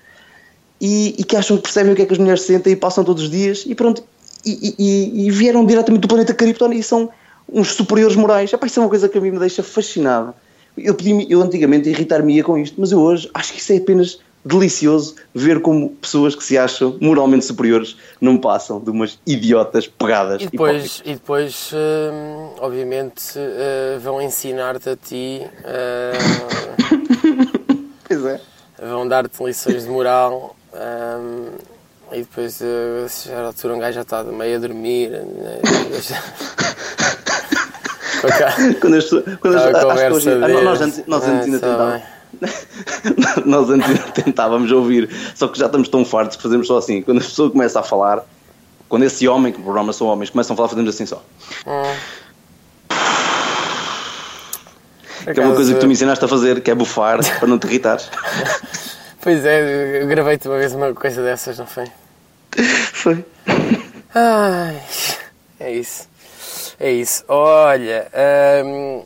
e, 0.81 1.15
e 1.19 1.25
que 1.25 1.37
acham 1.37 1.57
que 1.57 1.65
percebem 1.65 1.93
o 1.93 1.97
que 1.97 2.03
é 2.03 2.07
que 2.07 2.13
as 2.13 2.19
mulheres 2.19 2.43
sentem 2.43 2.73
e 2.73 2.77
passam 2.77 3.03
todos 3.05 3.25
os 3.25 3.31
dias, 3.31 3.65
e 3.67 3.75
pronto, 3.75 4.03
e, 4.47 4.75
e- 4.79 5.27
e 5.27 5.31
vieram 5.31 5.67
diretamente 5.67 6.03
do 6.03 6.09
planeta 6.09 6.33
Krypton 6.33 6.73
e 6.73 6.83
são 6.83 7.11
uns 7.51 7.73
superiores 7.73 8.15
morais. 8.15 8.53
Epá, 8.53 8.67
isso 8.67 8.79
é 8.79 8.83
uma 8.83 8.89
coisa 8.89 9.09
que 9.09 9.19
a 9.19 9.21
mim 9.21 9.31
me 9.33 9.39
deixa 9.39 9.63
fascinado. 9.63 10.35
Eu, 10.77 10.95
podia, 10.95 11.27
eu 11.29 11.41
antigamente 11.41 11.89
irritar-me-ia 11.89 12.45
com 12.45 12.59
isto, 12.59 12.79
mas 12.79 12.93
eu 12.93 13.01
hoje 13.01 13.29
acho 13.33 13.53
que 13.53 13.61
isso 13.61 13.73
é 13.73 13.77
apenas 13.77 14.19
delicioso 14.45 15.15
ver 15.35 15.61
como 15.63 15.91
pessoas 15.97 16.35
que 16.35 16.45
se 16.45 16.59
acham 16.59 16.99
moralmente 17.01 17.47
superiores 17.47 17.97
não 18.21 18.37
passam 18.37 18.79
de 18.79 18.91
umas 18.91 19.19
idiotas 19.27 19.87
pegadas. 19.87 20.43
E 20.43 20.47
depois, 20.49 21.03
e 21.05 21.15
depois 21.15 21.71
hum, 21.73 22.51
obviamente, 22.61 23.23
eh, 23.37 23.99
vão 24.01 24.21
ensinar-te 24.21 24.91
a 24.91 24.97
ti, 24.97 25.41
eh, 25.65 26.13
Pois 28.07 28.25
é. 28.27 28.41
vão 28.83 29.09
dar-te 29.09 29.43
lições 29.43 29.85
de 29.85 29.91
moral. 29.91 30.55
hum, 30.75 31.47
e 32.13 32.19
depois, 32.19 32.61
eh, 32.61 33.07
se 33.09 33.29
já 33.29 33.39
a 33.41 33.47
altura, 33.47 33.75
um 33.75 33.79
gajo 33.79 33.95
já 33.95 34.03
está 34.03 34.23
meio 34.23 34.57
a 34.57 34.61
dormir. 34.61 35.09
né, 35.11 35.59
Quando 38.81 38.97
as. 38.97 39.09
Quando 39.41 39.57
as, 39.57 39.75
a 39.75 39.81
conversa 39.83 40.31
ah, 40.33 40.63
nós 40.63 40.81
antes, 40.81 41.03
nós 41.07 41.23
antes 41.25 41.41
Ah, 41.41 41.45
ainda 41.45 41.61
tá 41.61 41.67
tentávamos. 41.67 42.03
nós 43.45 43.71
antes 43.71 44.13
tentávamos 44.13 44.71
ouvir, 44.71 45.11
só 45.35 45.49
que 45.49 45.59
já 45.59 45.67
estamos 45.67 45.89
tão 45.89 46.05
fartos 46.05 46.37
que 46.37 46.43
fazemos 46.43 46.67
só 46.67 46.79
assim. 46.79 47.03
Quando 47.03 47.19
a 47.19 47.21
pessoa 47.21 47.51
começa 47.51 47.81
a 47.81 47.83
falar, 47.83 48.25
quando 48.89 49.05
esse 49.05 49.27
homem, 49.27 49.53
que 49.53 49.59
por 49.59 49.65
programa 49.65 49.93
são 49.93 50.07
homens, 50.07 50.31
começam 50.31 50.55
a 50.55 50.57
falar, 50.57 50.69
fazemos 50.69 50.95
assim 50.95 51.07
só. 51.07 51.23
Por 51.65 51.85
Que 55.33 55.41
é 55.41 55.45
uma 55.45 55.55
coisa 55.55 55.73
que 55.73 55.75
tu 55.75 55.79
acaso, 55.79 55.87
me 55.87 55.95
ensinaste 55.95 56.25
a 56.25 56.29
fazer, 56.29 56.61
que 56.61 56.71
é 56.71 56.75
bufar, 56.75 57.19
para 57.39 57.49
não 57.49 57.59
te 57.59 57.67
irritares. 57.67 58.11
Pois 59.21 59.45
é, 59.45 60.03
eu 60.03 60.07
gravei-te 60.07 60.47
uma 60.47 60.59
vez 60.59 60.75
uma 60.75 60.93
coisa 60.93 61.23
dessas, 61.23 61.59
não 61.59 61.67
foi? 61.67 61.87
Foi. 62.93 63.25
Ai, 64.15 64.83
é 65.59 65.73
isso. 65.73 66.09
É 66.79 66.91
isso. 66.91 67.25
Olha, 67.29 68.07
hum, 68.65 69.05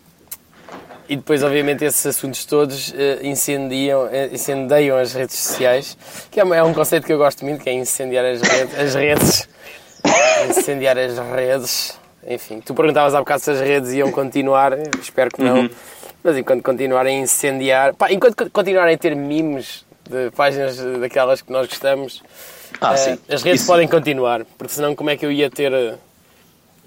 e 1.09 1.17
depois, 1.17 1.43
obviamente, 1.43 1.85
esses 1.85 2.05
assuntos 2.07 2.45
todos 2.45 2.93
eh, 2.97 3.21
incendiam, 3.23 4.07
eh, 4.11 4.29
incendeiam 4.33 4.97
as 4.99 5.13
redes 5.15 5.37
sociais, 5.37 5.97
que 6.31 6.41
é, 6.41 6.43
é 6.43 6.63
um 6.63 6.75
conceito 6.75 7.07
que 7.07 7.13
eu 7.13 7.19
gosto 7.19 7.45
muito, 7.45 7.63
que 7.63 7.71
é 7.71 7.73
incendiar 7.73 8.25
as 8.25 8.41
redes. 8.43 8.75
As 8.79 8.95
redes 8.95 9.49
incendiar 10.51 10.99
as 10.99 11.19
redes. 11.19 11.99
Enfim, 12.27 12.61
tu 12.61 12.75
perguntavas 12.75 13.15
há 13.15 13.19
bocado 13.21 13.41
se 13.43 13.51
as 13.51 13.61
redes 13.61 13.93
iam 13.93 14.11
continuar, 14.13 14.73
espero 15.01 15.31
que 15.31 15.43
não. 15.43 15.69
Mas 16.23 16.37
enquanto 16.37 16.63
continuarem 16.63 17.19
a 17.19 17.23
incendiar, 17.23 17.95
pá, 17.95 18.13
enquanto 18.13 18.37
co- 18.37 18.51
continuarem 18.51 18.95
a 18.95 18.99
ter 18.99 19.15
memes 19.17 19.85
de 20.09 20.31
páginas 20.33 20.77
daquelas 21.01 21.41
que 21.41 21.51
nós 21.53 21.67
gostamos, 21.69 22.23
Ah, 22.81 22.93
eh, 22.95 22.97
sim. 22.97 23.19
as 23.31 23.43
redes 23.43 23.61
Isso. 23.63 23.71
podem 23.71 23.89
continuar, 23.89 24.45
porque 24.59 24.73
senão 24.75 24.95
como 24.95 25.09
é 25.11 25.17
que 25.17 25.25
eu 25.25 25.33
ia 25.33 25.49
ter 25.49 25.95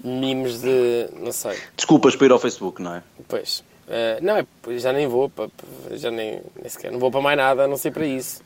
memes 0.04 0.60
de. 0.60 1.08
não 1.18 1.32
sei. 1.32 1.56
Desculpas 1.76 2.14
para 2.14 2.26
ir 2.26 2.32
ao 2.32 2.38
Facebook, 2.38 2.80
não 2.82 2.94
é? 2.96 3.02
Pois. 3.26 3.64
Eh, 3.88 4.18
não, 4.22 4.36
é, 4.36 4.46
já 4.78 4.92
nem 4.92 5.06
vou, 5.06 5.28
pa- 5.28 5.48
pa- 5.48 5.96
já 5.96 6.10
nem, 6.10 6.40
nem 6.60 6.68
sequer, 6.68 6.90
não 6.92 6.98
vou 6.98 7.10
para 7.10 7.20
mais 7.20 7.36
nada, 7.36 7.64
a 7.64 7.68
não 7.68 7.76
sei 7.76 7.90
para 7.90 8.06
isso. 8.06 8.40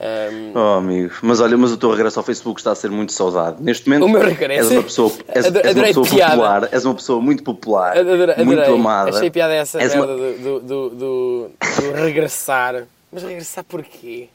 Ahm, 0.00 0.52
Oh, 0.54 0.78
amigo. 0.78 1.12
Mas 1.22 1.40
olha, 1.40 1.58
mas 1.58 1.72
o 1.72 1.76
teu 1.76 1.90
regresso 1.90 2.20
ao 2.20 2.24
Facebook 2.24 2.60
está 2.60 2.70
a 2.70 2.74
ser 2.76 2.88
muito 2.88 3.12
saudado. 3.12 3.60
Neste 3.60 3.88
momento, 3.88 4.04
O 4.04 4.08
meu 4.08 4.20
regresso? 4.22 4.68
és 4.68 4.70
uma 4.70 4.82
pessoa, 4.84 5.12
és, 5.26 5.44
és 5.46 5.74
uma 5.74 5.84
pessoa 5.86 6.06
piada. 6.06 6.30
popular, 6.36 6.68
és 6.70 6.84
uma 6.84 6.94
pessoa 6.94 7.20
muito 7.20 7.42
popular, 7.42 7.98
Adorei, 7.98 8.44
muito 8.44 8.62
amada. 8.74 9.10
Achei 9.10 9.28
piada 9.30 9.54
essa 9.54 9.80
És 9.82 9.92
merda 9.94 10.12
uma- 10.14 10.16
do, 10.16 10.60
do, 10.60 10.60
do, 10.60 10.90
do- 10.90 11.92
regressar. 11.94 12.84
Mas 13.10 13.22
regressar 13.24 13.64
porquê? 13.64 14.28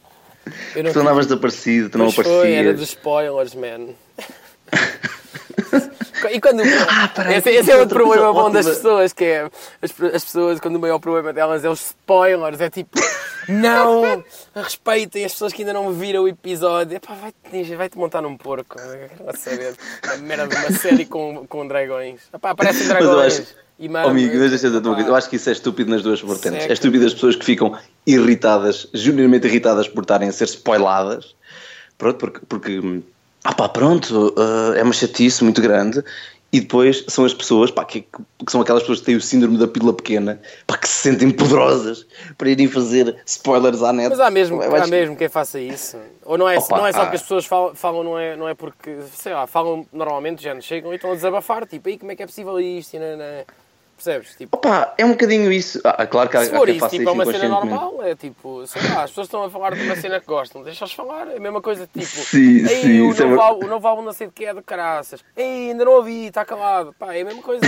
Eu 0.75 0.83
não 0.83 0.91
Tu 0.91 0.99
andavas 0.99 1.27
desaparecido, 1.27 1.89
tu 1.91 1.97
não 1.97 2.11
Pois 2.11 2.27
foi, 2.27 2.51
era 2.51 2.71
aparecias. 2.71 2.79
dos 2.79 2.89
spoilers, 2.89 3.55
man. 3.55 3.93
E 6.31 6.39
quando. 6.39 6.63
peraí, 7.15 7.37
esse, 7.37 7.49
esse 7.49 7.71
é 7.71 7.75
é 7.75 7.77
outro 7.77 7.97
problema 7.97 8.31
bom 8.31 8.49
das 8.49 8.65
pessoas, 8.65 9.13
que 9.13 9.23
é 9.23 9.49
as, 9.81 9.91
as 10.13 10.23
pessoas, 10.23 10.59
quando 10.59 10.77
o 10.77 10.79
maior 10.79 10.99
problema 10.99 11.33
delas 11.33 11.65
é 11.65 11.69
os 11.69 11.87
spoilers, 11.87 12.61
é 12.61 12.69
tipo, 12.69 12.99
não, 13.47 14.23
respeitem 14.55 15.25
as 15.25 15.33
pessoas 15.33 15.53
que 15.53 15.61
ainda 15.61 15.73
não 15.73 15.91
viram 15.91 16.23
o 16.23 16.27
episódio. 16.27 16.95
Epá, 16.95 17.13
vai-te 17.13 17.75
vai 17.75 17.89
-te 17.89 17.97
montar 17.97 18.21
num 18.21 18.37
porco. 18.37 18.77
Quero 18.77 19.37
saber. 19.37 19.75
A 20.03 20.17
merda 20.17 20.47
de 20.47 20.55
uma 20.55 20.71
série 20.71 21.05
com, 21.05 21.45
com 21.47 21.67
dragões. 21.67 22.21
Epá, 22.33 22.51
aparecem 22.51 22.87
dragões. 22.87 23.55
e 23.77 23.87
amigo, 23.87 24.37
deixa 24.37 24.55
eu 24.55 24.59
dizer 24.59 24.69
uma 24.69 24.79
Epá, 24.79 24.93
coisa. 24.95 25.09
Eu 25.09 25.15
acho 25.15 25.29
que 25.29 25.35
isso 25.35 25.49
é 25.49 25.53
estúpido 25.53 25.89
nas 25.89 26.01
duas 26.01 26.21
vertentes. 26.21 26.61
Seca. 26.61 26.71
É 26.71 26.73
estúpido 26.73 27.05
as 27.05 27.13
pessoas 27.13 27.35
que 27.35 27.45
ficam 27.45 27.77
irritadas, 28.05 28.87
genuinamente 28.93 29.47
irritadas 29.47 29.87
por 29.87 30.01
estarem 30.03 30.29
a 30.29 30.31
ser 30.31 30.45
spoiladas. 30.45 31.35
Pronto, 31.97 32.17
porque, 32.17 32.39
porque 32.47 33.03
ah 33.43 33.53
pá, 33.53 33.67
pronto, 33.69 34.33
ah, 34.37 34.73
é 34.77 34.83
uma 34.83 34.93
chatice 34.93 35.43
muito 35.43 35.61
grande. 35.61 36.03
E 36.51 36.59
depois 36.59 37.03
são 37.07 37.25
as 37.25 37.33
pessoas, 37.33 37.71
pá, 37.71 37.83
que, 37.83 38.01
que 38.01 38.51
são 38.51 38.61
aquelas 38.61 38.83
pessoas 38.83 38.99
que 38.99 39.05
têm 39.07 39.15
o 39.15 39.21
síndrome 39.21 39.57
da 39.57 39.67
pílula 39.67 39.91
pequena, 39.91 40.39
pá, 40.67 40.77
que 40.77 40.87
se 40.87 41.01
sentem 41.01 41.31
poderosas 41.31 42.05
para 42.37 42.47
irem 42.47 42.67
fazer 42.67 43.15
spoilers 43.25 43.81
à 43.81 43.91
net. 43.91 44.09
Mas 44.11 44.19
há 44.19 44.29
mesmo, 44.29 44.57
Vai- 44.59 44.79
há 44.81 44.85
mesmo 44.85 45.15
quem 45.15 45.27
faça 45.27 45.59
isso. 45.59 45.97
Ou 46.23 46.37
não 46.37 46.47
é, 46.47 46.59
Opa, 46.59 46.77
não 46.77 46.85
é 46.85 46.93
só 46.93 46.99
há. 46.99 47.01
porque 47.05 47.15
as 47.15 47.21
pessoas 47.23 47.45
falam, 47.47 47.73
falam, 47.73 48.03
não, 48.03 48.19
é, 48.19 48.35
não 48.35 48.47
é 48.47 48.53
porque, 48.53 48.97
sei 49.15 49.33
lá, 49.33 49.47
falam 49.47 49.83
normalmente, 49.91 50.43
já 50.43 50.61
chegam 50.61 50.91
e 50.93 50.97
estão 50.97 51.11
a 51.11 51.15
desabafar, 51.15 51.65
tipo, 51.65 51.89
aí 51.89 51.97
como 51.97 52.11
é 52.11 52.15
que 52.15 52.21
é 52.21 52.27
possível 52.27 52.59
isto? 52.59 52.93
E 52.95 52.99
não, 52.99 53.17
não. 53.17 53.25
Percebes? 53.95 54.35
Tipo, 54.35 54.57
Opa, 54.57 54.93
é 54.97 55.05
um 55.05 55.11
bocadinho 55.11 55.51
isso. 55.51 55.79
Ah, 55.83 56.05
claro 56.05 56.29
que 56.29 56.37
há, 56.37 56.45
se 56.45 56.49
for 56.49 56.67
isso, 56.67 56.89
tipo, 56.89 57.09
é 57.09 57.11
uma 57.11 57.25
cena 57.25 57.47
normal, 57.47 58.03
é 58.03 58.15
tipo, 58.15 58.65
sei 58.67 58.81
lá, 58.89 59.03
as 59.03 59.11
pessoas 59.11 59.27
estão 59.27 59.43
a 59.43 59.49
falar 59.49 59.75
de 59.75 59.83
uma 59.83 59.95
cena 59.95 60.19
que 60.19 60.25
gostam, 60.25 60.63
deixa-os 60.63 60.91
falar, 60.93 61.27
é 61.29 61.37
a 61.37 61.39
mesma 61.39 61.61
coisa, 61.61 61.87
tipo, 61.87 62.05
Sim, 62.05 62.67
sim, 62.67 63.01
o, 63.01 63.13
é 63.13 63.25
novo 63.25 63.41
álbum, 63.41 63.65
o 63.65 63.69
novo 63.69 63.87
álbum 63.87 64.01
não 64.01 64.13
sei 64.13 64.27
de 64.27 64.33
que 64.33 64.45
é 64.45 64.53
de 64.53 64.61
caraças, 64.61 65.23
ei, 65.37 65.69
ainda 65.71 65.85
não 65.85 65.93
ouvi, 65.93 66.27
está 66.27 66.43
calado, 66.43 66.93
pá, 66.97 67.13
é 67.13 67.21
a 67.21 67.25
mesma 67.25 67.41
coisa, 67.41 67.65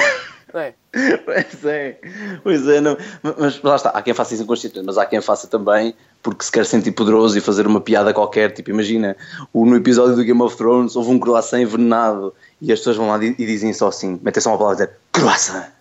não 0.54 0.60
é? 0.62 0.74
Pois 1.26 1.66
é, 1.66 2.00
pois 2.42 2.68
é, 2.70 2.80
não. 2.80 2.98
Mas 3.22 3.62
lá 3.62 3.76
está, 3.76 3.90
há 3.90 4.02
quem 4.02 4.14
faça 4.14 4.34
isso 4.34 4.44
inconscientemente, 4.44 4.86
mas 4.86 4.98
há 4.98 5.06
quem 5.06 5.20
faça 5.20 5.46
também 5.46 5.94
porque 6.24 6.44
se 6.44 6.52
quer 6.52 6.66
sentir 6.66 6.92
poderoso 6.92 7.38
e 7.38 7.42
fazer 7.42 7.68
uma 7.68 7.82
piada 7.82 8.14
qualquer. 8.14 8.52
Tipo, 8.52 8.70
imagina, 8.70 9.16
no 9.54 9.76
episódio 9.76 10.16
do 10.16 10.24
Game 10.24 10.42
of 10.42 10.56
Thrones 10.56 10.96
houve 10.96 11.12
um 11.12 11.20
croissant 11.20 11.60
envenenado 11.60 12.34
e 12.62 12.72
as 12.72 12.80
pessoas 12.80 12.96
vão 12.96 13.10
lá 13.10 13.24
e 13.24 13.34
dizem 13.36 13.74
só 13.74 13.90
assim, 13.90 14.20
metem 14.24 14.42
só 14.42 14.52
uma 14.52 14.58
palavra 14.58 14.86
e 14.86 14.88
dizer 14.88 15.00
croissant. 15.12 15.75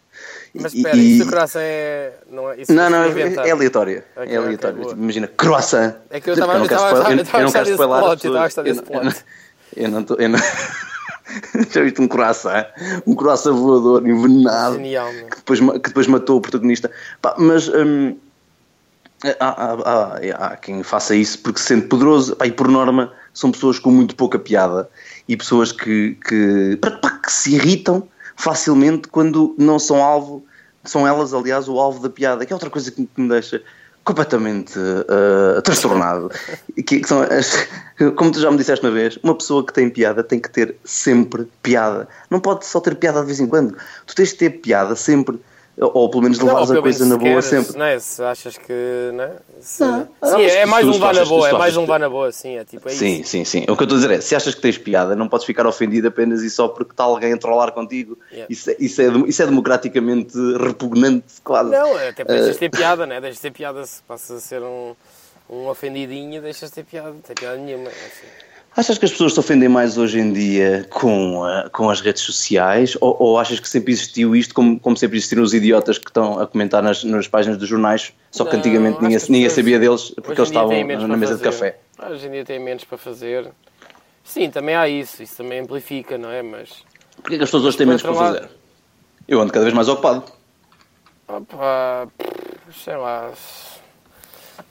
Mas 0.55 0.73
espera, 0.73 0.97
e- 0.97 1.17
isso 1.17 1.25
do 1.25 1.31
coração 1.31 1.61
é. 1.65 2.13
Não, 2.31 2.51
é, 2.51 2.61
isso 2.61 2.73
Não, 2.73 2.89
não, 2.89 3.11
foi 3.11 3.23
é, 3.23 3.35
é 3.49 3.51
aleatório. 3.51 4.05
É 4.17 4.37
aleatório. 4.37 4.57
ok, 4.57 4.71
boa. 4.73 4.89
Tipo, 4.91 5.03
imagina, 5.03 5.27
croissant. 5.27 5.95
É 6.11 6.21
que 6.21 6.31
eu 6.31 6.35
estava- 6.35 6.53
não 6.53 6.61
a 6.61 6.63
não 6.63 6.69
gostar 6.69 7.65
desse 7.65 7.77
plot, 7.77 8.25
eu 8.25 8.31
estava 8.31 8.39
a 8.39 8.43
gostar 8.45 8.63
desse 8.63 8.79
Eu 8.81 8.85
não- 8.85 9.03
plot. 9.03 9.25
Eu 9.77 9.89
não 9.91 10.01
estou. 10.03 10.17
Não... 10.29 10.39
Já 11.71 11.83
viste 11.83 12.01
um 12.01 12.07
croissant? 12.07 12.67
Um 13.07 13.15
croissant 13.17 13.55
voador, 13.55 14.07
envenenado, 14.07 14.77
Genial, 14.77 15.13
meu. 15.13 15.27
que 15.27 15.37
depois, 15.39 15.59
que 15.59 15.89
depois 15.89 16.07
matou 16.07 16.37
o 16.37 16.41
protagonista. 16.41 16.91
Pá, 17.21 17.35
mas 17.39 17.69
hum, 17.69 18.17
há, 19.41 19.49
há- 19.49 19.73
há- 19.75 20.47
há 20.47 20.57
quem 20.57 20.83
faça 20.83 21.17
isso 21.17 21.39
porque 21.41 21.59
se 21.59 21.67
sente 21.67 21.87
poderoso. 21.89 22.37
Pá, 22.37 22.47
e 22.47 22.53
por 22.53 22.69
norma 22.69 23.13
são 23.33 23.51
pessoas 23.51 23.79
com 23.79 23.91
muito 23.91 24.15
pouca 24.15 24.39
piada 24.39 24.89
e 25.27 25.37
pessoas 25.37 25.73
que, 25.73 26.17
que, 26.29 26.77
pá, 26.77 27.11
que 27.19 27.33
se 27.33 27.55
irritam 27.55 28.07
facilmente 28.37 29.09
quando 29.09 29.55
não 29.59 29.79
são 29.79 30.03
alvo, 30.03 30.45
são 30.85 31.07
elas, 31.07 31.33
aliás, 31.33 31.69
o 31.69 31.79
alvo 31.79 32.01
da 32.01 32.11
piada, 32.11 32.45
que 32.45 32.53
é 32.53 32.57
outra 32.57 32.71
coisa 32.71 32.91
que, 32.91 33.09
me 33.17 33.29
deixa 33.29 33.63
completamente 34.05 34.79
uh, 34.79 35.63
transtornado. 35.63 36.31
que, 36.87 37.01
que 37.01 37.15
as- 37.15 37.69
como 38.17 38.31
tu 38.31 38.41
já 38.41 38.51
me 38.51 38.59
disseste 38.59 38.85
uma 38.85 38.93
vez, 38.93 39.19
uma 39.23 39.35
pessoa 39.35 39.65
que 39.65 39.73
tem 39.73 39.89
piada 39.89 40.23
tem 40.23 40.39
que 40.39 40.51
ter 40.51 40.77
sempre 40.85 41.49
piada. 41.63 42.07
Não 42.31 42.39
pode 42.39 42.67
só 42.67 42.81
ter 42.81 42.95
piada 42.97 43.21
de 43.21 43.27
vez 43.27 43.41
em 43.41 43.47
quando. 43.47 43.77
Tu 44.07 44.15
tens 44.15 44.31
de 44.31 44.37
ter 44.37 44.51
piada 44.51 44.95
sempre, 44.95 45.41
ou 45.77 46.09
pelo 46.09 46.23
menos 46.23 46.39
levares 46.39 46.71
a 46.71 46.81
coisa 46.81 47.05
na 47.05 47.17
boa 47.17 47.43
sempre. 47.43 47.77
Não 47.77 47.85
é? 47.85 47.99
Se 47.99 48.23
achas 48.23 48.57
que. 48.57 49.11
Não 49.13 49.25
é? 49.25 49.33
Se- 49.61 49.83
Não. 49.85 50.03
Sim, 50.03 50.09
Ah, 50.23 50.39
mas 50.39 50.55
é 50.55 50.67
mais 50.67 50.87
um 50.87 50.91
levar 50.93 51.15
na 51.15 51.25
boa, 51.25 51.49
é 51.49 51.53
mais 51.53 51.77
um 51.77 51.81
levar 51.81 51.99
na 52.01 52.09
boa, 52.09 52.31
sim, 52.33 52.57
é 52.57 52.65
tipo, 52.65 52.89
é 52.89 52.93
Sim, 52.93 53.21
isso. 53.21 53.31
sim, 53.31 53.45
sim. 53.45 53.63
O 53.69 53.77
que 53.77 53.83
eu 53.83 53.85
estou 53.85 53.97
a 53.99 54.01
dizer 54.01 54.11
é, 54.13 54.21
se 54.21 54.35
achas 54.37 54.55
que 54.55 54.61
tens 54.61 54.79
piada, 54.79 55.17
não 55.17 55.29
podes 55.29 55.45
ficar 55.47 55.67
ofendido 55.67 56.09
apenas 56.09 56.43
e 56.43 56.51
só 56.51 56.69
porque 56.69 56.93
está 56.93 57.05
alguém 57.05 57.33
a 57.33 57.37
trollar 57.37 57.73
contigo. 57.73 58.19
Yeah. 58.31 58.47
Isso, 58.51 58.71
é, 58.71 58.77
isso, 58.79 59.03
é, 59.03 59.07
isso 59.27 59.43
é 59.43 59.47
democraticamente 59.47 60.37
repugnante, 60.59 61.25
quase. 61.43 61.71
Não, 61.71 61.97
até 61.97 62.23
Eh, 62.23 62.25
deixas 62.25 62.53
de 62.53 62.59
ter 62.59 62.69
piada, 62.71 63.07
né? 63.07 63.21
Deixas 63.23 63.37
de 63.37 63.43
ter 63.43 63.51
piada 63.51 63.85
se 63.85 64.03
passas 64.03 64.37
a 64.37 64.41
ser 64.41 64.63
um, 64.63 64.95
um 65.51 65.67
ofendidinho, 65.69 66.41
deixas 66.41 66.69
de 66.71 66.75
ter 66.77 66.85
piada, 66.85 67.11
não 67.11 67.19
tem 67.21 67.35
piada 67.35 67.57
nenhuma. 67.57 67.89
é 67.89 67.91
assim. 67.91 68.54
Achas 68.77 68.99
que 68.99 69.05
as 69.05 69.13
pessoas 69.13 69.33
se 69.35 69.39
ofendem 69.39 69.69
mais 69.69 69.97
hoje 69.97 70.19
em 70.19 70.33
dia 70.33 70.85
com, 70.91 71.45
a- 71.45 71.71
com 71.71 71.89
as 71.89 72.01
redes 72.01 72.23
sociais 72.23 72.97
ou, 73.01 73.17
ou 73.21 73.39
achas 73.39 73.61
que 73.61 73.69
sempre 73.69 73.93
existiu 73.93 74.35
isto 74.35 74.53
como, 74.53 74.81
como 74.81 74.97
sempre 74.97 75.17
existiram 75.17 75.45
os 75.45 75.55
idiotas 75.55 75.97
que 75.97 76.11
estão 76.11 76.41
a 76.41 76.47
comentar 76.47 76.83
nas, 76.83 77.05
nas 77.05 77.29
páginas 77.29 77.57
dos 77.57 77.69
jornais, 77.69 78.13
só 78.33 78.45
que 78.45 78.53
Não, 78.53 78.59
antigamente 78.59 79.01
ninguém, 79.01 79.19
que 79.21 79.31
ninguém 79.31 79.49
sabia 79.51 79.79
deles 79.79 80.11
porque 80.17 80.41
eles 80.41 80.49
estavam 80.49 80.85
na 81.07 81.17
mesa 81.17 81.37
de 81.37 81.45
fazer. 81.45 81.45
café. 81.45 81.79
Ah, 81.99 82.09
Hoje 82.11 82.27
em 82.27 82.31
dia 82.33 82.45
tem 82.45 82.59
menos 82.59 82.83
para 82.85 82.99
fazer. 82.99 83.49
Sim, 84.25 84.51
também 84.51 84.75
há 84.75 84.89
isso, 84.89 85.23
isso 85.23 85.37
também 85.37 85.61
amplifica, 85.61 86.19
não 86.19 86.31
é? 86.31 86.43
Mas. 86.43 86.71
Porquê 87.23 87.37
que 87.37 87.45
as 87.45 87.49
pessoas 87.51 87.65
hoje 87.67 87.77
têm 87.77 87.87
menos 87.87 88.03
para 88.03 88.11
lado- 88.11 88.35
fazer? 88.39 88.49
Eu 89.29 89.41
ando 89.41 89.53
cada 89.53 89.65
vez 89.65 89.75
mais 89.75 89.87
ocupado. 89.89 90.25
Opa, 91.29 92.09
sei 92.73 92.97
lá. 92.97 93.31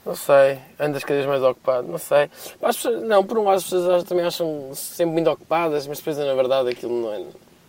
Não 0.05 0.15
sei, 0.15 0.59
andas 0.79 1.03
cada 1.03 1.15
vez 1.15 1.25
mais 1.27 1.41
ocupado, 1.43 1.87
não 1.87 1.97
sei. 1.97 2.29
As 2.61 2.75
pessoas- 2.75 3.01
não, 3.03 3.23
por 3.23 3.37
um 3.37 3.43
lado 3.45 3.57
as 3.57 3.63
pessoas 3.63 4.03
também 4.03 4.25
acham 4.25 4.71
sempre 4.73 5.13
muito 5.13 5.29
ocupadas, 5.29 5.87
mas 5.87 5.97
depois 5.99 6.17
na 6.17 6.33
verdade 6.33 6.69
aquilo 6.69 7.01
não 7.01 7.13
é. 7.13 7.23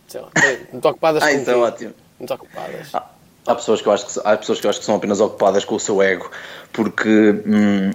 Sei 0.07 0.21
lá, 0.21 0.29
muito 0.71 0.87
ocupadas 0.87 1.23
Ah, 1.23 1.33
então 1.33 1.61
ótimo. 1.61 1.93
Muito 2.19 2.33
ocupadas. 2.33 2.93
Há- 2.93 3.09
Há 3.47 3.53
pessoas, 3.53 3.79
que 3.79 3.87
eu 3.87 3.93
acho 3.93 4.07
que, 4.07 4.19
há 4.23 4.35
pessoas 4.37 4.59
que 4.59 4.65
eu 4.65 4.69
acho 4.71 4.79
que 4.79 4.85
são 4.85 4.95
apenas 4.95 5.21
ocupadas 5.21 5.63
com 5.63 5.75
o 5.75 5.79
seu 5.79 6.01
ego, 6.01 6.31
porque, 6.73 7.43
hum, 7.45 7.91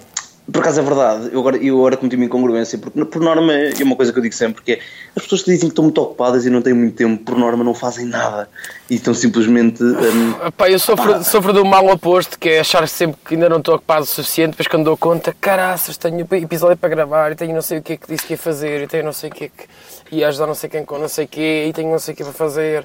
por 0.52 0.60
acaso 0.60 0.80
é 0.80 0.82
verdade, 0.82 1.30
eu 1.32 1.40
agora, 1.40 1.56
eu 1.56 1.78
agora 1.78 1.96
cometi 1.96 2.16
uma 2.16 2.24
incongruência, 2.24 2.78
porque 2.78 3.04
por 3.04 3.22
norma 3.22 3.52
é 3.52 3.72
uma 3.82 3.96
coisa 3.96 4.12
que 4.12 4.18
eu 4.18 4.22
digo 4.22 4.34
sempre, 4.34 4.62
que 4.62 4.72
é, 4.72 4.80
as 5.14 5.22
pessoas 5.22 5.42
que 5.42 5.50
dizem 5.50 5.68
que 5.68 5.72
estão 5.72 5.84
muito 5.84 6.00
ocupadas 6.00 6.46
e 6.46 6.50
não 6.50 6.62
têm 6.62 6.72
muito 6.72 6.96
tempo, 6.96 7.24
por 7.24 7.38
norma 7.38 7.62
não 7.62 7.74
fazem 7.74 8.06
nada, 8.06 8.48
e 8.88 8.94
estão 8.94 9.14
simplesmente... 9.14 9.82
hum, 9.82 10.34
Epá, 10.46 10.70
eu 10.70 10.78
sofro, 10.78 11.22
sofro 11.24 11.52
do 11.52 11.64
mal 11.64 11.86
oposto, 11.86 12.38
que 12.38 12.48
é 12.48 12.60
achar 12.60 12.86
sempre 12.88 13.18
que 13.24 13.34
ainda 13.34 13.48
não 13.48 13.58
estou 13.58 13.74
ocupado 13.76 14.02
o 14.02 14.06
suficiente, 14.06 14.50
depois 14.50 14.68
quando 14.68 14.84
dou 14.84 14.96
conta, 14.96 15.34
caraças, 15.40 15.96
tenho 15.96 16.26
episódio 16.32 16.76
para 16.76 16.88
gravar, 16.88 17.32
e 17.32 17.34
tenho 17.34 17.54
não 17.54 17.62
sei 17.62 17.78
o 17.78 17.82
que 17.82 17.94
é 17.94 17.96
que 17.96 18.06
disse 18.08 18.26
que 18.26 18.34
ia 18.34 18.38
fazer, 18.38 18.82
e 18.82 18.86
tenho 18.86 19.04
não 19.04 19.12
sei 19.12 19.30
o 19.30 19.32
que 19.32 19.44
é 19.44 19.48
que 19.48 20.16
ia 20.16 20.28
ajudar 20.28 20.46
não 20.46 20.54
sei 20.54 20.68
quem 20.68 20.84
com 20.84 20.98
não 20.98 21.08
sei 21.08 21.24
o 21.24 21.28
que, 21.28 21.66
e 21.68 21.72
tenho 21.72 21.90
não 21.90 21.98
sei 21.98 22.14
o 22.14 22.16
que 22.16 22.24
para 22.24 22.32
fazer. 22.32 22.84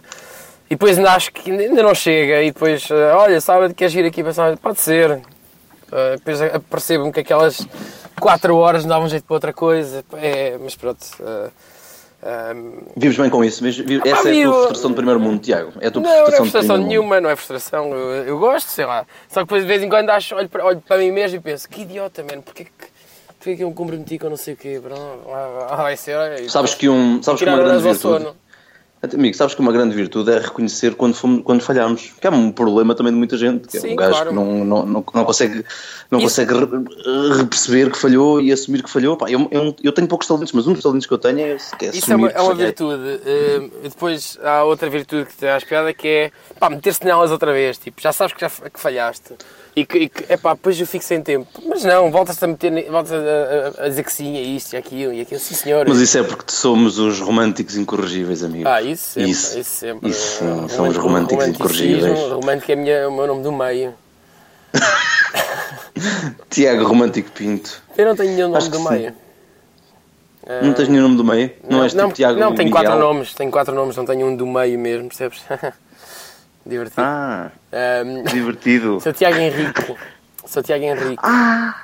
E 0.68 0.70
depois 0.70 0.98
ainda 0.98 1.12
acho 1.12 1.32
que 1.32 1.52
ainda 1.52 1.84
não 1.84 1.94
chega, 1.94 2.42
e 2.42 2.52
depois, 2.52 2.90
olha, 2.92 3.40
sábado 3.40 3.74
queres 3.74 3.94
ir 3.94 4.06
aqui 4.06 4.24
pensar, 4.24 4.58
pode 4.58 4.80
ser. 4.82 5.22
Eh, 5.92 6.18
depois 6.18 6.40
percebo-me 6.70 7.12
que 7.12 7.20
aquelas 7.20 7.66
4 8.20 8.56
horas 8.58 8.84
não 8.84 8.90
davam 8.90 9.08
jeito 9.08 9.24
para 9.26 9.34
outra 9.36 9.54
coisa, 9.54 10.04
é, 10.14 10.58
mas 10.60 10.76
pronto. 10.76 11.06
eh, 11.20 11.50
eh, 12.24 12.56
Vives 12.98 13.18
bem 13.18 13.30
com 13.30 13.44
isso, 13.44 13.64
vives- 13.64 13.86
vives- 13.86 14.06
essa 14.06 14.30
é 14.30 14.42
a 14.42 14.44
tua 14.46 14.54
frustração 14.54 14.90
do 14.92 14.96
primeiro 14.96 15.20
mundo, 15.20 15.40
Tiago, 15.42 15.74
é 15.80 15.88
a 15.88 15.92
tua 15.92 16.02
Não, 16.02 16.10
não 16.10 16.16
é 16.16 16.18
frustração 16.24 16.44
frustração 16.44 16.68
primeiro 16.76 16.82
mundo. 16.84 16.90
nenhuma, 16.90 17.22
não 17.22 17.30
é 17.30 17.36
frustração. 17.36 17.92
Eu, 17.94 18.10
eu 18.26 18.40
gosto, 18.40 18.68
sei 18.70 18.86
lá. 18.86 19.06
Só 19.30 19.42
que 19.42 19.46
depois 19.46 19.62
de 19.62 19.68
vez 19.68 19.84
em 19.84 19.90
quando 19.90 20.10
acho, 20.10 20.36
olho, 20.36 20.50
para, 20.50 20.66
olho 20.66 20.82
para 20.82 20.98
mim 20.98 21.12
mesmo 21.12 21.38
e 21.38 21.40
penso, 21.40 21.70
que 21.70 21.82
idiota, 21.84 22.24
mano, 22.24 22.42
porquê 22.42 22.64
que, 22.66 22.72
porquê 23.38 23.56
que 23.56 23.64
eu 23.64 23.70
me 23.70 23.76
comprometi 23.76 24.18
com 24.18 24.30
não 24.30 24.38
sei 24.38 24.56
o 24.56 24.58
quê? 24.58 24.82
Ah, 24.92 25.68
ah, 25.70 25.76
vai 25.84 25.96
ser, 25.98 26.16
olha, 26.18 26.50
Sabes 26.50 26.74
que, 26.74 26.90
um, 26.90 27.22
sabes 27.22 27.42
que 27.42 27.48
uma 27.50 27.58
grande 27.60 27.84
virtude... 27.84 28.28
Amigo, 29.14 29.36
sabes 29.38 29.54
que 29.54 29.62
uma 29.62 29.72
grande 29.72 29.94
virtude 29.96 30.32
é 30.32 30.40
reconhecer 30.40 30.96
quando, 30.96 31.14
fomos, 31.14 31.44
quando 31.44 31.62
falhamos. 31.62 32.12
Que 32.20 32.26
é 32.26 32.30
um 32.32 32.52
problema 32.52 32.96
também 32.96 33.12
de 33.14 33.18
muita 33.20 33.38
gente. 33.38 33.68
Que 33.68 33.78
é 33.78 33.80
Sim, 33.82 33.94
um 33.94 33.96
gajo 33.96 34.12
claro. 34.14 34.30
que 34.30 34.36
não, 34.36 34.66
não, 34.66 34.86
não, 34.86 35.06
não 35.14 35.26
consegue, 35.26 35.64
não 36.10 36.18
Isso- 36.18 36.28
consegue 36.42 36.54
re- 36.56 37.38
reperceber 37.38 37.92
que 37.92 38.00
falhou 38.00 38.42
e 38.42 38.52
assumir 38.52 38.82
que 38.82 38.90
falhou. 38.90 39.16
Pá, 39.16 39.30
eu, 39.30 39.48
eu, 39.52 39.76
eu 39.84 39.92
tenho 39.92 40.08
poucos 40.08 40.28
talentos, 40.28 40.54
mas 40.54 40.66
um 40.66 40.74
dos 40.74 40.82
talentos 40.82 41.06
que 41.06 41.14
eu 41.14 41.20
tenho 41.20 41.40
é. 41.40 41.58
Que 41.78 41.86
é 41.86 41.90
Isso 41.90 42.12
é 42.12 42.16
uma, 42.16 42.30
é 42.30 42.42
uma 42.42 42.56
virtude. 42.56 43.20
E 43.84 43.90
depois 43.90 44.40
há 44.44 44.64
outra 44.64 44.90
virtude 44.90 45.26
que 45.26 45.36
te 45.38 45.46
acho 45.46 45.68
piada 45.68 45.94
que 45.94 46.08
é 46.08 46.32
pá, 46.60 46.68
meter-se 46.70 47.06
nelas 47.06 47.30
outra 47.30 47.54
vez. 47.54 47.78
Tipo, 47.78 48.02
já 48.02 48.12
sabes 48.12 48.34
que, 48.34 48.42
já, 48.42 48.50
que 48.50 48.80
falhaste. 48.80 49.34
E 49.76 49.86
que, 49.86 49.98
e 49.98 50.10
que 50.10 50.32
epá, 50.32 50.54
depois 50.54 50.80
eu 50.80 50.88
fico 50.88 51.04
sem 51.04 51.22
tempo. 51.22 51.48
Mas 51.68 51.84
não, 51.84 52.10
voltas 52.10 52.42
a 52.42 52.48
meter, 52.48 52.90
voltas 52.90 53.12
a, 53.12 53.82
a- 53.82 53.86
a 53.86 53.90
dizer 53.90 54.04
que 54.04 54.14
sim, 54.14 54.38
é 54.38 54.42
isto 54.42 54.74
e 54.74 54.78
aquilo 54.78 55.12
e 55.14 55.20
aquilo. 55.22 55.40
Sim, 55.40 55.54
senhor. 55.54 55.86
Mas 55.88 56.00
isso 56.00 56.18
é 56.18 56.24
porque 56.24 56.52
somos 56.52 56.98
os 56.98 57.20
românticos 57.20 57.76
incorrigíveis, 57.76 58.42
amigo. 58.44 58.68
Ah, 58.70 58.82
isso 58.82 59.04
sempre. 59.10 59.32
Isso, 59.32 59.60
Isso, 59.60 59.70
sempre. 59.72 60.10
isso, 60.10 60.44
Eh, 60.44 60.68
são 60.70 60.88
os 60.88 60.96
românticos 60.96 61.46
incorrigíveis. 61.48 62.18
Romântico 62.32 62.72
é 62.72 62.76
minha- 62.78 63.10
o 63.10 63.12
meu 63.14 63.28
nome 63.28 63.44
do 63.44 63.52
meio. 63.52 63.94
Tiago 66.50 66.86
Romântico 66.86 67.32
Pinto. 67.32 67.82
Eu 67.98 68.06
não 68.06 68.16
tenho 68.16 68.34
nenhum 68.34 68.50
nome 68.50 68.70
do 68.70 68.80
meio. 68.90 69.14
Não 70.62 70.74
tens 70.74 70.88
nenhum 70.88 71.04
nome 71.04 71.18
do 71.18 71.24
meio? 71.24 71.52
Não, 71.68 71.84
és 71.84 71.92
tipo 71.92 72.04
não, 72.04 72.12
Tiago 72.12 72.40
não 72.40 72.54
tenho 72.56 72.70
quatro 72.72 72.98
nomes. 73.00 73.34
Tenho 73.34 73.52
quatro 73.52 73.74
nomes, 73.74 73.96
não 73.96 74.06
tenho 74.06 74.28
um 74.28 74.36
do 74.36 74.46
meio 74.46 74.78
mesmo, 74.80 75.08
percebes? 75.10 75.42
Divertido. 76.66 77.02
Ah, 77.02 77.52
Ahm, 77.72 78.24
divertido. 78.24 79.00
sou 79.02 79.14
Tiago 79.14 79.38
Henrique. 79.38 79.96
Sou 80.46 80.64
Tiago 80.64 80.84
Henrique. 80.84 81.22
Ah, 81.24 81.76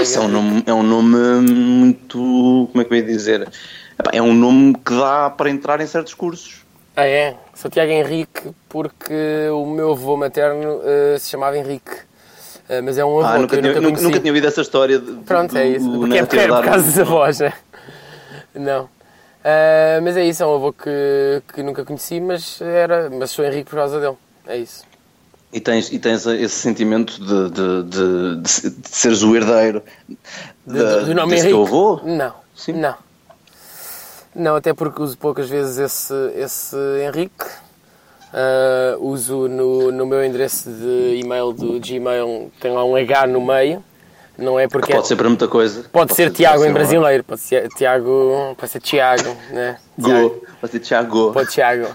isso 0.00 0.18
é 0.18 0.22
um 0.22 0.28
nome, 0.28 0.64
é 0.66 0.72
um 0.72 0.82
nome 0.82 1.16
muito. 1.50 2.68
Como 2.72 2.80
é 2.80 2.84
que 2.84 2.92
eu 2.92 2.96
ia 2.98 3.02
dizer? 3.02 3.48
É 4.12 4.20
um 4.22 4.34
nome 4.34 4.74
que 4.74 4.92
dá 4.94 5.30
para 5.30 5.50
entrar 5.50 5.80
em 5.80 5.86
certos 5.86 6.14
cursos. 6.14 6.64
Ah, 6.96 7.06
é? 7.06 7.36
Sou 7.54 7.70
Tiago 7.70 7.90
Henrique 7.92 8.50
porque 8.68 9.48
o 9.52 9.66
meu 9.66 9.92
avô 9.92 10.16
materno 10.16 10.80
eh, 10.84 11.16
se 11.18 11.30
chamava 11.30 11.56
Henrique. 11.58 11.90
Eh, 12.68 12.80
mas 12.80 12.96
é 12.98 13.04
um 13.04 13.18
avô 13.20 13.26
Ah, 13.28 13.38
nunca 13.38 13.48
que 13.48 13.56
eu 13.66 13.72
tinha, 13.72 13.80
nunca 13.80 14.00
nunca, 14.02 14.20
tinha 14.20 14.32
ouvido 14.32 14.46
essa 14.46 14.60
história. 14.62 14.98
De, 14.98 15.12
Pronto, 15.24 15.56
é 15.56 15.66
isso. 15.68 15.88
do- 15.88 16.06
é, 16.06 16.20
na 16.20 16.26
porque 16.26 16.38
é 16.38 16.48
por 16.48 16.64
causa 16.64 16.84
dos 16.84 16.98
avós, 16.98 17.40
né? 17.40 17.52
Não. 18.54 18.88
Ah, 19.44 20.00
mas 20.02 20.16
é 20.16 20.24
isso, 20.24 20.42
é 20.42 20.46
um 20.46 20.54
avô 20.54 20.72
que, 20.72 21.42
que 21.52 21.62
nunca 21.62 21.84
conheci, 21.84 22.18
mas, 22.20 22.60
era, 22.62 23.10
mas 23.10 23.30
sou 23.30 23.44
Henrique 23.44 23.68
por 23.70 23.76
causa 23.76 24.00
dele. 24.00 24.16
É 24.46 24.56
isso. 24.56 24.84
E 25.52 25.60
tens, 25.60 25.92
e 25.92 25.98
tens 25.98 26.26
esse 26.26 26.54
sentimento 26.56 27.12
de, 27.20 27.50
de, 27.50 27.82
de, 27.84 28.36
de, 28.40 28.70
de 28.70 28.88
seres 28.88 29.22
o 29.22 29.36
herdeiro 29.36 29.82
De- 30.66 30.78
da- 30.82 31.00
do 31.00 31.14
nome 31.14 31.34
desse 31.36 31.48
Henrique? 31.48 31.62
avô? 31.62 32.00
Não. 32.02 32.34
Sim. 32.56 32.72
Não. 32.72 32.94
Não, 34.34 34.56
até 34.56 34.74
porque 34.74 35.00
uso 35.00 35.16
poucas 35.16 35.48
vezes 35.48 35.78
esse, 35.78 36.14
esse 36.34 36.76
Henrique. 37.06 37.44
Ah, 38.32 38.96
uso 38.98 39.46
no, 39.46 39.92
no 39.92 40.04
meu 40.06 40.24
endereço 40.24 40.68
de 40.70 41.20
e-mail 41.22 41.52
do 41.52 41.78
Gmail, 41.78 42.50
tem 42.60 42.72
lá 42.72 42.84
um 42.84 42.96
H 42.96 43.28
no 43.28 43.40
meio. 43.40 43.84
Não 44.36 44.58
é 44.58 44.66
porque. 44.68 44.92
Pode 44.92 45.06
ser 45.06 45.16
para 45.16 45.28
muita 45.28 45.46
coisa. 45.48 45.84
Pode 45.92 46.14
ser 46.14 46.30
Tiago 46.32 46.56
pode 46.58 46.62
em 46.62 46.66
ser 46.66 46.70
um- 46.70 46.74
brasileiro, 46.74 47.24
pode 47.24 47.40
ser 47.40 47.68
Tiago, 47.68 48.54
pode 48.58 48.72
ser 48.72 48.80
Tiago, 48.80 49.36
né? 49.52 49.76
Tiago. 50.02 50.28
Go. 50.30 50.42
Pode 50.60 50.72
ser 50.72 50.80
Tiago. 50.80 51.32
Pode 51.32 51.50
Tiago. 51.50 51.86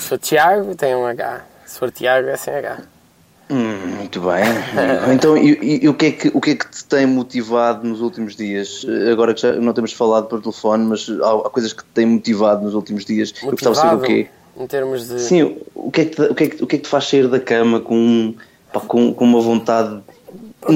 Se 0.00 0.08
for 0.08 0.18
Tiago, 0.18 0.74
tem 0.74 0.94
um 0.94 1.06
H. 1.06 1.44
Se 1.64 1.78
for 1.78 1.90
Tiago, 1.90 2.28
é 2.28 2.36
sem 2.36 2.54
H. 2.54 2.78
Hum, 3.48 3.76
muito 3.98 4.20
bem. 4.20 4.42
Então, 5.14 5.36
e, 5.36 5.52
e- 5.62 5.84
e 5.84 5.88
o, 5.88 5.94
que 5.94 6.06
é 6.06 6.10
que, 6.10 6.28
o 6.34 6.40
que 6.40 6.50
é 6.50 6.54
que 6.56 6.68
te 6.68 6.84
tem 6.84 7.06
motivado 7.06 7.86
nos 7.86 8.00
últimos 8.00 8.34
dias? 8.34 8.84
Eh, 8.88 9.12
Agora 9.12 9.32
que 9.32 9.40
já 9.42 9.52
não 9.52 9.72
temos 9.72 9.92
falado 9.92 10.26
por 10.26 10.40
telefone, 10.40 10.84
mas 10.84 11.06
há, 11.22 11.46
há 11.46 11.50
coisas 11.50 11.72
que 11.72 11.84
te 11.84 11.88
têm 11.94 12.06
motivado 12.06 12.64
nos 12.64 12.74
últimos 12.74 13.04
dias. 13.04 13.32
Eu 13.42 13.52
gostava 13.52 13.74
de 13.76 13.80
saber 13.80 13.96
o 13.96 14.00
quê? 14.06 14.26
Em 14.58 14.66
termos 14.66 15.08
de. 15.08 15.20
Sim, 15.20 15.58
o 15.76 15.90
que, 15.92 16.00
é 16.00 16.04
que 16.06 16.16
te, 16.16 16.22
o, 16.22 16.34
que 16.34 16.44
é 16.44 16.48
que, 16.48 16.64
o 16.64 16.66
que 16.66 16.74
é 16.74 16.78
que 16.78 16.84
te 16.84 16.88
faz 16.88 17.04
sair 17.08 17.28
da 17.28 17.38
cama 17.38 17.78
com, 17.78 18.34
pá, 18.72 18.80
com, 18.80 19.14
com 19.14 19.24
uma 19.24 19.40
vontade 19.40 20.00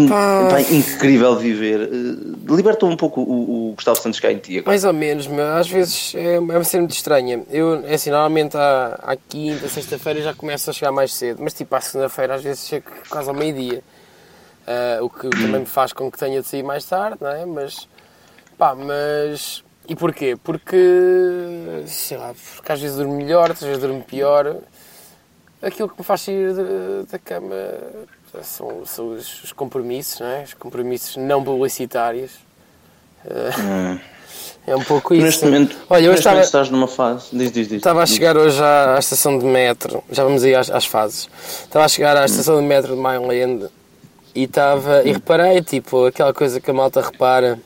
pá, 0.09 0.61
incrível 0.71 1.37
viver? 1.37 1.83
Eh, 1.83 2.53
Liberta 2.53 2.87
um 2.87 2.97
pouco 2.97 3.21
o, 3.21 3.71
o 3.71 3.73
Gustavo 3.75 4.01
Santos 4.01 4.19
cá 4.21 4.33
em 4.33 4.39
ti 4.39 4.59
agora. 4.59 4.71
Mais 4.71 4.85
ou 4.85 4.93
menos, 4.93 5.27
mas 5.27 5.41
às 5.41 5.69
vezes 5.69 6.15
é, 6.15 6.35
é 6.35 6.39
uma 6.39 6.65
cena 6.65 6.83
muito 6.83 6.95
estranha. 6.95 7.43
Eu, 7.51 7.85
é 7.87 7.95
assim, 7.95 8.11
normalmente 8.11 8.57
à, 8.57 8.99
à 9.03 9.17
quinta, 9.17 9.69
sexta-feira 9.69 10.21
já 10.23 10.35
começo 10.35 10.71
a 10.71 10.73
chegar 10.73 10.93
mais 10.93 11.13
cedo, 11.13 11.41
mas 11.43 11.55
tipo 11.55 11.75
à 11.75 11.81
segunda-feira 11.81 12.35
às 12.35 12.43
vezes 12.43 12.67
chego 12.67 12.87
quase 13.09 13.29
ao 13.29 13.35
meio-dia. 13.35 13.83
Ah, 14.67 14.99
o 15.03 15.11
que 15.11 15.29
também 15.31 15.61
me 15.61 15.67
faz 15.67 15.93
com 15.93 16.11
que 16.11 16.17
tenha 16.19 16.41
de 16.41 16.47
sair 16.47 16.63
mais 16.63 16.85
tarde, 16.85 17.19
não 17.21 17.31
é? 17.31 17.45
Mas, 17.45 17.89
pá, 18.57 18.75
mas 18.75 19.65
e 19.89 19.97
porquê? 19.97 20.37
Porque, 20.43 21.83
sei 21.87 22.17
lá, 22.17 22.33
porque 22.55 22.71
às 22.71 22.81
vezes 22.81 22.97
durmo 22.97 23.17
melhor, 23.17 23.51
às 23.51 23.61
vezes 23.61 23.81
durmo 23.81 24.03
pior. 24.05 24.59
Aquilo 25.61 25.89
que 25.89 25.99
me 25.99 26.05
faz 26.05 26.21
sair 26.21 26.55
da 27.11 27.19
cama 27.19 27.57
são, 28.43 28.85
são 28.87 29.09
os, 29.15 29.45
os 29.45 29.53
compromissos, 29.53 30.21
não 30.21 30.27
é? 30.27 30.43
Os 30.43 30.55
compromissos 30.55 31.17
não 31.17 31.43
publicitários. 31.43 32.33
Hum. 33.27 33.99
É 34.67 34.77
um 34.77 34.85
pouco 34.85 35.15
isso. 35.15 35.25
neste 35.25 35.45
momento, 35.45 35.77
Olha, 35.89 36.05
eu 36.05 36.11
neste 36.13 36.21
estava, 36.21 36.41
estás 36.41 36.71
numa 36.71 36.87
fase. 36.87 37.27
Diz, 37.33 37.51
diz, 37.51 37.69
diz. 37.69 37.77
estava 37.79 38.03
a 38.03 38.07
chegar 38.07 38.37
hoje 38.37 38.63
à, 38.63 38.97
à 38.97 38.99
estação 38.99 39.39
de 39.39 39.45
metro, 39.45 40.05
já 40.11 40.23
vamos 40.23 40.45
aí 40.45 40.55
às, 40.55 40.71
às 40.71 40.85
fases. 40.85 41.29
Estava 41.63 41.85
a 41.85 41.89
chegar 41.89 42.17
à 42.17 42.25
estação 42.25 42.61
de 42.61 42.67
metro 42.67 42.95
de 42.95 43.01
Mainland 43.01 43.69
e 44.35 44.45
estava. 44.45 45.03
E 45.03 45.13
reparei, 45.13 45.63
tipo, 45.63 46.07
aquela 46.07 46.33
coisa 46.33 46.61
que 46.61 46.71
a 46.71 46.75
malta 46.75 47.01
repara, 47.01 47.59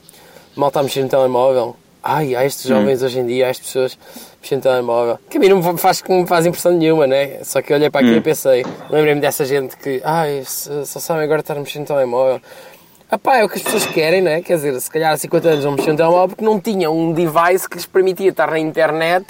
a 0.55 0.59
malta 0.59 0.79
a 0.79 0.83
mexer 0.83 1.03
no 1.03 1.09
telemóvel. 1.09 1.75
Ai, 2.07 2.35
há 2.35 2.45
estes 2.45 2.67
jovens 2.67 3.01
hoje 3.01 3.17
em 3.19 3.25
dia, 3.25 3.47
há 3.47 3.49
as 3.49 3.57
pessoas 3.57 3.97
mexendo 4.39 4.57
no 4.57 4.61
telemóvel. 4.61 5.19
Que 5.27 5.37
a 5.37 5.39
mim 5.39 5.49
não 5.49 5.73
me 5.73 5.77
faz, 5.79 6.03
não 6.07 6.21
me 6.21 6.27
faz 6.27 6.45
impressão 6.45 6.71
nenhuma, 6.71 7.07
né? 7.07 7.39
Só 7.43 7.63
que 7.63 7.73
eu 7.73 7.77
olhei 7.77 7.89
para 7.89 8.01
aquilo 8.01 8.17
e 8.17 8.21
pensei, 8.21 8.63
lembrei-me 8.91 9.19
dessa 9.19 9.43
gente 9.43 9.75
que, 9.75 10.01
ai, 10.05 10.43
só 10.45 10.99
sabem 10.99 11.23
agora 11.23 11.39
estar 11.39 11.57
a 11.57 11.59
mexer 11.59 11.79
no 11.79 11.85
telemóvel. 11.85 12.39
Ah 13.09 13.17
pá, 13.17 13.37
é 13.37 13.43
o 13.43 13.49
que 13.49 13.57
as 13.57 13.63
pessoas 13.63 13.87
querem, 13.87 14.21
não 14.21 14.29
é? 14.29 14.41
Quer 14.41 14.55
dizer, 14.57 14.79
se 14.79 14.91
calhar 14.91 15.13
há 15.13 15.17
50 15.17 15.49
anos 15.49 15.65
não 15.65 15.71
mexiam 15.71 15.93
no 15.93 15.97
telemóvel 15.97 16.27
porque 16.27 16.45
não 16.45 16.59
tinham 16.59 16.95
um 16.95 17.11
device 17.11 17.67
que 17.67 17.75
lhes 17.75 17.87
permitia 17.87 18.29
estar 18.29 18.51
na 18.51 18.59
internet, 18.59 19.25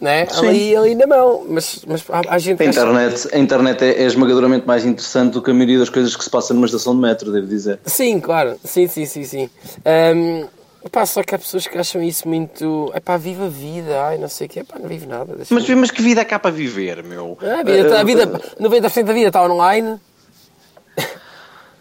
né? 0.00 0.26
Ali, 0.38 0.74
ali 0.74 0.94
na 0.94 1.06
mão. 1.06 1.44
Mas, 1.46 1.84
mas 1.86 2.04
há, 2.08 2.22
há 2.34 2.38
gente 2.38 2.62
A 2.62 2.64
que 2.64 2.70
internet, 2.70 3.28
a 3.34 3.38
internet 3.38 3.84
é, 3.84 4.02
é 4.02 4.02
esmagadoramente 4.04 4.66
mais 4.66 4.86
interessante 4.86 5.32
do 5.34 5.42
que 5.42 5.50
a 5.50 5.54
maioria 5.54 5.78
das 5.78 5.90
coisas 5.90 6.16
que 6.16 6.24
se 6.24 6.30
passa 6.30 6.54
numa 6.54 6.64
estação 6.64 6.94
de 6.94 7.02
metro, 7.02 7.30
devo 7.30 7.46
dizer. 7.46 7.80
Sim, 7.84 8.18
claro. 8.18 8.56
Sim, 8.64 8.86
sim, 8.86 9.04
sim, 9.04 9.24
sim. 9.24 9.50
Ahm, 9.84 10.46
pá, 10.88 11.04
só 11.06 11.22
que 11.22 11.34
há 11.34 11.38
pessoas 11.38 11.66
que 11.66 11.76
acham 11.78 12.02
isso 12.02 12.28
muito... 12.28 12.90
É 12.94 13.00
pá, 13.00 13.16
viva 13.16 13.46
a 13.46 13.48
vida, 13.48 14.02
ai, 14.02 14.18
não 14.18 14.28
sei 14.28 14.46
o 14.46 14.50
quê. 14.50 14.64
Pá, 14.64 14.78
não 14.78 14.88
vive 14.88 15.06
nada. 15.06 15.36
Mas, 15.50 15.68
mas 15.68 15.90
que 15.90 16.02
vida 16.02 16.20
é 16.20 16.24
cá 16.24 16.38
para 16.38 16.50
viver, 16.50 17.02
meu? 17.02 17.38
Ah, 17.42 17.60
a 17.60 17.62
vida, 17.64 17.88
tá- 17.88 17.96
a 17.96 18.00
Ah, 18.00 18.04
vida, 18.04 18.26
90% 18.60 19.04
da 19.04 19.12
vida 19.12 19.28
está 19.28 19.42
online. 19.44 19.98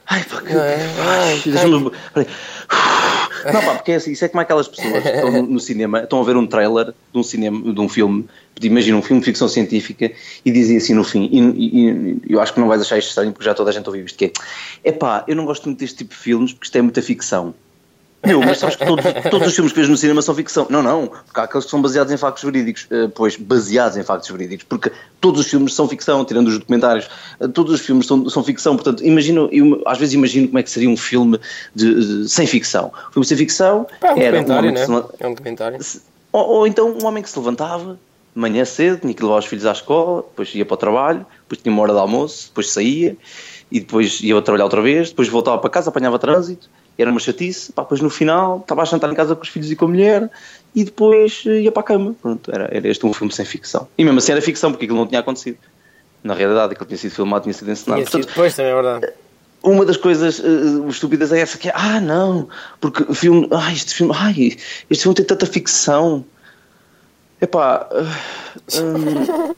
Ai, 0.08 0.24
pá, 0.24 0.42
que... 0.42 0.54
Não 0.54 0.62
é? 0.62 0.78
Ai, 1.00 1.42
Deixa-me-. 1.46 1.92
Não, 3.54 3.62
pá, 3.64 3.76
porque 3.76 3.92
é 3.92 3.96
assim, 3.96 4.12
isso 4.12 4.26
é 4.26 4.28
como 4.28 4.42
aquelas 4.42 4.68
pessoas 4.68 5.04
que 5.04 5.10
estão 5.10 5.44
no, 5.44 5.60
cinema, 5.60 6.00
estão 6.02 6.20
a 6.20 6.24
ver 6.24 6.36
um 6.36 6.48
trailer 6.48 6.88
de 7.12 7.20
um, 7.20 7.22
cinema, 7.24 7.74
de 7.74 7.80
um 7.80 7.88
filme, 7.90 8.28
imagina 8.62 8.98
um 8.98 9.02
filme 9.04 9.20
de 9.20 9.26
ficção 9.26 9.48
científica 9.48 10.12
e 10.44 10.52
dizem 10.52 10.78
assim 10.78 10.94
no 10.96 11.04
fim, 11.04 11.30
e, 11.32 11.40
e- 11.40 12.22
e 12.28 12.34
eu 12.34 12.42
acho 12.42 12.54
que 12.54 12.60
não 12.60 12.68
vais 12.68 12.82
achar 12.82 12.98
isto 12.98 13.10
estranho 13.10 13.32
porque 13.32 13.46
já 13.46 13.54
toda 13.54 13.70
a 13.70 13.74
gente 13.74 13.86
ouviu 13.88 14.04
isto, 14.06 14.18
que 14.18 14.26
é, 14.26 14.90
epá, 14.90 15.24
eu 15.28 15.36
não 15.36 15.46
gosto 15.46 15.66
muito 15.66 15.80
deste 15.80 15.98
tipo 15.98 16.12
de 16.12 16.20
filmes 16.20 16.54
porque 16.54 16.66
isto 16.66 16.76
é 16.76 16.82
muita 16.82 17.02
ficção. 17.04 17.54
Meu, 18.26 18.40
mas 18.42 18.58
sabes 18.60 18.76
que 18.76 18.86
todos, 18.86 19.06
todos 19.30 19.48
os 19.48 19.54
filmes 19.56 19.72
que 19.74 19.80
vês 19.80 19.90
no 19.90 19.98
cinema 19.98 20.22
são 20.22 20.34
ficção. 20.36 20.68
Não, 20.70 20.82
não, 20.82 21.08
porque 21.08 21.40
há 21.40 21.44
aqueles 21.44 21.66
que 21.66 21.72
são 21.72 21.82
baseados 21.82 22.12
em 22.14 22.18
factos 22.18 22.44
verídicos. 22.44 22.88
Eh, 22.90 23.08
pois, 23.14 23.36
baseados 23.36 23.98
em 23.98 24.04
factos 24.04 24.30
verídicos, 24.30 24.66
porque 24.68 24.92
todos 25.22 25.42
os 25.42 25.48
filmes 25.48 25.74
são 25.74 25.88
ficção, 25.88 26.24
tirando 26.26 26.48
os 26.48 26.58
documentários. 26.60 27.08
Eh, 27.40 27.48
todos 27.48 27.74
os 27.74 27.82
filmes 27.82 28.08
são, 28.08 28.28
são 28.30 28.44
ficção, 28.44 28.76
portanto, 28.76 29.04
imagino, 29.06 29.50
eu, 29.52 29.82
às 29.86 29.98
vezes 29.98 30.14
imagino 30.16 30.48
como 30.48 30.60
é 30.60 30.64
que 30.64 30.70
seria 30.72 30.90
um 30.90 30.98
filme 30.98 31.40
de, 31.74 32.24
de- 32.24 32.30
sem 32.30 32.46
ficção. 32.48 32.92
Um 33.10 33.12
filme 33.14 33.26
sem 33.26 33.38
ficção 33.38 33.86
Pá, 34.00 34.10
é 34.10 34.14
um 34.14 34.18
era 34.22 34.38
um 34.40 34.44
documentário, 34.44 34.70
homem 34.70 34.74
que 34.74 34.80
né? 34.92 35.04
se 35.18 35.24
É 35.24 35.28
um 35.28 35.34
documentário. 35.34 35.80
ou, 36.32 36.46
ou 36.50 36.68
então 36.68 36.90
um 36.92 37.06
homem 37.06 37.22
que 37.24 37.30
se 37.30 37.38
levantava 37.38 37.98
manhã 38.34 38.66
cedo, 38.66 39.00
tinha 39.00 39.14
que 39.14 39.24
levar 39.24 39.38
os 39.40 39.46
filhos 39.46 39.66
à 39.66 39.72
escola, 39.72 40.22
depois 40.24 40.54
ia 40.54 40.66
para 40.66 40.74
o 40.74 40.78
trabalho, 40.78 41.26
depois 41.44 41.62
tinha 41.62 41.72
uma 41.72 41.82
hora 41.82 41.94
de 41.94 42.00
almoço, 42.00 42.48
depois 42.48 42.70
saía 42.70 43.16
e 43.72 43.80
depois 43.80 44.20
ia 44.22 44.40
trabalhar 44.42 44.66
outra 44.66 44.82
vez, 44.82 45.10
depois 45.10 45.30
voltava 45.30 45.58
para 45.58 45.70
casa, 45.70 45.90
apanhava 45.90 46.20
trânsito, 46.20 46.70
era 46.98 47.12
uma 47.12 47.20
chatice, 47.20 47.72
pá, 47.74 47.82
depois 47.82 48.00
no 48.02 48.10
final 48.10 48.60
estava 48.60 48.82
a 48.82 48.86
jantar 48.86 49.12
em 49.12 49.16
casa 49.16 49.36
com 49.36 49.44
os 49.44 49.50
filhos 49.50 49.70
e 49.70 49.76
com 49.76 49.86
a 49.86 49.88
mulher 49.90 50.30
e 50.74 50.84
depois 50.84 51.44
eh, 51.46 51.62
ia 51.62 51.72
para 51.72 51.82
a 51.82 51.84
cama. 51.84 52.16
Pronto, 52.22 52.52
era, 52.54 52.70
era 52.72 52.88
este 52.88 53.06
um 53.06 53.14
filme 53.14 53.34
sem 53.34 53.46
ficção. 53.46 53.88
E 53.98 54.04
mesmo 54.04 54.18
assim 54.20 54.32
era 54.32 54.42
ficção, 54.42 54.72
porque 54.72 54.86
aquilo 54.86 54.98
não 55.00 55.08
tinha 55.08 55.20
acontecido. 55.20 55.58
Na 56.24 56.34
realidade, 56.34 56.74
aquilo 56.74 56.88
tinha 56.88 56.98
sido 56.98 57.12
filmado, 57.12 57.44
tinha 57.44 57.54
sido 57.54 57.70
encenado. 57.70 58.02
Tinha 58.02 58.06
sido 58.06 58.12
Portanto, 58.12 58.30
depois 58.30 58.56
também, 58.56 58.72
é 58.72 58.76
verdade. 58.76 59.14
uma 59.64 59.86
das 59.86 59.98
coisas 59.98 60.40
eh, 60.40 60.90
estúpidas 60.90 61.32
é 61.32 61.40
essa 61.40 61.58
que 61.58 61.70
é, 61.70 61.74
ah 61.76 62.00
não, 62.00 62.48
porque 62.80 63.04
o 63.04 63.14
filme, 63.14 63.48
ai, 63.52 63.74
este 63.74 63.94
filme, 63.94 64.14
ai, 64.16 64.58
este 64.90 65.04
filme 65.04 65.16
tem 65.16 65.26
tanta 65.26 65.46
ficção. 65.46 66.26
Epá, 67.42 67.88
eh, 67.92 68.80
hum, 68.82 69.54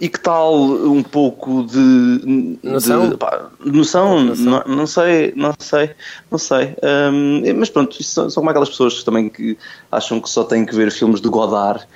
e 0.00 0.08
que 0.08 0.18
tal 0.18 0.54
um 0.54 1.02
pouco 1.02 1.64
de 1.64 2.58
Noção? 2.62 3.10
de, 3.10 3.16
pá, 3.16 3.50
noção, 3.64 4.24
Não, 4.24 4.64
não 4.66 4.86
sei, 4.86 5.32
não 5.36 5.54
sei, 5.58 5.90
não 6.30 6.38
sei. 6.38 6.74
Hum, 7.12 7.42
mas 7.56 7.68
pronto, 7.68 8.02
são, 8.02 8.30
são 8.30 8.40
como 8.40 8.50
aquelas 8.50 8.70
pessoas 8.70 9.04
também 9.04 9.28
que 9.28 9.58
acham 9.92 10.20
que 10.20 10.30
só 10.30 10.42
têm 10.44 10.64
que 10.64 10.74
ver 10.74 10.90
filmes 10.90 11.20
de 11.20 11.28
Godard. 11.28 11.86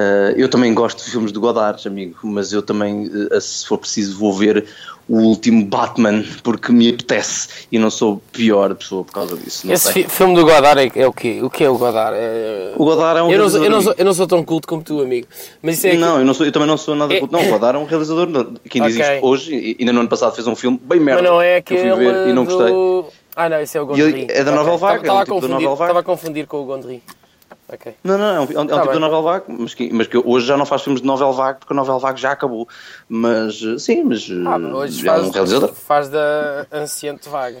Eh, 0.00 0.34
eu 0.36 0.48
também 0.48 0.72
gosto 0.72 1.04
de 1.04 1.10
filmes 1.10 1.32
de 1.32 1.38
Godard, 1.40 1.86
amigo, 1.88 2.16
mas 2.22 2.52
eu 2.52 2.62
também, 2.62 3.10
eh, 3.32 3.40
se 3.40 3.66
for 3.66 3.78
preciso, 3.78 4.16
vou 4.16 4.32
ver 4.32 4.64
o 5.08 5.16
último 5.22 5.64
Batman 5.64 6.22
porque 6.44 6.70
me 6.70 6.90
apetece 6.90 7.48
e 7.72 7.78
não 7.80 7.90
sou 7.90 8.22
pior 8.30 8.72
pessoa 8.76 9.02
por 9.02 9.12
causa 9.12 9.36
disso. 9.36 9.68
Esse 9.72 9.92
sei. 9.92 10.04
fi- 10.04 10.08
filme 10.08 10.36
do 10.36 10.44
Godard 10.44 10.80
é, 10.80 11.02
é 11.02 11.06
o 11.08 11.12
quê? 11.12 11.40
O 11.42 11.50
que 11.50 11.64
é 11.64 11.68
o 11.70 11.76
Godard? 11.76 12.14
É- 12.16 12.74
O 12.76 12.84
Godard 12.84 13.18
é 13.18 13.22
um 13.24 13.32
eu, 13.32 13.38
não 13.38 13.48
sou, 13.48 13.64
eu, 13.64 13.70
não 13.70 13.80
sou, 13.82 13.94
eu 13.98 14.04
não 14.04 14.14
sou 14.14 14.26
tão 14.28 14.44
culto 14.44 14.68
como 14.68 14.82
tu, 14.84 15.00
amigo. 15.00 15.26
Mas 15.60 15.84
é 15.84 15.94
Não, 15.94 16.20
eu, 16.20 16.24
não 16.24 16.32
sou, 16.34 16.46
eu 16.46 16.52
também 16.52 16.68
não 16.68 16.76
sou 16.76 16.94
nada. 16.94 17.12
É- 17.14 17.18
culto. 17.18 17.32
Não, 17.34 17.42
o 17.44 17.48
Godard 17.50 17.76
é 17.76 17.80
um 17.80 17.84
realizador. 17.86 18.28
Quem 18.70 18.82
diz 18.82 18.94
Ok. 18.96 19.14
isto 19.16 19.26
hoje, 19.26 19.52
e 19.52 19.76
ainda 19.80 19.92
no 19.92 20.00
ano 20.00 20.08
passado 20.08 20.32
fez 20.34 20.46
um 20.46 20.54
filme 20.54 20.78
bem 20.80 21.00
merda. 21.00 21.22
Mas 21.22 21.30
não 21.32 21.42
é 21.42 21.60
que 21.60 21.74
eu 21.74 21.78
fui 21.96 22.04
ver 22.04 22.28
e 22.28 22.32
não 22.32 22.44
gostei. 22.44 22.66
do... 22.72 23.06
Ah 23.34 23.48
não, 23.48 23.60
esse 23.60 23.76
é 23.76 23.80
o 23.80 23.86
Gondry. 23.86 24.26
é 24.30 24.44
da 24.44 24.52
Novel 24.52 24.76
Vague, 24.78 25.00
Estava 25.00 25.12
é 25.12 25.18
um 25.18 25.22
a 25.22 25.24
tipo 25.24 25.34
confundir, 25.36 25.54
Novel 25.54 25.72
estava 25.72 26.00
a 26.00 26.02
confundir 26.04 26.46
com 26.46 26.56
o 26.60 26.64
Gondry. 26.64 27.02
Ok. 27.70 27.94
Não, 28.02 28.16
não, 28.16 28.24
é 28.26 28.40
um, 28.40 28.44
é 28.44 28.60
um 28.62 28.66
Tá 28.66 28.80
tipo 28.80 28.92
da 28.94 28.98
Novel 28.98 29.22
Vague, 29.22 29.44
mas 29.48 29.74
que, 29.74 29.92
mas 29.92 30.06
que 30.06 30.16
hoje 30.16 30.46
já 30.46 30.56
não 30.56 30.64
faz 30.64 30.82
filmes 30.82 31.02
de 31.02 31.06
Novel 31.06 31.32
Vague 31.32 31.58
porque 31.60 31.72
a 31.74 31.76
Novel 31.76 31.98
Vague 31.98 32.18
já 32.20 32.32
acabou. 32.32 32.66
Mas 33.08 33.60
eh, 33.62 33.78
sim, 33.78 34.04
mas 34.04 34.26
eh, 34.30 34.34
Ah, 34.46 34.56
hoje 34.74 35.00
é 35.02 35.04
faz, 35.10 35.26
um 35.26 35.30
realizador. 35.30 35.74
faz 35.74 36.08
da 36.08 36.66
anciente 36.72 37.28
vaga. 37.28 37.58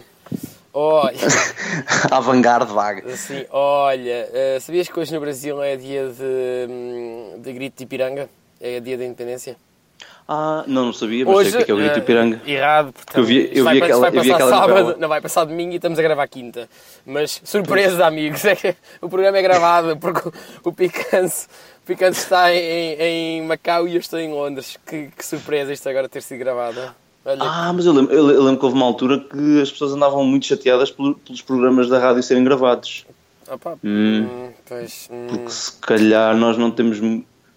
Olha, 0.72 1.16
Avant-garde 2.10 2.72
Vague. 2.72 3.10
assim, 3.10 3.44
olha, 3.50 4.28
eh, 4.32 4.58
sabias 4.60 4.88
que 4.88 4.98
hoje 4.98 5.12
no 5.12 5.20
Brasil 5.20 5.62
é 5.62 5.76
dia 5.76 6.08
de, 6.08 6.70
hum, 6.72 7.40
de 7.42 7.52
grito 7.52 7.76
de 7.78 7.84
Ipiranga? 7.84 8.28
É 8.60 8.80
dia 8.80 8.96
da 8.98 9.04
independência? 9.04 9.56
Ah, 10.30 10.62
não, 10.66 10.84
não 10.86 10.92
sabia, 10.92 11.24
mas 11.24 11.48
sei 11.48 11.48
o 11.48 11.56
que 11.56 11.62
é, 11.62 11.64
que 11.64 11.70
é 11.70 11.74
o 11.74 11.76
Grito 11.78 11.90
eh, 11.90 11.94
de 11.94 12.00
Ipiranga. 12.00 12.42
Errado, 12.46 12.92
porque 12.92 13.18
Eu 13.18 13.24
vi- 13.24 13.50
eu 13.50 13.64
vai, 13.64 13.76
vi 13.76 13.82
aquela- 13.82 14.00
vai 14.00 14.08
eu 14.10 14.12
vi 14.12 14.18
passar 14.28 14.34
aquela 14.34 14.50
sábado, 14.50 14.68
novela. 14.80 14.96
não 15.00 15.08
vai 15.08 15.20
passar 15.22 15.44
domingo 15.44 15.72
e 15.72 15.76
estamos 15.76 15.98
a 15.98 16.02
gravar 16.02 16.28
quinta. 16.28 16.68
Mas 17.06 17.40
surpresa, 17.44 18.06
amigos, 18.06 18.44
é 18.44 18.54
que 18.54 18.76
o 19.00 19.08
programa 19.08 19.38
é 19.38 19.42
gravado 19.42 19.96
porque 19.96 20.28
o 20.62 20.70
Picante, 20.70 21.46
o 21.82 21.86
está 22.18 22.52
em, 22.54 22.92
em 23.40 23.42
Macau 23.46 23.88
e 23.88 23.94
eu 23.94 24.00
estou 24.00 24.18
em 24.18 24.30
Londres. 24.30 24.76
Que, 24.86 25.08
que 25.16 25.24
surpresa 25.24 25.72
isto 25.72 25.88
agora 25.88 26.06
ter 26.10 26.20
sido 26.20 26.38
gravado. 26.40 26.78
Olha, 27.24 27.38
Ah, 27.42 27.72
mas 27.72 27.86
eu 27.86 27.92
lembro, 27.94 28.14
eu, 28.14 28.22
lembro 28.42 28.58
que 28.58 28.64
houve 28.66 28.76
uma 28.76 28.84
altura 28.86 29.18
que 29.20 29.62
as 29.62 29.70
pessoas 29.70 29.92
andavam 29.94 30.22
muito 30.24 30.44
chateadas 30.44 30.90
pelo- 30.90 31.14
pelos 31.14 31.40
programas 31.40 31.88
da 31.88 31.98
rádio 31.98 32.22
serem 32.22 32.44
gravados. 32.44 33.06
opa, 33.50 33.78
hum. 33.82 34.26
hum, 34.28 34.50
pois, 34.68 35.08
hum, 35.10 35.26
Porque 35.28 35.50
se 35.50 35.72
calhar 35.80 36.36
nós 36.36 36.58
não 36.58 36.70
temos. 36.70 37.00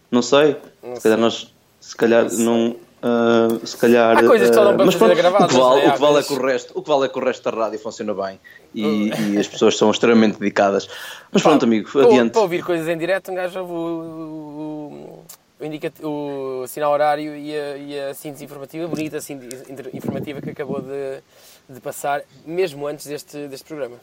Não 0.10 0.22
sei. 0.22 0.56
Não 0.82 0.96
se 0.96 1.02
calhar 1.04 1.18
sei. 1.18 1.24
nós. 1.24 1.51
Se 1.82 1.96
calhar 1.96 2.32
não. 2.32 2.76
ah, 3.02 3.48
se 3.66 3.76
calhar. 3.76 4.16
Há 4.16 4.24
coisas 4.24 4.50
que 4.50 4.56
só 4.56 4.64
não 4.64 4.72
ah, 4.72 4.86
mas 4.86 4.96
pronto, 4.96 5.10
fazer 5.10 5.16
gravadas, 5.16 5.48
o 5.48 5.50
que 5.50 5.60
vale, 5.60 5.82
né? 5.82 5.90
o 5.90 5.94
que 5.94 6.00
vale 6.00 6.20
é 6.20 6.24
que 6.24 6.34
o 6.34 6.42
resto, 6.42 6.72
o 6.76 6.84
que 6.84 6.90
vale 6.90 7.06
é 7.06 7.10
que 7.10 7.20
o 7.20 7.26
resto 7.26 7.52
da 7.52 7.58
rádio 7.58 7.80
funciona 7.80 8.14
bem 8.14 8.40
e, 8.74 9.10
e 9.10 9.38
as 9.38 9.48
pessoas 9.48 9.76
são 9.76 9.90
extremamente 9.90 10.38
dedicadas. 10.38 10.88
Mas 11.32 11.42
pronto, 11.42 11.66
amigo, 11.66 11.92
para, 11.92 12.06
adiante. 12.06 12.32
para 12.32 12.42
ouvir 12.42 12.64
coisas 12.64 12.88
em 12.88 12.98
direto, 12.98 13.32
um 13.32 13.36
gajo 13.36 13.60
ouve 13.60 13.74
o, 13.74 15.24
o, 15.60 16.62
o, 16.64 16.68
sinal 16.68 16.92
horário 16.92 17.36
e 17.36 17.58
a, 17.58 17.78
e 17.78 18.00
a 18.00 18.14
síntese 18.14 18.46
informativa, 18.46 18.88
bonita 18.88 19.20
síntese 19.20 19.64
informativa 19.92 20.40
que 20.40 20.52
acabou 20.52 20.82
de, 20.82 21.20
de 21.68 21.80
passar, 21.82 22.22
mesmo 22.46 22.86
antes 22.86 23.08
deste, 23.08 23.48
deste 23.48 23.66
programa. 23.66 23.98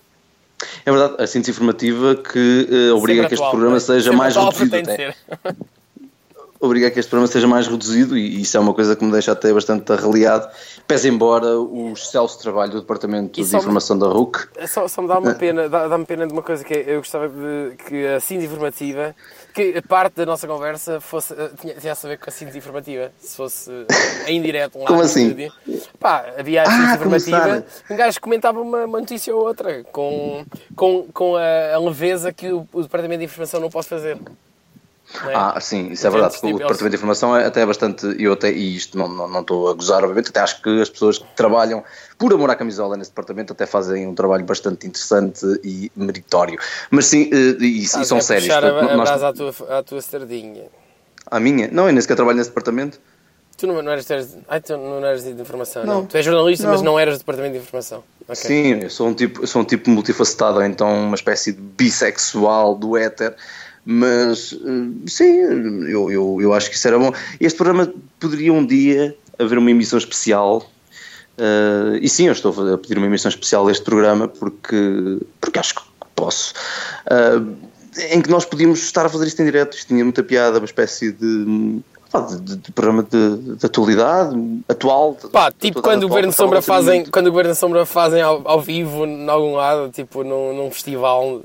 É 0.85 0.91
verdade, 0.91 1.23
a 1.23 1.27
síntese 1.29 1.53
informativa 1.53 2.17
que 2.17 2.69
ah, 2.91 2.95
obriga 2.97 3.23
Sempre 3.23 3.29
que 3.29 3.35
este 3.35 3.43
atual, 3.45 3.51
programa 3.53 3.77
é? 3.77 3.81
seja 3.81 4.11
Sempre 4.11 4.17
mais 4.17 4.35
reduzido. 4.35 5.15
Tem 6.61 6.67
de 6.67 6.67
até. 6.67 6.67
ser. 6.67 6.67
Obriga 6.67 6.91
que 6.91 6.99
este 7.01 7.09
programa 7.09 7.31
seja 7.31 7.47
mais 7.47 7.67
reduzido 7.69 8.17
e 8.17 8.41
isso 8.43 8.57
é 8.57 8.61
uma 8.61 8.75
coisa 8.75 8.97
que 8.97 9.05
me 9.05 9.13
deixa 9.13 9.33
até 9.33 9.53
bastante 9.53 9.93
arreliado. 9.93 10.49
Pese 10.87 11.09
embora 11.09 11.59
o 11.59 11.93
excelso 11.93 12.39
trabalho 12.41 12.73
do 12.73 12.81
Departamento 12.81 13.39
E 13.41 13.43
de 13.45 13.49
só 13.49 13.57
me- 13.59 13.63
Informação 13.63 13.99
da 13.99 14.07
RUC 14.09 14.49
Só, 14.67 14.89
só 14.89 15.03
me 15.03 15.09
dá 15.09 15.19
uma 15.19 15.35
pena, 15.37 15.69
dá- 15.69 15.87
dá-me 15.89 16.05
pena 16.07 16.27
de 16.27 16.33
uma 16.33 16.43
coisa 16.43 16.65
que 16.65 16.75
é, 16.75 16.95
eu 16.95 16.99
gostava 16.99 17.29
de 17.29 17.77
que 17.87 18.07
a 18.07 18.21
síntese 18.21 18.47
informativa, 18.47 19.15
que 19.55 19.77
a 19.77 19.83
parte 19.83 20.15
da 20.15 20.27
nossa 20.27 20.47
conversa 20.47 21.01
fosse, 21.01 21.33
eh, 21.35 21.51
tinha, 21.61 21.75
tinha 21.75 21.93
a 21.93 21.97
saber 21.97 22.19
com 22.19 22.29
a 22.29 22.33
síntese 22.33 22.59
informativa, 22.59 23.13
se 23.21 23.37
fosse 23.37 23.71
eh, 23.71 24.31
em 24.33 24.41
direto 24.43 24.79
lá 24.81 24.87
Como 24.87 25.01
assim? 25.03 25.51
Pá, 26.01 26.25
havia 26.39 26.63
a 26.63 26.67
síntese 26.67 26.83
Ah, 26.91 26.95
informativa, 26.95 27.41
começar. 27.41 27.65
um 27.91 27.97
gajo 27.97 28.21
comentava 28.21 28.61
uma, 28.61 28.85
uma 28.85 29.01
notícia 29.01 29.35
ou 29.35 29.43
outra, 29.47 29.85
com, 29.93 30.45
com, 30.75 31.07
com 31.13 31.37
a, 31.37 31.75
a 31.75 31.79
leveza 31.79 32.33
que 32.33 32.49
o, 32.51 32.67
o 32.73 32.83
Departamento 32.83 33.19
de 33.21 33.25
Informação 33.27 33.61
não 33.61 33.69
pode 33.71 33.87
fazer. 33.89 34.19
É? 35.27 35.35
Ah, 35.35 35.59
sim, 35.61 35.89
isso 35.93 36.07
é 36.07 36.11
verdade. 36.11 36.37
O 36.43 36.59
departamento 36.59 36.91
de 36.91 36.97
informação 36.97 37.37
é 37.37 37.47
até 37.47 37.65
bastante. 37.65 38.07
Eu 38.19 38.35
até, 38.35 38.51
e 38.51 38.77
isto 38.77 38.97
não, 38.99 39.09
não, 39.09 39.27
não 39.29 39.41
estou 39.41 39.71
a 39.71 39.75
gozar, 39.75 40.03
obviamente, 40.03 40.29
até 40.31 40.41
acho 40.41 40.61
que 40.63 40.81
as 40.83 40.89
pessoas 40.91 41.19
que 41.19 41.25
trabalham 41.35 41.83
por 42.19 42.33
amor 42.33 42.51
à 42.51 42.55
camisola 42.55 42.97
nesse 42.97 43.11
departamento 43.11 43.53
até 43.53 43.65
fazem 43.67 44.07
um 44.07 44.15
trabalho 44.15 44.45
bastante 44.45 44.87
interessante 44.87 45.45
e 45.65 45.91
meritório. 45.97 46.59
Mas 46.91 47.07
sim, 47.07 47.31
eh, 47.33 47.57
e, 47.63 47.83
e 47.83 47.87
são 47.87 48.21
sérios. 48.21 48.47
puxar 48.47 48.65
a, 48.65 48.69
a 48.93 48.97
nós- 48.97 49.09
brasa 49.09 49.29
à 49.29 49.33
tua, 49.33 49.55
à 49.79 49.83
tua 49.83 50.03
sardinha. 50.03 50.65
a 51.31 51.41
minha? 51.41 51.69
Não, 51.73 51.87
eu 51.87 51.93
nem 51.93 52.01
sequer 52.01 52.15
trabalho 52.17 52.37
nesse 52.39 52.51
departamento. 52.51 53.01
Tu 53.57 53.67
não, 53.67 53.83
não 53.83 53.91
eras, 53.91 54.07
ai, 54.49 54.61
tu 54.61 54.77
não 54.77 55.05
eras 55.05 55.25
de 55.25 55.31
informação, 55.31 55.85
não. 55.85 55.95
Não. 55.95 56.07
Tu 56.07 56.17
és 56.17 56.25
jornalista, 56.25 56.65
Não. 56.65 56.73
mas 56.73 56.81
não 56.83 56.97
eras 56.97 57.17
do 57.17 57.19
departamento 57.19 57.55
de 57.55 57.59
informação. 57.59 58.05
Ok. 58.23 58.37
Sim, 58.37 58.83
eu 58.83 58.91
sou 58.91 59.09
um 59.09 59.15
tipo, 59.15 59.45
sou 59.49 59.63
um 59.63 59.65
tipo 59.65 59.91
multifacetado, 59.91 60.63
então 60.63 60.89
uma 61.07 61.17
espécie 61.17 61.51
de 61.53 61.61
bissexual 61.61 62.75
do 62.77 62.97
éter. 62.97 63.35
Mas 63.91 64.53
eh, 64.53 65.07
sim, 65.07 65.25
eu, 65.89 66.11
eu, 66.11 66.39
eu 66.43 66.53
acho 66.53 66.69
que 66.69 66.77
isso 66.77 66.87
era 66.87 66.99
bom. 66.99 67.11
Este 67.41 67.57
programa 67.57 67.91
poderia 68.21 68.53
um 68.53 68.65
dia 68.67 69.17
haver 69.39 69.57
uma 69.57 69.71
emissão 69.71 69.99
especial. 69.99 70.69
eh, 71.39 71.99
e 72.03 72.07
sim, 72.09 72.27
eu 72.27 72.33
estou 72.33 72.53
a 72.75 72.77
pedir 72.77 72.99
uma 72.99 73.07
emissão 73.07 73.31
especial 73.31 73.67
a 73.67 73.73
este 73.73 73.83
programa 73.85 74.29
porque, 74.29 75.19
porque 75.41 75.59
acho 75.59 75.75
que 75.77 75.83
posso. 76.15 76.53
eh, 77.11 77.41
em 78.15 78.21
que 78.21 78.29
nós 78.31 78.45
podíamos 78.45 78.81
estar 78.83 79.07
a 79.07 79.09
fazer 79.09 79.27
isto 79.27 79.41
em 79.41 79.47
direto. 79.47 79.75
Isto 79.75 79.89
tinha 79.89 80.05
muita 80.05 80.23
piada, 80.23 80.59
uma 80.59 80.67
espécie 80.67 81.11
de. 81.13 81.81
De, 82.09 82.41
de- 82.41 82.57
de 82.57 82.73
programa 82.73 83.03
de, 83.03 83.57
de 83.57 83.67
atualidade, 83.67 84.35
atual. 84.67 85.15
Pá, 85.31 85.51
tipo 85.53 85.83
quando 85.83 86.05
o 86.05 86.09
Governo 86.09 86.33
Sombra 86.33 86.61
fazem, 86.63 87.05
quando 87.11 87.27
o 87.27 87.31
Governo 87.31 87.55
Sombra 87.55 87.85
fazem 87.87 88.23
ao, 88.23 88.41
ao 88.49 88.61
vivo 88.63 89.05
em 89.07 89.29
algum 89.29 89.55
lado, 89.55 89.91
tipo 89.93 90.25
num, 90.25 90.55
num 90.57 90.71
festival 90.71 91.43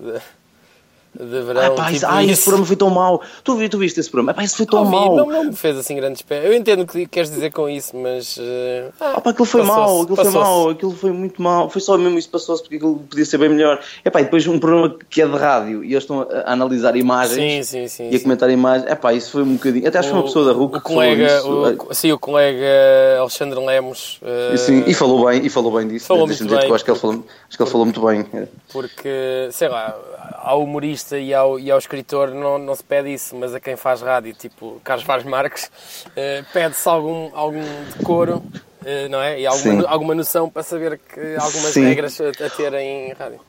de, 1.14 1.42
verão. 1.42 1.62
Ah, 1.62 1.72
pá, 1.72 1.84
tipo 1.86 1.96
isso, 1.98 2.06
ah, 2.08 2.24
esse 2.24 2.44
programa 2.44 2.66
foi 2.66 2.76
tão 2.76 2.90
mau. 2.90 3.22
Tu, 3.44 3.70
tu 3.70 3.78
viste 3.78 4.00
esse 4.00 4.10
programa? 4.10 4.32
Ah, 4.32 4.36
pá, 4.36 4.44
isso 4.44 4.58
foi 4.58 4.66
tão 4.66 4.80
Ouvi, 4.80 4.92
mau. 4.92 5.16
não, 5.16 5.26
não 5.28 5.44
me 5.46 5.54
fez 5.56 5.78
assim 5.78 5.96
grandes 5.96 6.22
pés. 6.22 6.44
Eu 6.46 6.54
entendo 6.54 6.82
o 6.82 6.88
que 6.88 7.06
queres 7.06 7.30
dizer 7.30 7.52
com 7.52 7.70
isso, 7.70 7.96
mas. 7.96 8.38
eh, 8.40 8.90
Ah, 9.00 9.22
pá, 9.22 9.30
aquilo 9.32 9.46
foi 9.46 9.64
mau, 9.64 10.02
aquilo 10.02 10.16
foi 10.16 10.30
mau, 10.32 10.70
aquilo 10.70 10.92
foi 10.96 11.12
muito 11.12 11.42
mau. 11.42 11.70
Foi 11.70 11.82
só 11.82 11.98
mesmo 11.98 12.18
isso 12.18 12.30
passou-se 12.30 12.62
porque 12.64 12.76
aquilo 12.78 13.00
podia 13.10 13.26
ser 13.26 13.38
bem 13.38 13.50
melhor. 13.50 13.80
É 14.04 14.10
pá, 14.10 14.22
e 14.22 14.24
depois 14.26 14.46
um 14.48 14.60
programa 14.60 14.96
que 15.10 15.22
é 15.22 15.28
de 15.28 15.38
rádio 15.38 15.84
e 15.84 15.92
eles 15.92 16.04
estão 16.04 16.22
a, 16.22 16.52
analisar 16.52 16.96
imagens 16.96 17.68
Sim, 17.68 17.88
sim, 17.88 17.88
sim. 17.88 18.10
e 18.12 18.16
a 18.16 18.20
comentar 18.20 18.50
imagens. 18.50 18.90
É 18.90 18.96
pá, 18.96 19.14
isso 19.14 19.32
foi 19.32 19.44
um 19.44 19.54
bocadinho. 19.54 19.88
Até 19.88 20.00
acho 20.00 20.08
que 20.08 20.12
foi 20.14 20.20
uma 20.20 20.26
pessoa 20.28 20.46
da 20.46 20.52
RUC 20.54 20.78
o 20.78 20.82
colega, 20.82 21.38
isso. 21.38 21.48
o, 21.90 21.94
sim, 21.94 22.12
o 22.12 22.20
colega 22.20 22.66
Alexandre 23.20 23.60
Lemos. 23.60 24.20
eh, 24.24 24.52
E, 24.54 24.58
sim, 24.58 24.84
e 24.88 24.94
falou 24.94 25.26
bem, 25.28 25.46
e 25.46 25.50
falou 25.50 25.72
bem 25.74 25.88
disso. 25.88 26.08
Falou 26.08 26.26
Deixa-me 26.28 26.50
muito 26.50 26.62
que 26.62 26.66
bem. 26.68 26.76
acho 26.76 26.84
que 26.86 26.92
ele 26.92 27.00
falou, 27.00 27.24
acho 27.48 27.58
que 27.58 27.64
ele 27.64 27.70
falou 27.70 27.86
muito 27.86 28.02
bem. 28.06 28.26
Porque, 28.72 29.48
sei 29.52 29.68
lá, 29.70 29.96
ao 30.42 30.66
e 31.12 31.34
ao, 31.34 31.60
e 31.60 31.70
ao 31.70 31.78
escritor 31.78 32.30
não, 32.30 32.58
não 32.58 32.76
se 32.76 32.84
pede 32.84 33.14
isso, 33.14 33.36
mas 33.36 33.54
a 33.54 33.60
quem 33.60 33.76
faz 33.76 34.02
rádio, 34.02 34.34
tipo 34.34 34.80
Carlos 34.84 35.06
Vaz 35.06 35.24
Marques, 35.24 35.72
eh, 36.16 36.44
pede-se 36.54 36.88
algum, 36.88 37.30
algum 37.34 37.64
decoro, 37.98 38.44
eh, 38.86 39.08
não 39.08 39.22
é? 39.22 39.40
E 39.40 39.46
alguma, 39.46 39.82
Sim. 39.82 39.88
alguma 39.88 40.16
noção 40.16 40.50
para 40.50 40.64
saber 40.64 41.00
que 41.00 41.36
algumas 41.36 41.74
Sim. 41.74 41.86
regras 41.86 42.20
a, 42.22 42.30
a 42.30 42.50
ter 42.50 42.74
em 42.74 43.14
rádio. 43.14 43.40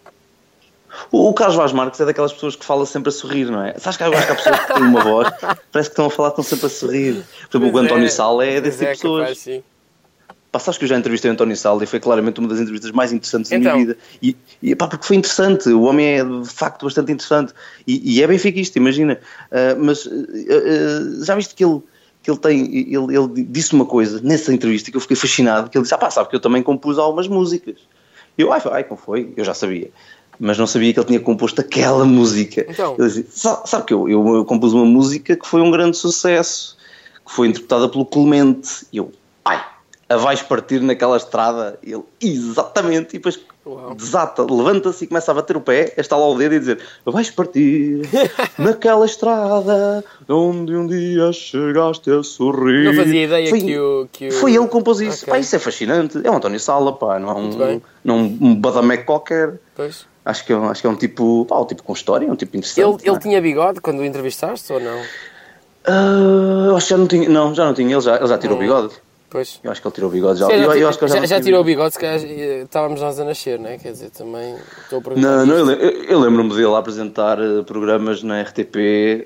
O, 1.10 1.28
o 1.28 1.34
Carlos 1.34 1.56
Vaz 1.56 1.72
Marques 1.72 2.00
é 2.00 2.04
daquelas 2.04 2.32
pessoas 2.32 2.56
que 2.56 2.64
fala 2.64 2.86
sempre 2.86 3.08
a 3.08 3.12
sorrir, 3.12 3.46
não 3.46 3.64
é? 3.64 3.74
Sabes 3.78 3.96
que 3.96 4.04
eu 4.04 4.12
acho 4.12 4.26
que 4.26 4.32
há 4.32 4.36
pessoas 4.36 4.60
que 4.60 4.74
têm 4.74 4.82
uma 4.82 5.02
voz, 5.02 5.28
parece 5.40 5.90
que 5.90 5.92
estão 5.92 6.06
a 6.06 6.10
falar, 6.10 6.28
estão 6.28 6.44
sempre 6.44 6.66
a 6.66 6.68
sorrir. 6.68 7.24
Por 7.50 7.58
exemplo, 7.58 7.78
o 7.78 7.82
António 7.82 8.06
é, 8.06 8.10
Sal 8.10 8.42
é 8.42 8.60
desse 8.60 8.78
tipo 8.78 8.90
de 8.90 8.96
pessoas. 8.96 9.44
capaz, 9.44 9.62
sabes 10.58 10.78
que 10.78 10.84
eu 10.84 10.88
já 10.88 10.96
entrevistei 10.98 11.30
o 11.30 11.34
António 11.34 11.56
Salda 11.56 11.84
e 11.84 11.86
foi 11.86 12.00
claramente 12.00 12.38
uma 12.40 12.48
das 12.48 12.58
entrevistas 12.60 12.90
mais 12.90 13.12
interessantes 13.12 13.50
da 13.50 13.56
Então. 13.56 13.72
minha 13.74 13.86
vida. 13.86 13.98
E, 14.22 14.36
e 14.62 14.74
pá, 14.74 14.86
porque 14.86 15.06
foi 15.06 15.16
interessante, 15.16 15.68
o 15.68 15.82
homem 15.82 16.06
é 16.18 16.24
de 16.24 16.48
facto 16.48 16.84
bastante 16.84 17.12
interessante. 17.12 17.52
E, 17.86 18.16
e 18.16 18.22
é 18.22 18.26
benfiquista, 18.26 18.78
imagina. 18.78 19.18
Ah, 19.50 19.76
mas 19.78 20.06
ah, 20.06 21.24
já 21.24 21.34
viste 21.34 21.54
que 21.54 21.64
ele, 21.64 21.80
que 22.22 22.30
ele 22.30 22.38
tem, 22.38 22.60
ele, 22.92 23.16
ele 23.16 23.44
disse 23.48 23.72
uma 23.74 23.84
coisa 23.86 24.20
nessa 24.22 24.52
entrevista 24.52 24.90
que 24.90 24.96
eu 24.96 25.00
fiquei 25.00 25.16
fascinado, 25.16 25.68
que 25.70 25.76
ele 25.76 25.82
disse, 25.82 25.94
ah 25.94 25.98
pá, 25.98 26.10
sabe 26.10 26.28
que 26.30 26.36
eu 26.36 26.40
também 26.40 26.62
compus 26.62 26.98
algumas 26.98 27.28
músicas. 27.28 27.76
Eu, 28.36 28.52
ai, 28.52 28.60
ai, 28.72 28.84
como 28.84 29.00
foi? 29.00 29.32
Eu 29.36 29.44
já 29.44 29.54
sabia. 29.54 29.90
Mas 30.40 30.58
não 30.58 30.66
sabia 30.66 30.92
que 30.92 30.98
ele 30.98 31.06
tinha 31.06 31.20
composto 31.20 31.60
aquela 31.60 32.04
música. 32.04 32.66
Então. 32.68 32.96
Ele 32.98 33.06
disse, 33.08 33.26
"Sa- 33.30 33.62
sabe 33.66 33.86
que 33.86 33.94
eu, 33.94 34.08
eu, 34.08 34.26
eu 34.34 34.44
compus 34.44 34.72
uma 34.72 34.84
música 34.84 35.36
que 35.36 35.46
foi 35.46 35.60
um 35.60 35.70
grande 35.70 35.96
sucesso, 35.96 36.76
que 37.24 37.32
foi 37.32 37.46
interpretada 37.46 37.88
pelo 37.88 38.04
Clemente. 38.04 38.84
E 38.92 38.96
eu, 38.96 39.12
a 40.14 40.16
vais 40.16 40.42
partir 40.42 40.80
naquela 40.80 41.16
estrada? 41.16 41.78
Ele, 41.82 42.02
exatamente. 42.20 43.10
E 43.10 43.18
depois 43.18 43.38
Uau. 43.66 43.94
desata, 43.94 44.42
levanta-se 44.42 45.04
e 45.04 45.06
começa 45.06 45.30
a 45.30 45.34
bater 45.34 45.56
o 45.56 45.60
pé, 45.60 45.94
está 45.96 46.16
lá 46.16 46.26
o 46.28 46.36
dedo 46.36 46.54
e 46.54 46.58
dizer, 46.58 46.78
vais 47.04 47.30
partir 47.30 48.02
naquela 48.58 49.06
estrada 49.06 50.04
onde 50.28 50.74
um 50.74 50.86
dia 50.86 51.32
chegaste 51.32 52.10
a 52.10 52.22
sorrir. 52.22 52.84
Não 52.84 52.94
fazia 52.94 53.24
ideia 53.24 53.48
Foi- 53.50 53.60
que 53.60 53.78
o. 53.78 54.08
Que 54.12 54.28
o... 54.28 54.32
Foi 54.32 54.54
ele 54.54 54.64
que 54.64 54.70
compôs 54.70 55.00
isso. 55.00 55.22
Ok. 55.24 55.32
Pá, 55.32 55.38
isso 55.38 55.56
é 55.56 55.58
fascinante. 55.58 56.20
É 56.22 56.30
o 56.30 56.34
António 56.34 56.60
Sala, 56.60 56.92
pá, 56.92 57.18
não 57.18 57.30
é 57.30 57.34
um, 57.34 57.80
não 58.04 58.14
é 58.18 58.18
um, 58.18 58.54
badameco 58.54 59.04
qualquer. 59.06 59.58
Pois. 59.74 60.06
Acho 60.24 60.44
que, 60.46 60.52
é, 60.52 60.56
um- 60.56 60.68
acho 60.70 60.80
que 60.80 60.86
é 60.86 60.90
um 60.90 60.96
tipo, 60.96 61.44
pá, 61.46 61.58
um 61.58 61.64
tipo 61.66 61.82
com 61.82 61.92
história, 61.92 62.30
um 62.30 62.36
tipo 62.36 62.56
interessante. 62.56 62.80
Ele, 62.86 63.08
ele 63.08 63.16
é? 63.16 63.18
tinha 63.18 63.40
bigode 63.42 63.80
quando 63.80 63.98
o 64.00 64.04
entrevistaste 64.04 64.72
ou 64.72 64.80
não? 64.80 65.00
Eu 66.66 66.76
acho 66.76 66.86
que 66.86 66.90
já 66.90 66.96
não 66.98 67.06
tinha, 67.06 67.28
não, 67.28 67.54
já 67.54 67.66
não 67.66 67.74
tinha, 67.74 67.94
ele 67.94 68.00
já, 68.00 68.16
ele 68.16 68.26
já 68.26 68.38
tirou 68.38 68.56
o 68.56 68.60
bigode. 68.60 68.94
Pois. 69.34 69.58
Eu 69.64 69.72
acho 69.72 69.82
que 69.82 69.88
ele 69.88 69.94
tirou 69.96 70.08
o 70.10 70.12
bigode 70.12 70.38
já. 70.38 70.46
Já, 70.46 70.54
eu, 70.54 70.62
já, 70.62 70.76
eu 70.78 70.88
acho 70.88 70.96
que 71.00 71.08
já, 71.08 71.16
já 71.16 71.26
tinha 71.26 71.40
tirou 71.40 71.60
o 71.60 71.64
bigode, 71.64 71.92
se 71.94 71.98
calhar 71.98 72.20
eh, 72.22 72.62
estávamos 72.62 73.00
nós 73.00 73.18
a 73.18 73.24
nascer, 73.24 73.58
não 73.58 73.68
é? 73.68 73.78
Quer 73.78 73.90
dizer, 73.90 74.10
também 74.10 74.54
estou 74.80 75.02
a. 75.04 75.14
Não, 75.16 75.44
não, 75.44 75.72
eu, 75.72 75.90
eu- 76.04 76.20
lembro-me 76.20 76.50
dele 76.50 76.72
a 76.72 76.78
apresentar 76.78 77.40
eh, 77.40 77.64
programas 77.66 78.22
na 78.22 78.40
RTP 78.42 78.76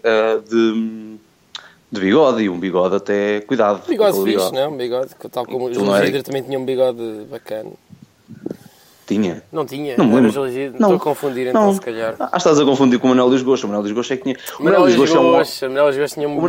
eh, 0.03 0.39
de, 0.49 1.17
de 1.93 2.01
bigode 2.01 2.43
e 2.43 2.49
um 2.49 2.59
bigode 2.59 2.97
até 2.97 3.43
cuidado. 3.43 3.83
Bigode 3.87 4.13
com 4.15 4.23
o 4.23 4.25
fixe, 4.25 4.51
não 4.51 4.61
é? 4.61 4.69
Um 4.69 4.79
bigode, 4.79 5.11
tal 5.31 5.45
como 5.45 5.67
o 5.67 5.75
Júlio 5.75 6.23
também 6.23 6.43
tinha 6.43 6.59
um 6.59 6.65
bigode 6.65 7.27
bacana. 7.31 7.73
Tinha. 9.09 9.43
Não 9.51 9.65
tinha? 9.65 9.97
Não 9.97 10.05
me 10.05 10.17
lembro. 10.17 10.51
Gidra. 10.51 10.77
Estou 10.77 10.95
a 10.95 10.99
confundir 11.01 11.47
então, 11.47 11.65
não. 11.65 11.73
se 11.73 11.81
calhar. 11.81 12.15
Ah, 12.21 12.37
estás 12.37 12.61
a 12.61 12.65
confundir 12.65 12.99
com 12.99 13.07
o 13.07 13.11
Manuel 13.11 13.31
Lisgocha. 13.31 13.65
O 13.65 13.71
Manuel 13.71 13.85
Lisgocha 13.85 14.13
é 14.13 14.17
que 14.19 14.23
tinha. 14.25 14.37
O 14.61 14.63
Manuel 14.63 14.85
Lisgocha 14.85 15.17
é 15.17 15.19
um 15.19 15.33
homem. 15.33 15.47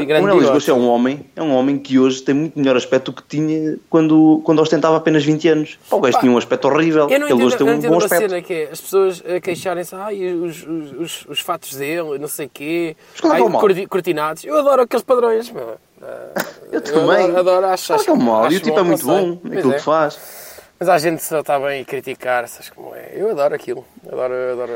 O 0.10 0.22
Manuel. 0.22 0.40
Lisgocha 0.40 0.72
é 0.72 0.74
um 0.74 0.90
homem, 0.90 1.26
é 1.38 1.42
um 1.42 1.56
homem 1.56 1.78
que 1.80 1.98
hoje 1.98 2.22
tem 2.22 2.36
muito 2.36 2.60
melhor 2.60 2.76
aspecto 2.76 3.14
do 3.14 3.22
que 3.22 3.24
tinha 3.30 3.78
quando, 3.90 4.42
quando 4.44 4.60
ostentava 4.60 4.98
apenas 4.98 5.24
20 5.24 5.48
anos. 5.48 5.80
O 5.90 6.02
gajo 6.02 6.20
tinha 6.20 6.30
um 6.30 6.38
aspecto 6.38 6.68
horrível. 6.68 7.08
Eu 7.10 7.18
não 7.18 7.30
Ele 7.30 7.44
hoje 7.46 7.58
tem 7.58 7.66
eu 7.66 7.78
não 7.78 7.80
um 7.80 7.92
bom 7.94 7.98
aspecto. 7.98 8.30
cena 8.30 8.42
que 8.42 8.54
é 8.54 8.70
as 8.70 8.82
pessoas 8.82 9.24
a 9.26 9.40
queixarem-se, 9.40 9.96
ai, 9.96 10.34
os, 10.34 10.68
os, 10.68 10.92
os, 11.00 11.26
os 11.30 11.40
fatos 11.40 11.78
dele, 11.78 12.20
não 12.20 12.28
sei 12.28 12.48
o 12.48 12.50
quê, 12.54 12.98
é 13.24 13.28
ai, 13.28 13.42
é 13.42 13.88
cortinados. 13.88 14.44
Eu 14.44 14.60
adoro 14.60 14.82
aqueles 14.82 15.04
padrões, 15.04 15.50
meu. 15.50 15.78
Eu 16.74 16.82
também. 16.82 17.26
Adoro, 17.26 17.38
adoro 17.40 17.66
acho, 17.68 17.94
acho, 17.94 18.04
que 18.04 18.10
é 18.10 18.14
um 18.14 18.18
mal. 18.18 18.52
E 18.52 18.58
o 18.58 18.60
tipo 18.60 18.78
é 18.78 18.84
muito 18.84 19.08
não 19.08 19.36
bom 19.36 19.50
naquilo 19.50 19.74
é. 19.74 19.76
que 19.78 19.84
faz. 19.84 20.49
Mas 20.80 20.88
há 20.88 20.98
gente 20.98 21.18
que 21.18 21.26
só 21.26 21.42
está 21.42 21.60
bem 21.60 21.82
a 21.82 21.86
criticar, 21.86 22.48
sabes 22.48 22.70
como 22.70 22.96
é? 22.96 23.12
Eu 23.14 23.32
adoro 23.32 23.54
aquilo. 23.54 23.86
Adoro, 24.08 24.34
adoro. 24.54 24.72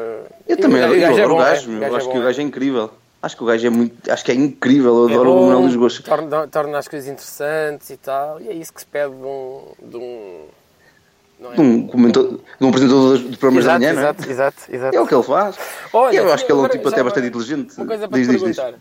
Eu 0.47 0.57
também 0.57 0.79
E 0.79 0.81
o 0.81 0.85
adoro, 0.85 0.97
eu 0.97 1.01
gajo 1.01 1.19
é 1.19 1.23
adoro 1.23 1.33
o 1.33 1.37
gajo, 1.37 1.71
é? 1.71 1.89
Eu 1.89 1.95
acho 1.95 2.09
é 2.09 2.11
que 2.11 2.17
o 2.17 2.21
gajo 2.23 2.41
é 2.41 2.43
incrível. 2.43 2.91
Acho 3.21 3.37
que 3.37 3.43
o 3.43 3.45
gajo 3.45 3.67
é 3.67 3.69
muito. 3.69 4.11
Acho 4.11 4.25
que 4.25 4.31
é 4.31 4.35
incrível. 4.35 4.93
Eu 5.03 5.09
é 5.09 5.13
adoro 5.13 5.31
o 5.31 5.33
bom, 5.35 5.47
Manuel 5.47 5.65
Lisgocha. 5.67 6.03
Torna, 6.03 6.47
torna 6.47 6.77
as 6.77 6.89
coisas 6.89 7.07
interessantes 7.07 7.89
e 7.89 7.95
tal. 7.95 8.41
E 8.41 8.49
é 8.49 8.53
isso 8.53 8.73
que 8.73 8.81
se 8.81 8.85
pede 8.85 9.11
de 9.15 9.25
um. 9.25 9.61
De 9.81 9.95
um 9.95 10.45
é? 11.51 11.55
De 11.55 11.61
um, 11.61 11.87
comentou- 11.87 12.31
de 12.59 12.65
um 12.65 12.69
apresentador 12.69 13.17
de 13.17 13.37
programas 13.37 13.65
exato, 13.65 13.79
da 13.79 13.79
manhã, 13.79 13.93
não 13.93 14.01
é? 14.01 14.03
exato, 14.11 14.29
exato, 14.29 14.57
exato. 14.69 14.97
É 14.97 15.01
o 15.01 15.07
que 15.07 15.13
ele 15.15 15.23
faz. 15.23 15.57
Olha, 15.93 16.17
eu 16.17 16.33
acho 16.33 16.45
que 16.45 16.51
ele 16.51 16.59
é 16.59 16.63
um 16.63 16.69
tipo 16.69 16.87
até 16.89 17.03
bastante 17.03 17.27
inteligente. 17.27 17.77
Uma 17.77 17.85
coisa 17.87 18.07
para 18.07 18.17
Diz, 18.17 18.27
te 18.27 18.31
diz, 18.33 18.43
diz. 18.43 18.55
perguntar. 18.57 18.79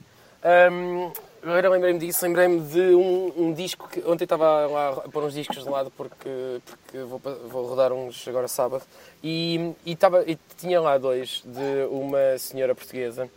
Hum, 1.45 1.49
agora 1.51 1.69
lembrei-me 1.71 1.99
disso, 1.99 2.25
lembrei-me 2.25 2.61
de 2.61 2.81
um, 2.95 3.33
um 3.37 3.53
disco 3.53 3.89
que 3.89 4.01
ontem 4.07 4.25
estava 4.25 4.67
lá 4.67 4.89
a 4.91 5.09
pôr 5.09 5.25
uns 5.25 5.35
discos 5.35 5.65
de 5.65 5.69
lado 5.69 5.91
porque, 5.97 6.61
porque 6.65 6.99
vou, 6.99 7.21
vou 7.49 7.67
rodar 7.67 7.93
uns 7.93 8.27
agora 8.29 8.47
sábado. 8.49 8.83
E, 9.23 9.73
e, 9.85 9.93
estava, 9.93 10.23
e 10.29 10.39
tinha 10.57 10.81
lá 10.81 10.99
dois 10.99 11.43
de 11.45 11.87
uma 11.91 12.39
senhora 12.39 12.75
portuguesa 12.75 13.29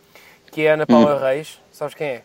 que 0.52 0.62
é 0.62 0.70
a 0.70 0.74
Ana 0.74 0.86
Paula 0.86 1.18
Reis, 1.18 1.60
sabes 1.72 1.94
quem 1.94 2.06
é? 2.06 2.22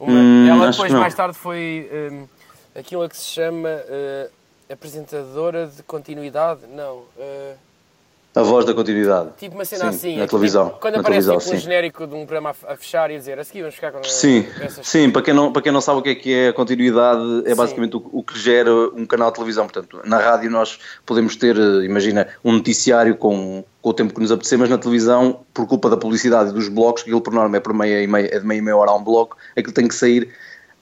Uma- 0.00 0.12
Hum, 0.12 0.48
ela 0.48 0.70
depois 0.70 0.90
mais 1.00 1.14
tarde 1.14 1.36
foi 1.36 1.88
hum, 2.10 2.26
aquilo 2.74 3.02
a 3.02 3.08
que 3.08 3.16
se 3.16 3.24
chama 3.26 3.68
eh, 3.68 4.30
apresentadora 4.72 5.66
de 5.66 5.82
continuidade, 5.82 6.66
não, 6.66 7.02
eh, 7.18 7.54
A 8.34 8.42
voz 8.42 8.66
da 8.66 8.74
continuidade. 8.74 9.30
Tipo 9.36 9.54
uma 9.54 9.64
cena 9.64 9.92
Sim, 9.92 9.96
assim. 9.96 10.16
Na 10.16 10.24
é 10.24 10.26
televisão. 10.26 10.66
tipo, 10.66 10.80
quando 10.80 10.94
na 10.94 11.00
aparece 11.02 11.28
televisão, 11.28 11.38
tipo, 11.38 11.56
um 11.56 11.60
genérico 11.60 12.06
de 12.06 12.14
um 12.16 12.26
programa 12.26 12.50
a, 12.66 12.76
fechar 12.76 13.08
e 13.12 13.14
a 13.14 13.18
dizer 13.18 13.38
a 13.38 13.44
seguir 13.44 13.60
vamos 13.60 13.76
ficar 13.76 13.92
com 13.92 14.02
Sim, 14.02 14.44
sim 14.82 15.08
para, 15.08 15.22
quem 15.22 15.32
não, 15.32 15.52
para 15.52 15.62
quem 15.62 15.70
não 15.70 15.80
sabe 15.80 16.00
o 16.00 16.02
que 16.02 16.08
é 16.08 16.14
que 16.16 16.34
é 16.34 16.48
a 16.48 16.52
continuidade, 16.52 17.22
é 17.46 17.50
Sim. 17.50 17.54
basicamente 17.54 17.96
o, 17.96 18.04
o 18.12 18.24
que 18.24 18.36
gera 18.36 18.72
um 18.74 19.06
canal 19.06 19.28
de 19.30 19.36
televisão. 19.36 19.68
Portanto, 19.68 20.00
na 20.04 20.18
rádio 20.18 20.50
nós 20.50 20.80
podemos 21.06 21.36
ter, 21.36 21.56
eh, 21.56 21.84
imagina, 21.84 22.26
um 22.44 22.50
noticiário 22.50 23.16
com, 23.16 23.64
com 23.80 23.90
o 23.90 23.94
tempo 23.94 24.12
que 24.12 24.20
nos 24.20 24.32
apetecer, 24.32 24.58
mas 24.58 24.68
na 24.68 24.78
televisão, 24.78 25.44
por 25.54 25.68
culpa 25.68 25.88
da 25.88 25.96
publicidade 25.96 26.50
e 26.50 26.52
dos 26.52 26.68
blocos, 26.68 27.04
que 27.04 27.10
aquilo 27.10 27.20
por 27.20 27.32
norma 27.32 27.56
é, 27.56 27.60
por 27.60 27.72
meia 27.72 28.02
e 28.02 28.06
meia, 28.08 28.34
é 28.34 28.40
de 28.40 28.44
meia 28.44 28.58
e 28.58 28.62
meia 28.62 28.76
hora 28.76 28.90
a 28.90 28.96
um 28.96 29.04
bloco, 29.04 29.36
aquilo 29.56 29.72
tem 29.72 29.86
que 29.86 29.94
sair 29.94 30.28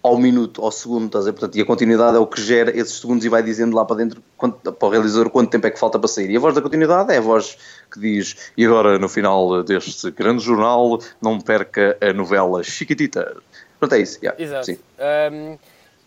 ao 0.02 0.16
minuto, 0.18 0.62
ao 0.62 0.72
segundo, 0.72 1.06
estás 1.06 1.24
a 1.24 1.30
ver? 1.30 1.32
Portanto, 1.34 1.56
e 1.56 1.60
a 1.60 1.64
continuidade 1.64 2.16
é 2.16 2.18
o 2.20 2.26
que 2.26 2.42
gera 2.42 2.76
esses 2.76 2.94
segundos 3.00 3.24
e 3.24 3.28
vai 3.28 3.42
dizendo 3.42 3.76
lá 3.76 3.84
para 3.84 3.96
dentro, 3.96 4.20
quanto, 4.36 4.72
para 4.72 4.88
o 4.88 4.90
realizador, 4.90 5.30
quanto 5.30 5.50
tempo 5.50 5.66
é 5.66 5.70
que 5.70 5.78
falta 5.78 5.98
para 5.98 6.08
sair. 6.08 6.28
E 6.30 6.36
a 6.36 6.40
voz 6.40 6.54
da 6.54 6.60
continuidade 6.60 7.12
é 7.12 7.18
a 7.18 7.20
voz 7.20 7.56
que 7.92 8.00
diz, 8.00 8.50
e 8.56 8.64
agora 8.66 8.98
no 8.98 9.08
final 9.08 9.62
deste 9.62 10.10
grande 10.10 10.42
jornal, 10.42 10.98
não 11.20 11.40
perca 11.40 11.96
a 12.00 12.12
novela 12.12 12.64
Chiquitita. 12.64 13.36
Pronto, 13.78 13.94
é 13.94 14.00
isso. 14.00 14.18
Yeah, 14.22 14.42
Exato. 14.42 14.72
Um, 14.72 15.56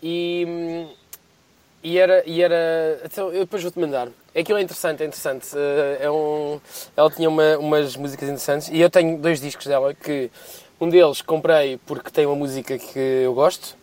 e, 0.04 0.88
e 1.84 1.98
era. 1.98 2.24
E 2.28 2.42
era 2.42 3.00
então, 3.06 3.32
eu 3.32 3.42
depois 3.42 3.62
vou-te 3.64 3.80
mandar. 3.80 4.10
Aquilo 4.38 4.58
é 4.58 4.62
interessante, 4.62 5.04
é 5.04 5.06
interessante. 5.06 5.56
Uh, 5.56 5.98
é 6.02 6.12
um, 6.12 6.60
ela 6.98 7.10
tinha 7.10 7.30
uma- 7.30 7.58
umas 7.58 7.96
músicas 7.96 8.28
interessantes 8.28 8.68
e 8.70 8.80
eu 8.82 8.90
tenho 8.90 9.18
dois 9.18 9.40
discos 9.40 9.66
dela 9.66 9.94
que 9.94 10.30
um 10.82 10.90
deles 10.90 11.22
comprei 11.22 11.80
porque 11.86 12.10
tem 12.12 12.26
uma 12.26 12.36
música 12.36 12.78
que 12.78 13.00
eu 13.00 13.34
gosto 13.34 13.78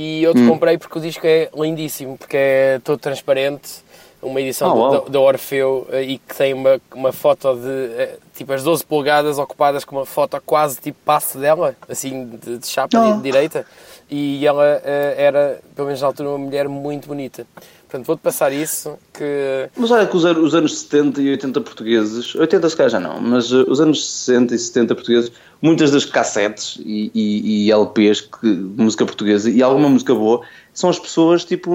e 0.00 0.24
outro 0.28 0.42
Hum. 0.44 0.48
comprei 0.50 0.78
porque 0.78 0.96
o 0.98 1.00
disco 1.02 1.26
é 1.26 1.50
lindíssimo, 1.54 2.16
porque 2.16 2.36
é 2.36 2.80
todo 2.84 2.98
transparente, 3.00 3.82
uma 4.22 4.40
edição 4.40 4.76
uau. 4.76 5.00
do, 5.02 5.10
do 5.10 5.20
Orfeu 5.22 5.86
eh, 5.90 6.02
e 6.02 6.18
que 6.18 6.34
tem 6.36 6.54
uma, 6.54 6.80
uma 6.94 7.12
foto 7.12 7.54
de 7.56 7.68
eh, 7.96 8.16
tipo 8.36 8.52
as 8.52 8.62
12 8.62 8.84
polegadas 8.84 9.38
ocupadas 9.38 9.84
com 9.84 9.96
uma 9.96 10.06
foto 10.06 10.40
quase 10.46 10.80
tipo 10.80 10.98
passe 11.04 11.36
dela, 11.38 11.74
assim 11.88 12.26
de, 12.26 12.58
de 12.58 12.66
chapa 12.66 12.96
Ah. 12.98 13.12
de 13.12 13.22
direita. 13.22 13.66
E 14.10 14.46
ela 14.46 14.80
eh, 14.84 15.14
era, 15.18 15.60
pelo 15.74 15.86
menos 15.86 16.00
na 16.00 16.06
altura, 16.06 16.28
uma 16.30 16.38
mulher 16.38 16.68
muito 16.68 17.08
bonita. 17.08 17.44
Portanto, 17.88 18.06
vou-te 18.06 18.20
passar 18.20 18.52
isso 18.52 18.98
que. 19.14 19.70
Mas 19.74 19.90
olha 19.90 20.06
que 20.06 20.14
os, 20.14 20.24
anos- 20.26 20.44
os 20.44 20.54
anos 20.54 20.78
70 20.80 21.22
e 21.22 21.30
80 21.30 21.60
portugueses, 21.62 22.34
80 22.34 22.68
se 22.68 22.76
calhar 22.76 22.90
já 22.90 23.00
não, 23.00 23.18
mas 23.18 23.50
uh, 23.50 23.64
os 23.66 23.80
anos 23.80 24.06
60 24.06 24.54
e 24.54 24.58
70 24.58 24.94
portugueses, 24.94 25.32
muitas 25.62 25.90
das 25.90 26.04
cassetes 26.04 26.78
e, 26.84 27.10
e- 27.14 27.66
e 27.66 27.72
LPs 27.72 28.20
que, 28.20 28.46
de 28.54 28.82
música 28.82 29.06
portuguesa 29.06 29.48
e 29.48 29.62
alguma 29.62 29.88
música 29.88 30.14
boa, 30.14 30.42
são 30.74 30.90
as 30.90 30.98
pessoas 30.98 31.46
tipo 31.46 31.74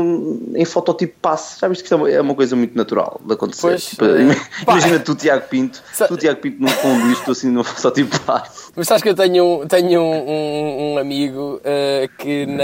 em 0.54 0.64
fototipo 0.66 1.16
passe. 1.20 1.60
Já 1.60 1.68
viste 1.68 1.82
que 1.82 1.88
isto 1.88 1.94
é 1.94 1.98
uma, 1.98 2.10
é 2.12 2.22
uma 2.22 2.36
coisa 2.36 2.56
muito 2.56 2.78
natural 2.78 3.20
de 3.26 3.34
acontecer. 3.34 3.62
Pois, 3.70 3.86
Tipo, 3.88 4.06
é. 4.06 4.38
Imagina 4.68 5.00
tu, 5.00 5.16
Tiago 5.16 5.48
Pinto, 5.50 5.82
Sa- 5.92 6.08
tu, 6.08 6.16
Tiago 6.16 6.40
Pinto, 6.42 6.62
num 6.62 6.68
fundo 6.70 7.12
isto 7.12 7.32
assim 7.32 7.50
num 7.50 7.64
fototipo 7.64 8.20
passe. 8.22 8.72
Mas 8.76 8.88
sabes 8.88 9.02
que 9.02 9.10
eu 9.10 9.16
tenho, 9.16 9.44
um- 9.64 9.68
tenho 9.68 10.00
um, 10.00 10.30
um- 10.30 10.94
um 10.94 10.98
amigo 11.00 11.60
eh, 11.64 12.08
que 12.20 12.46
na, 12.46 12.64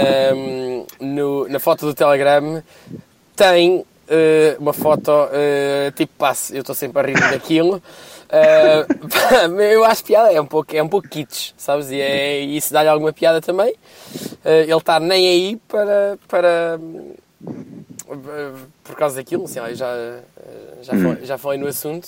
no- 1.04 1.48
na 1.48 1.58
foto 1.58 1.84
do 1.84 1.92
Telegram 1.94 2.62
tem 3.44 3.84
eh, 4.08 4.56
uma 4.58 4.72
foto 4.74 5.10
eh, 5.32 5.90
tipo 5.96 6.12
passe. 6.18 6.54
Eu 6.54 6.60
estou 6.60 6.74
sempre 6.74 7.00
a 7.00 7.06
rir 7.06 7.18
daquilo. 7.30 7.82
Pá, 8.30 9.62
eu 9.72 9.84
acho 9.84 10.04
piada, 10.04 10.30
é 10.32 10.40
um 10.40 10.46
pouco, 10.46 10.76
é 10.76 10.82
um 10.82 10.88
pouco 10.88 11.08
kitsch, 11.08 11.52
sabes? 11.56 11.90
E, 11.90 12.00
é, 12.00 12.38
isso 12.40 12.72
dá-lhe 12.72 12.88
alguma 12.88 13.12
piada 13.12 13.40
também. 13.40 13.74
Ele 14.44 14.72
está 14.76 15.00
nem 15.00 15.26
aí 15.28 15.56
para. 15.66 16.18
para 16.28 16.78
por 18.84 18.96
causa 18.96 19.16
daquilo, 19.16 19.44
olha, 19.60 19.74
já, 19.74 19.94
já, 20.82 20.94
Hum. 20.94 21.02
foi- 21.16 21.26
já 21.26 21.38
falei 21.38 21.58
no 21.58 21.66
assunto. 21.66 22.06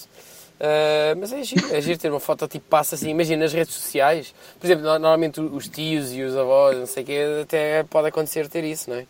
Uh, 0.60 1.18
mas 1.18 1.32
é 1.32 1.42
giro, 1.42 1.74
é 1.74 1.80
giro 1.80 1.98
ter 1.98 2.08
uma 2.08 2.20
foto 2.20 2.46
tipo 2.46 2.64
passa 2.68 2.94
assim, 2.94 3.10
imagina 3.10 3.42
nas 3.42 3.52
redes 3.52 3.74
sociais, 3.74 4.32
por 4.60 4.66
exemplo, 4.66 4.84
no- 4.84 4.90
normalmente 4.98 5.40
os 5.40 5.66
tios 5.66 6.12
e 6.12 6.22
os 6.22 6.36
avós, 6.36 6.78
não 6.78 6.86
sei 6.86 7.02
o 7.02 7.06
quê, 7.06 7.18
até 7.42 7.82
pode 7.84 8.06
acontecer 8.08 8.46
ter 8.48 8.62
isso, 8.62 8.88
não 8.88 8.96
é? 8.98 9.06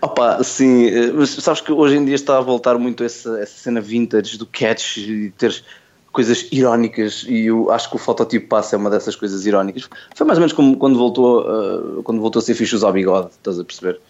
Opa, 0.00 0.42
sim, 0.42 0.86
eh, 0.86 1.12
mas 1.12 1.30
sabes 1.30 1.60
que 1.60 1.72
hoje 1.72 1.96
em 1.96 2.04
dia 2.04 2.14
está 2.14 2.38
a 2.38 2.40
voltar 2.40 2.78
muito 2.78 3.04
essa, 3.04 3.38
essa 3.40 3.56
cena 3.58 3.80
vintage 3.80 4.36
do 4.38 4.46
catch 4.46 4.96
e 4.98 5.30
teres 5.36 5.64
coisas 6.12 6.46
irónicas 6.52 7.24
e 7.28 7.46
eu 7.46 7.72
acho 7.72 7.90
que 7.90 7.96
o 7.96 7.98
fototipo 7.98 8.48
passe 8.48 8.74
é 8.74 8.78
uma 8.78 8.88
dessas 8.88 9.16
coisas 9.16 9.44
irónicas. 9.46 9.88
Foi 10.14 10.24
mais 10.26 10.38
ou 10.38 10.40
menos 10.40 10.52
como 10.52 10.76
quando 10.76 10.96
voltou, 10.96 11.40
uh, 11.42 12.02
quando 12.04 12.20
voltou 12.20 12.38
a 12.38 12.42
ser 12.42 12.54
fixe 12.54 12.74
usar 12.74 12.92
bigode, 12.92 13.30
estás 13.32 13.58
a 13.58 13.64
perceber? 13.64 14.00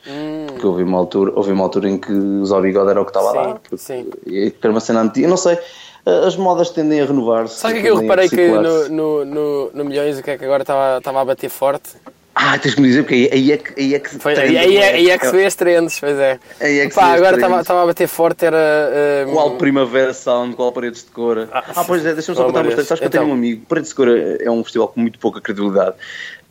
Porque 0.47 0.66
houve 0.66 0.82
uma, 0.82 0.99
altura, 0.99 1.32
houve 1.34 1.51
uma 1.53 1.64
altura 1.64 1.88
em 1.88 1.97
que 1.99 2.12
usar 2.12 2.61
bigode 2.61 2.90
era 2.90 3.01
o 3.01 3.05
que 3.05 3.11
estava 3.11 3.30
Sim, 3.30 3.36
lá. 3.36 3.55
porque- 3.55 3.76
sim. 3.78 4.11
E 4.26 4.53
era 4.62 4.70
uma 4.70 4.80
cena 4.80 5.01
antiga, 5.01 5.26
eu 5.26 5.30
não 5.30 5.36
sei, 5.38 5.55
uh, 5.55 6.26
as 6.26 6.36
modas 6.36 6.68
tendem 6.70 7.01
a 7.01 7.07
renovar-se. 7.07 7.59
Sabe 7.61 7.78
o 7.78 7.80
que 7.82 7.88
é 7.88 7.90
eu 7.90 7.97
reparei 7.97 8.28
que 8.28 8.49
no, 8.49 8.88
no, 8.90 9.24
no, 9.24 9.70
no 9.72 9.84
Milhões 9.84 10.18
o 10.18 10.22
que 10.22 10.30
é 10.30 10.36
que 10.38 10.45
agora 10.45 10.62
estava, 10.62 10.99
estava 10.99 11.22
a 11.22 11.24
bater 11.24 11.49
forte? 11.49 11.90
Ah, 12.35 12.59
tens 12.59 12.74
que 12.74 12.80
me 12.80 12.89
dizer, 12.89 13.03
porque 13.05 13.14
aí, 13.14 13.28
aí 13.32 13.53
é 13.53 13.57
que, 13.57 13.80
aí 13.80 13.95
é 13.95 13.99
que 14.01 14.11
Foi, 14.18 14.35
trende, 14.35 14.59
aí, 14.59 14.76
é, 14.76 14.95
aí 14.95 15.11
é 15.11 15.16
que 15.18 15.24
é- 15.26 15.30
se 15.30 15.37
vê 15.37 15.45
as 15.47 15.55
trends, 15.55 16.01
pois 16.01 16.18
é. 16.18 16.41
Aí 16.61 16.80
é 16.80 16.89
que 16.89 16.95
Pá, 16.95 17.12
agora 17.14 17.37
estava, 17.37 17.82
a 17.82 17.87
bater 17.87 18.09
forte, 18.09 18.45
era. 18.45 19.24
uh, 19.26 19.32
Qual 19.32 19.57
Primavera 19.57 20.12
Sound, 20.12 20.57
qual 20.57 20.72
Paredes 20.72 21.05
de 21.05 21.11
Cora? 21.12 21.49
Ah, 21.53 21.85
pois 21.87 22.05
é, 22.05 22.12
deixa-me 22.12 22.37
só 22.37 22.45
contar 22.47 22.61
uma 22.62 22.68
história. 22.68 22.85
Sabes 22.87 22.99
que 23.01 23.05
eu 23.05 23.09
Então. 23.09 23.20
tenho 23.22 23.32
um 23.32 23.37
amigo, 23.37 23.64
Paredes 23.66 23.91
de 23.91 23.95
Cora 23.95 24.37
é 24.43 24.51
um 24.51 24.64
festival 24.64 24.89
com 24.89 25.01
muito 25.01 25.18
pouca 25.20 25.41
credibilidade. 25.41 25.95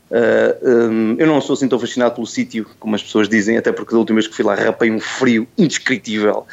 Ah, 0.09 0.55
hum, 0.63 1.15
eu 1.19 1.27
não 1.27 1.41
sou 1.41 1.53
assim 1.55 1.67
tão 1.67 1.77
fascinado 1.79 2.15
pelo 2.15 2.27
sítio, 2.27 2.65
como 2.79 2.95
as 2.95 3.03
pessoas 3.03 3.27
dizem, 3.27 3.57
até 3.57 3.71
porque 3.73 3.91
da 3.91 3.97
última 3.97 4.15
vez 4.17 4.27
que 4.27 4.35
fui 4.35 4.45
lá 4.45 4.55
rapei 4.55 4.89
um 4.89 4.99
frio 5.01 5.45
indescritível. 5.57 6.47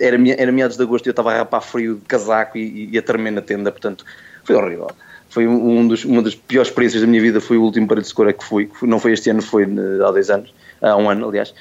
Era, 0.00 0.16
era 0.38 0.52
meados 0.52 0.76
de 0.78 0.82
agosto 0.82 1.04
e 1.06 1.08
eu 1.08 1.12
estava 1.12 1.32
a 1.34 1.36
rapar 1.38 1.60
frio 1.62 1.96
de 1.96 2.02
casaco 2.06 2.56
e, 2.56 2.88
e 2.92 2.96
a 2.98 3.02
tremer 3.02 3.30
na 3.32 3.42
tenda, 3.42 3.70
portanto 3.70 4.04
foi 4.44 4.54
horrível. 4.56 4.88
Foi 5.34 5.48
um 5.48 5.88
dos, 5.88 6.04
uma 6.04 6.22
das 6.22 6.36
piores 6.36 6.68
experiências 6.68 7.02
da 7.02 7.08
minha 7.08 7.20
vida, 7.20 7.40
foi 7.40 7.56
o 7.56 7.62
último 7.62 7.88
Paredes 7.88 8.10
de 8.10 8.14
Cora 8.14 8.32
que 8.32 8.44
fui, 8.44 8.70
não 8.82 9.00
foi 9.00 9.14
este 9.14 9.30
ano, 9.30 9.42
foi 9.42 9.64
eh, 9.64 10.06
há 10.06 10.12
dois 10.12 10.30
anos, 10.30 10.54
há 10.80 10.96
um 10.96 11.10
ano 11.10 11.28
aliás. 11.28 11.52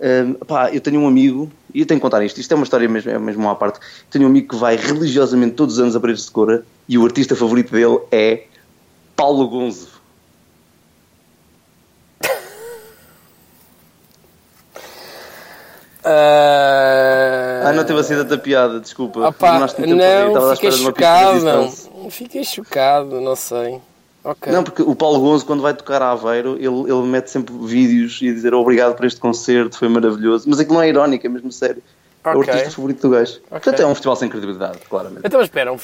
Hum, 0.00 0.32
pá, 0.46 0.72
eu 0.72 0.80
tenho 0.80 0.98
um 0.98 1.06
amigo, 1.06 1.52
e 1.74 1.80
eu 1.80 1.86
tenho 1.86 2.00
que 2.00 2.02
contar 2.02 2.24
isto, 2.24 2.40
isto 2.40 2.50
é 2.50 2.54
uma 2.54 2.64
história 2.64 2.88
mesmo, 2.88 3.10
é 3.10 3.18
mesmo 3.18 3.42
uma 3.42 3.54
parte. 3.54 3.80
Tenho 4.10 4.24
um 4.24 4.28
amigo 4.28 4.48
que 4.48 4.56
vai 4.56 4.76
religiosamente 4.76 5.56
todos 5.56 5.74
os 5.74 5.80
anos 5.80 5.94
a 5.94 6.00
Paredes 6.00 6.24
de 6.24 6.30
Cora 6.30 6.64
e 6.88 6.96
o 6.96 7.04
artista 7.04 7.36
favorito 7.36 7.70
dele 7.70 7.98
é 8.10 8.44
Paulo 9.14 9.46
Gonzo. 9.46 9.90
uh, 16.02 17.18
Ah, 17.68 17.72
não 17.74 17.84
teve 17.84 18.00
assim 18.00 18.14
tanta 18.14 18.38
piada, 18.38 18.80
desculpa. 18.80 19.28
Opá, 19.28 19.52
Demoraste 19.52 19.80
muito 19.80 19.98
tempo 19.98 20.02
a 20.02 20.22
rir, 20.22 20.28
estava 20.28 20.46
à 20.46 20.48
não, 20.48 20.54
fiquei 20.54 20.68
espera 20.70 20.76
de 20.76 20.82
uma 20.82 20.92
pista 20.92 21.10
de 21.10 21.40
chocado, 21.40 21.44
não. 21.44 21.87
Fiquei 22.10 22.44
chocado, 22.44 23.20
não 23.20 23.36
sei. 23.36 23.80
Ok. 24.24 24.52
Não, 24.52 24.62
porque 24.64 24.82
o 24.82 24.94
Paulo 24.94 25.20
Gonzo, 25.20 25.46
quando 25.46 25.62
vai 25.62 25.72
tocar 25.72 26.02
a 26.02 26.10
Aveiro, 26.10 26.56
ele, 26.56 26.90
ele 26.92 27.02
mete 27.06 27.28
sempre 27.30 27.54
vídeos 27.64 28.18
e 28.20 28.32
dizer 28.32 28.52
obrigado 28.52 28.96
por 28.96 29.06
este 29.06 29.20
concerto, 29.20 29.78
foi 29.78 29.88
maravilhoso. 29.88 30.48
Mas 30.48 30.58
aquilo 30.60 30.74
não 30.76 30.82
é 30.82 30.88
irónico, 30.88 31.24
é 31.26 31.30
mesmo 31.30 31.50
sério. 31.52 31.82
É 32.24 32.36
o 32.36 32.40
artista 32.40 32.70
favorito 32.72 33.00
do 33.08 33.10
gajo. 33.10 33.40
Portanto, 33.48 33.80
é 33.80 33.86
um 33.86 33.94
festival 33.94 34.16
sem 34.16 34.28
credibilidade, 34.28 34.78
claramente. 34.88 35.22
Então, 35.24 35.40
espera, 35.40 35.72
um 35.72 35.78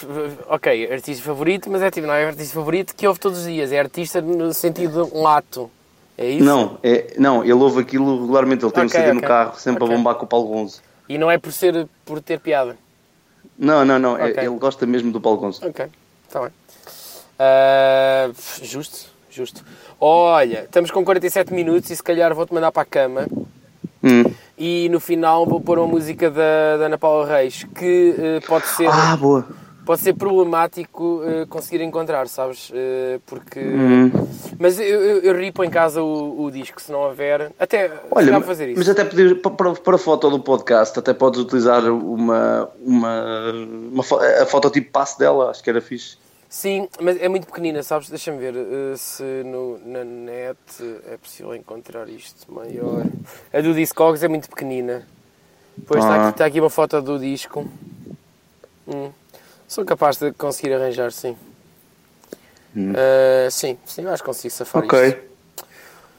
ok, 0.49 0.93
artista 0.93 1.25
favorito, 1.25 1.71
mas 1.71 1.81
é 1.81 1.91
tipo, 1.91 2.07
não 2.07 2.13
é 2.13 2.27
artista 2.27 2.53
favorito 2.55 2.95
que 2.95 3.07
ouve 3.07 3.19
todos 3.19 3.39
os 3.39 3.45
dias, 3.47 3.73
é 3.73 3.79
artista 3.79 4.21
no 4.21 4.53
sentido 4.53 5.09
lato. 5.15 5.71
É 6.19 6.29
isso? 6.29 6.45
Não, 6.45 6.77
é, 6.83 7.15
não, 7.17 7.43
ele 7.43 7.55
ouve 7.55 7.81
aquilo 7.81 8.21
regularmente, 8.21 8.65
ele 8.65 8.73
tem 8.73 8.85
Ok, 8.85 9.01
um 9.01 9.03
CD 9.03 9.13
no 9.15 9.23
carro 9.23 9.59
sempre 9.59 9.85
a 9.85 9.87
bombar 9.87 10.17
com 10.17 10.25
o 10.27 10.29
Paulo 10.29 10.49
Gonzo. 10.49 10.83
E 11.09 11.17
não 11.17 11.31
é 11.31 11.39
por 11.39 11.53
ser 11.53 11.89
por 12.05 12.21
ter 12.21 12.41
piada. 12.41 12.77
Não, 13.59 13.85
não, 13.85 13.99
não, 13.99 14.19
é- 14.19 14.31
ele 14.31 14.59
gosta 14.59 14.85
mesmo 14.85 15.11
do 15.13 15.21
Paulo 15.21 15.39
Gonzo. 15.39 15.67
Ok, 15.67 15.87
está 16.35 16.41
bem. 16.41 16.51
Ah, 17.39 18.31
justo, 18.63 19.07
justo. 19.31 19.65
Olha, 20.01 20.65
estamos 20.65 20.91
com 20.91 21.05
47 21.05 21.53
minutos 21.55 21.91
e 21.91 21.97
se 21.97 22.03
calhar 22.03 22.35
vou-te 22.35 22.53
mandar 22.53 22.73
para 22.73 22.83
a 22.83 22.87
cama 22.87 23.27
Hum. 24.03 24.25
e 24.59 24.89
no 24.91 25.01
final 25.01 25.47
vou 25.47 25.61
pôr 25.61 25.79
uma 25.79 25.87
música 25.89 26.31
da, 26.31 26.77
da 26.77 26.87
Ana 26.87 26.99
Paula 26.99 27.27
Reis 27.27 27.65
que 27.75 28.15
eh, 28.19 28.41
pode 28.47 28.67
ser. 28.67 28.87
Ah, 28.87 29.17
boa. 29.17 29.47
pode 29.87 30.03
ser 30.03 30.13
problemático 30.13 31.23
eh, 31.25 31.47
conseguir 31.49 31.83
encontrar, 31.83 32.29
sabes? 32.29 32.71
Eh, 32.75 33.19
porque. 33.25 33.61
Hum. 33.61 34.11
Mas 34.59 34.79
eu, 34.79 35.01
eu, 35.01 35.19
eu 35.23 35.35
ripo 35.39 35.65
em 35.65 35.71
casa 35.71 36.03
o, 36.03 36.45
o 36.45 36.51
disco, 36.51 36.83
se 36.83 36.93
não 36.93 37.01
houver. 37.01 37.51
Até 37.59 37.91
Olha, 38.11 38.41
fazer 38.43 38.69
isso. 38.69 38.79
mas 38.79 38.89
até 38.91 39.05
podes, 39.07 39.39
para, 39.41 39.73
para- 39.73 39.95
a 39.97 39.99
foto 39.99 40.29
do 40.29 40.39
podcast, 40.41 40.99
até 40.99 41.15
podes 41.15 41.41
utilizar 41.41 41.83
uma, 41.91 42.69
uma, 42.85 43.53
uma 43.91 44.03
a 44.43 44.45
foto 44.47 44.69
tipo 44.71 44.91
passe 44.93 45.19
dela, 45.19 45.51
acho 45.51 45.63
que 45.65 45.71
era 45.71 45.81
fixe. 45.81 46.19
Sim, 46.55 46.89
mas 47.01 47.21
é 47.21 47.29
muito 47.29 47.49
pequenina, 47.49 47.83
sabes? 47.83 48.09
Deixa-me 48.09 48.39
ver 48.39 48.55
eh, 48.55 48.97
se 48.97 49.25
no, 49.45 49.77
na 49.85 50.05
net 50.05 50.57
é 51.11 51.17
possível 51.17 51.53
encontrar 51.53 52.09
isto 52.09 52.51
maior. 52.53 53.07
A 53.53 53.61
do 53.61 53.75
Discogs 53.75 54.23
é 54.23 54.29
muito 54.29 54.49
pequenina. 54.49 55.05
Depois 55.77 56.05
está, 56.05 56.15
Ah. 56.15 56.23
aqui, 56.29 56.31
está 56.31 56.47
aqui 56.47 56.61
uma 56.61 56.71
foto 56.71 57.03
do 57.03 57.19
disco. 57.19 57.69
Hum. 58.87 59.11
Sou 59.67 59.85
capaz 59.85 60.17
de 60.17 60.31
conseguir 60.31 60.73
arranjar, 60.75 61.11
sim. 61.11 61.37
Eh, 62.77 63.49
sim, 63.51 63.77
sim, 63.85 64.03
eu 64.03 64.11
acho 64.11 64.23
que 64.23 64.27
consigo 64.29 64.55
safar 64.55 64.85
Hum. 64.85 64.87
Ok. 64.87 65.09
isto. 65.09 65.35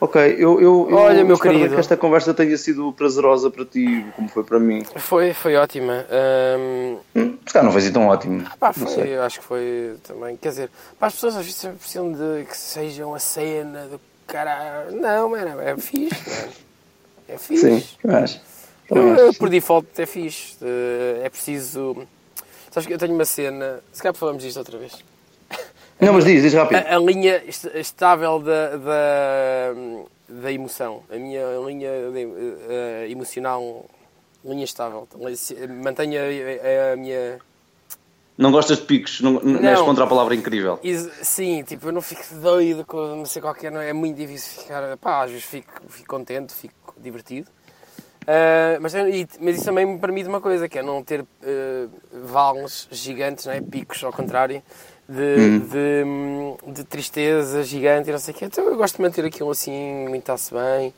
Ok, 0.01 0.21
eu, 0.37 0.59
eu, 0.59 0.87
eu 0.89 0.97
Olha, 0.97 1.23
meu 1.23 1.39
querido. 1.39 1.73
que 1.75 1.79
esta 1.79 1.95
conversa 1.95 2.33
tenha 2.33 2.57
sido 2.57 2.91
prazerosa 2.91 3.49
para 3.49 3.63
ti, 3.63 4.05
como 4.17 4.27
foi 4.27 4.43
para 4.43 4.59
mim. 4.59 4.83
Foi, 4.97 5.33
foi 5.33 5.55
ótima. 5.55 6.05
Ahm, 6.11 6.97
Hum, 7.15 7.34
se 7.45 7.53
calhar 7.53 7.65
não 7.65 7.71
foi 7.71 7.81
assim 7.81 7.91
tão 7.91 8.07
ótimo. 8.07 8.43
Pá, 8.59 8.73
não 8.77 8.87
foi, 8.87 9.09
eu 9.09 9.23
acho 9.23 9.39
que 9.39 9.45
foi 9.45 9.95
também. 10.03 10.35
Quer 10.37 10.49
dizer, 10.49 10.69
pá, 10.99 11.07
as 11.07 11.13
pessoas 11.13 11.35
às 11.35 11.45
vezes 11.45 11.59
sempre 11.59 11.77
precisam 11.77 12.11
de 12.11 12.45
que 12.45 12.57
seja 12.57 13.05
uma 13.05 13.19
cena 13.19 13.85
do 13.87 13.99
caralho. 14.27 14.91
Não, 14.99 15.29
mano, 15.29 15.61
é 15.61 15.77
fixe, 15.77 16.29
mano. 16.29 16.51
É 17.27 17.37
fixe. 17.37 17.61
Sim, 17.81 18.09
acho. 18.09 18.41
Eu, 18.89 19.15
eu, 19.15 19.33
por 19.33 19.49
default 19.49 19.87
é 19.99 20.05
fixe. 20.05 20.57
É 21.23 21.29
preciso. 21.29 22.05
Sabes 22.71 22.85
que 22.87 22.93
eu 22.93 22.97
tenho 22.97 23.13
uma 23.15 23.25
cena. 23.25 23.79
Se 23.93 24.01
calhar 24.01 24.13
falamos 24.15 24.43
disto 24.43 24.57
outra 24.57 24.77
vez. 24.77 24.93
Não, 25.99 26.13
mas 26.13 26.25
diz, 26.25 26.43
diz 26.43 26.53
rápido. 26.53 26.77
a, 26.85 26.95
a 26.95 26.99
linha 26.99 27.41
est- 27.47 27.73
estável 27.75 28.37
da, 28.39 28.75
da, 28.75 29.73
da 30.27 30.51
emoção. 30.51 31.01
A 31.09 31.15
minha 31.15 31.41
linha 31.65 31.89
de- 32.11 32.27
eh, 32.69 33.07
emocional, 33.09 33.85
linha 34.45 34.63
estável. 34.63 35.07
Mantenha 35.83 36.21
a, 36.21 36.93
a 36.93 36.95
minha. 36.95 37.39
Não 38.37 38.51
gostas 38.51 38.77
de 38.79 38.83
picos, 38.83 39.21
não, 39.21 39.33
não. 39.33 39.69
és 39.69 39.79
contra 39.81 40.03
a 40.03 40.07
palavra 40.07 40.35
incrível. 40.35 40.77
Is- 40.83 41.09
Sim, 41.21 41.63
tipo, 41.63 41.87
eu 41.87 41.91
não 41.93 42.01
fico 42.01 42.21
doido 42.41 42.85
com 42.85 42.97
não 43.15 43.25
sei 43.25 43.41
qualquer, 43.41 43.71
não 43.71 43.79
é 43.79 43.93
muito 43.93 44.17
difícil 44.17 44.61
ficar, 44.61 44.97
pá, 44.97 45.23
às 45.23 45.31
vezes 45.31 45.45
fico, 45.45 45.71
fico 45.87 46.07
contente, 46.07 46.53
fico 46.53 46.93
divertido. 46.97 47.49
Ah, 48.27 48.77
mas, 48.81 48.93
e- 48.93 49.27
mas 49.39 49.55
isso 49.55 49.65
também 49.65 49.85
me 49.85 49.99
permite 49.99 50.27
uma 50.27 50.41
coisa, 50.41 50.67
que 50.67 50.79
é 50.79 50.83
não 50.83 51.03
ter 51.03 51.21
uh, 51.21 51.89
vales 52.23 52.87
gigantes, 52.91 53.45
não 53.45 53.53
é? 53.53 53.61
picos 53.61 54.03
ao 54.03 54.11
contrário, 54.11 54.61
de, 55.07 55.59
de, 55.59 56.03
hum, 56.05 56.57
de 56.67 56.83
tristeza 56.83 57.63
gigante 57.63 58.09
e 58.09 58.11
não 58.11 58.19
sei 58.19 58.33
o 58.33 58.37
quê. 58.37 58.45
Então 58.45 58.65
eu 58.65 58.75
gosto 58.75 58.97
de 58.97 59.01
manter 59.01 59.23
aquilo 59.23 59.51
assim, 59.51 60.07
muito 60.09 60.23
está-se 60.23 60.53
bem. 60.53 60.93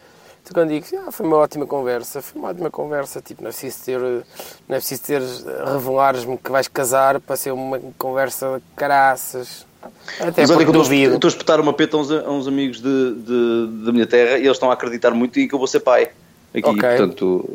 Então 0.50 0.64
quando 0.64 0.70
digo, 0.70 0.86
ah, 1.06 1.12
foi 1.12 1.26
uma 1.26 1.36
ótima 1.38 1.66
conversa, 1.66 2.22
foi 2.22 2.40
uma 2.40 2.50
ótima 2.50 2.70
conversa, 2.72 3.22
tipo, 3.22 3.42
não 3.44 3.50
é 3.50 3.52
preciso 3.52 3.84
ter, 3.84 4.00
não 4.00 4.76
é 4.76 4.80
preciso 4.80 5.04
ter, 5.04 5.22
revelares-me 5.74 6.38
que 6.38 6.50
vais 6.50 6.70
casar 6.70 7.20
para 7.20 7.36
ser 7.36 7.52
uma 7.52 7.78
conversa 7.98 8.56
de 8.58 8.76
caraças. 8.76 9.66
Até 10.20 10.42
Mas 10.42 10.50
olha 10.50 10.60
que 10.64 10.70
eu 10.70 10.74
duvido. 10.74 11.16
estou 11.16 11.28
a 11.28 11.32
espetar 11.32 11.60
uma 11.60 11.74
peta 11.74 11.98
a 11.98 12.00
uns, 12.00 12.10
a 12.12 12.30
uns 12.30 12.48
amigos 12.48 12.82
de, 12.82 13.14
de- 13.16 13.86
da 13.86 13.92
minha 13.92 14.08
terra 14.08 14.38
e 14.38 14.42
eles 14.44 14.52
estão 14.54 14.70
a 14.72 14.74
acreditar 14.74 15.12
muito 15.12 15.38
em 15.40 15.48
que 15.48 15.54
eu 15.54 15.60
vou 15.60 15.68
ser 15.68 15.82
pai. 15.82 16.10
Aqui, 16.56 16.66
Ok. 16.70 16.80
portanto, 16.82 17.50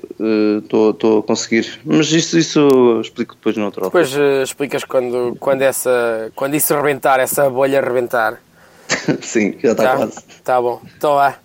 estou, 0.62 0.90
estou 0.90 1.18
a 1.20 1.22
conseguir. 1.22 1.80
Mas 1.84 2.12
isso, 2.12 2.38
isso 2.38 3.01
explico 3.01 3.34
depois 3.34 3.57
no 3.57 3.64
outro 3.64 3.84
Depois 3.84 4.14
eh, 4.14 4.43
explicas 4.43 4.84
quando, 4.84 5.34
quando, 5.40 5.62
essa, 5.62 6.30
quando 6.36 6.55
isso 6.55 6.74
rebentar, 6.74 7.18
essa 7.18 7.49
bolha 7.49 7.80
rebentar. 7.80 8.38
Sim, 9.22 9.57
já 9.62 9.72
está 9.72 9.84
Tá? 9.84 9.97
quase. 9.97 10.20
Tá 10.45 10.61
bom. 10.61 10.80
Então 10.97 11.14
vá. 11.14 11.36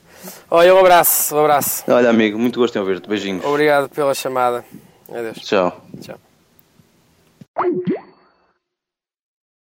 Olha, 0.50 0.74
um 0.74 0.80
abraço, 0.80 1.36
um 1.36 1.39
abraço. 1.39 1.84
Olha, 1.88 2.10
amigo, 2.10 2.39
muito 2.39 2.60
gosto 2.60 2.76
em 2.76 2.80
ouvir-te. 2.80 3.08
Beijinhos. 3.08 3.43
Obrigado 3.43 3.89
pela 3.89 4.14
chamada. 4.14 4.64
Adeus. 5.10 5.38
Tchau. 5.39 5.86
Tchau. 6.02 6.18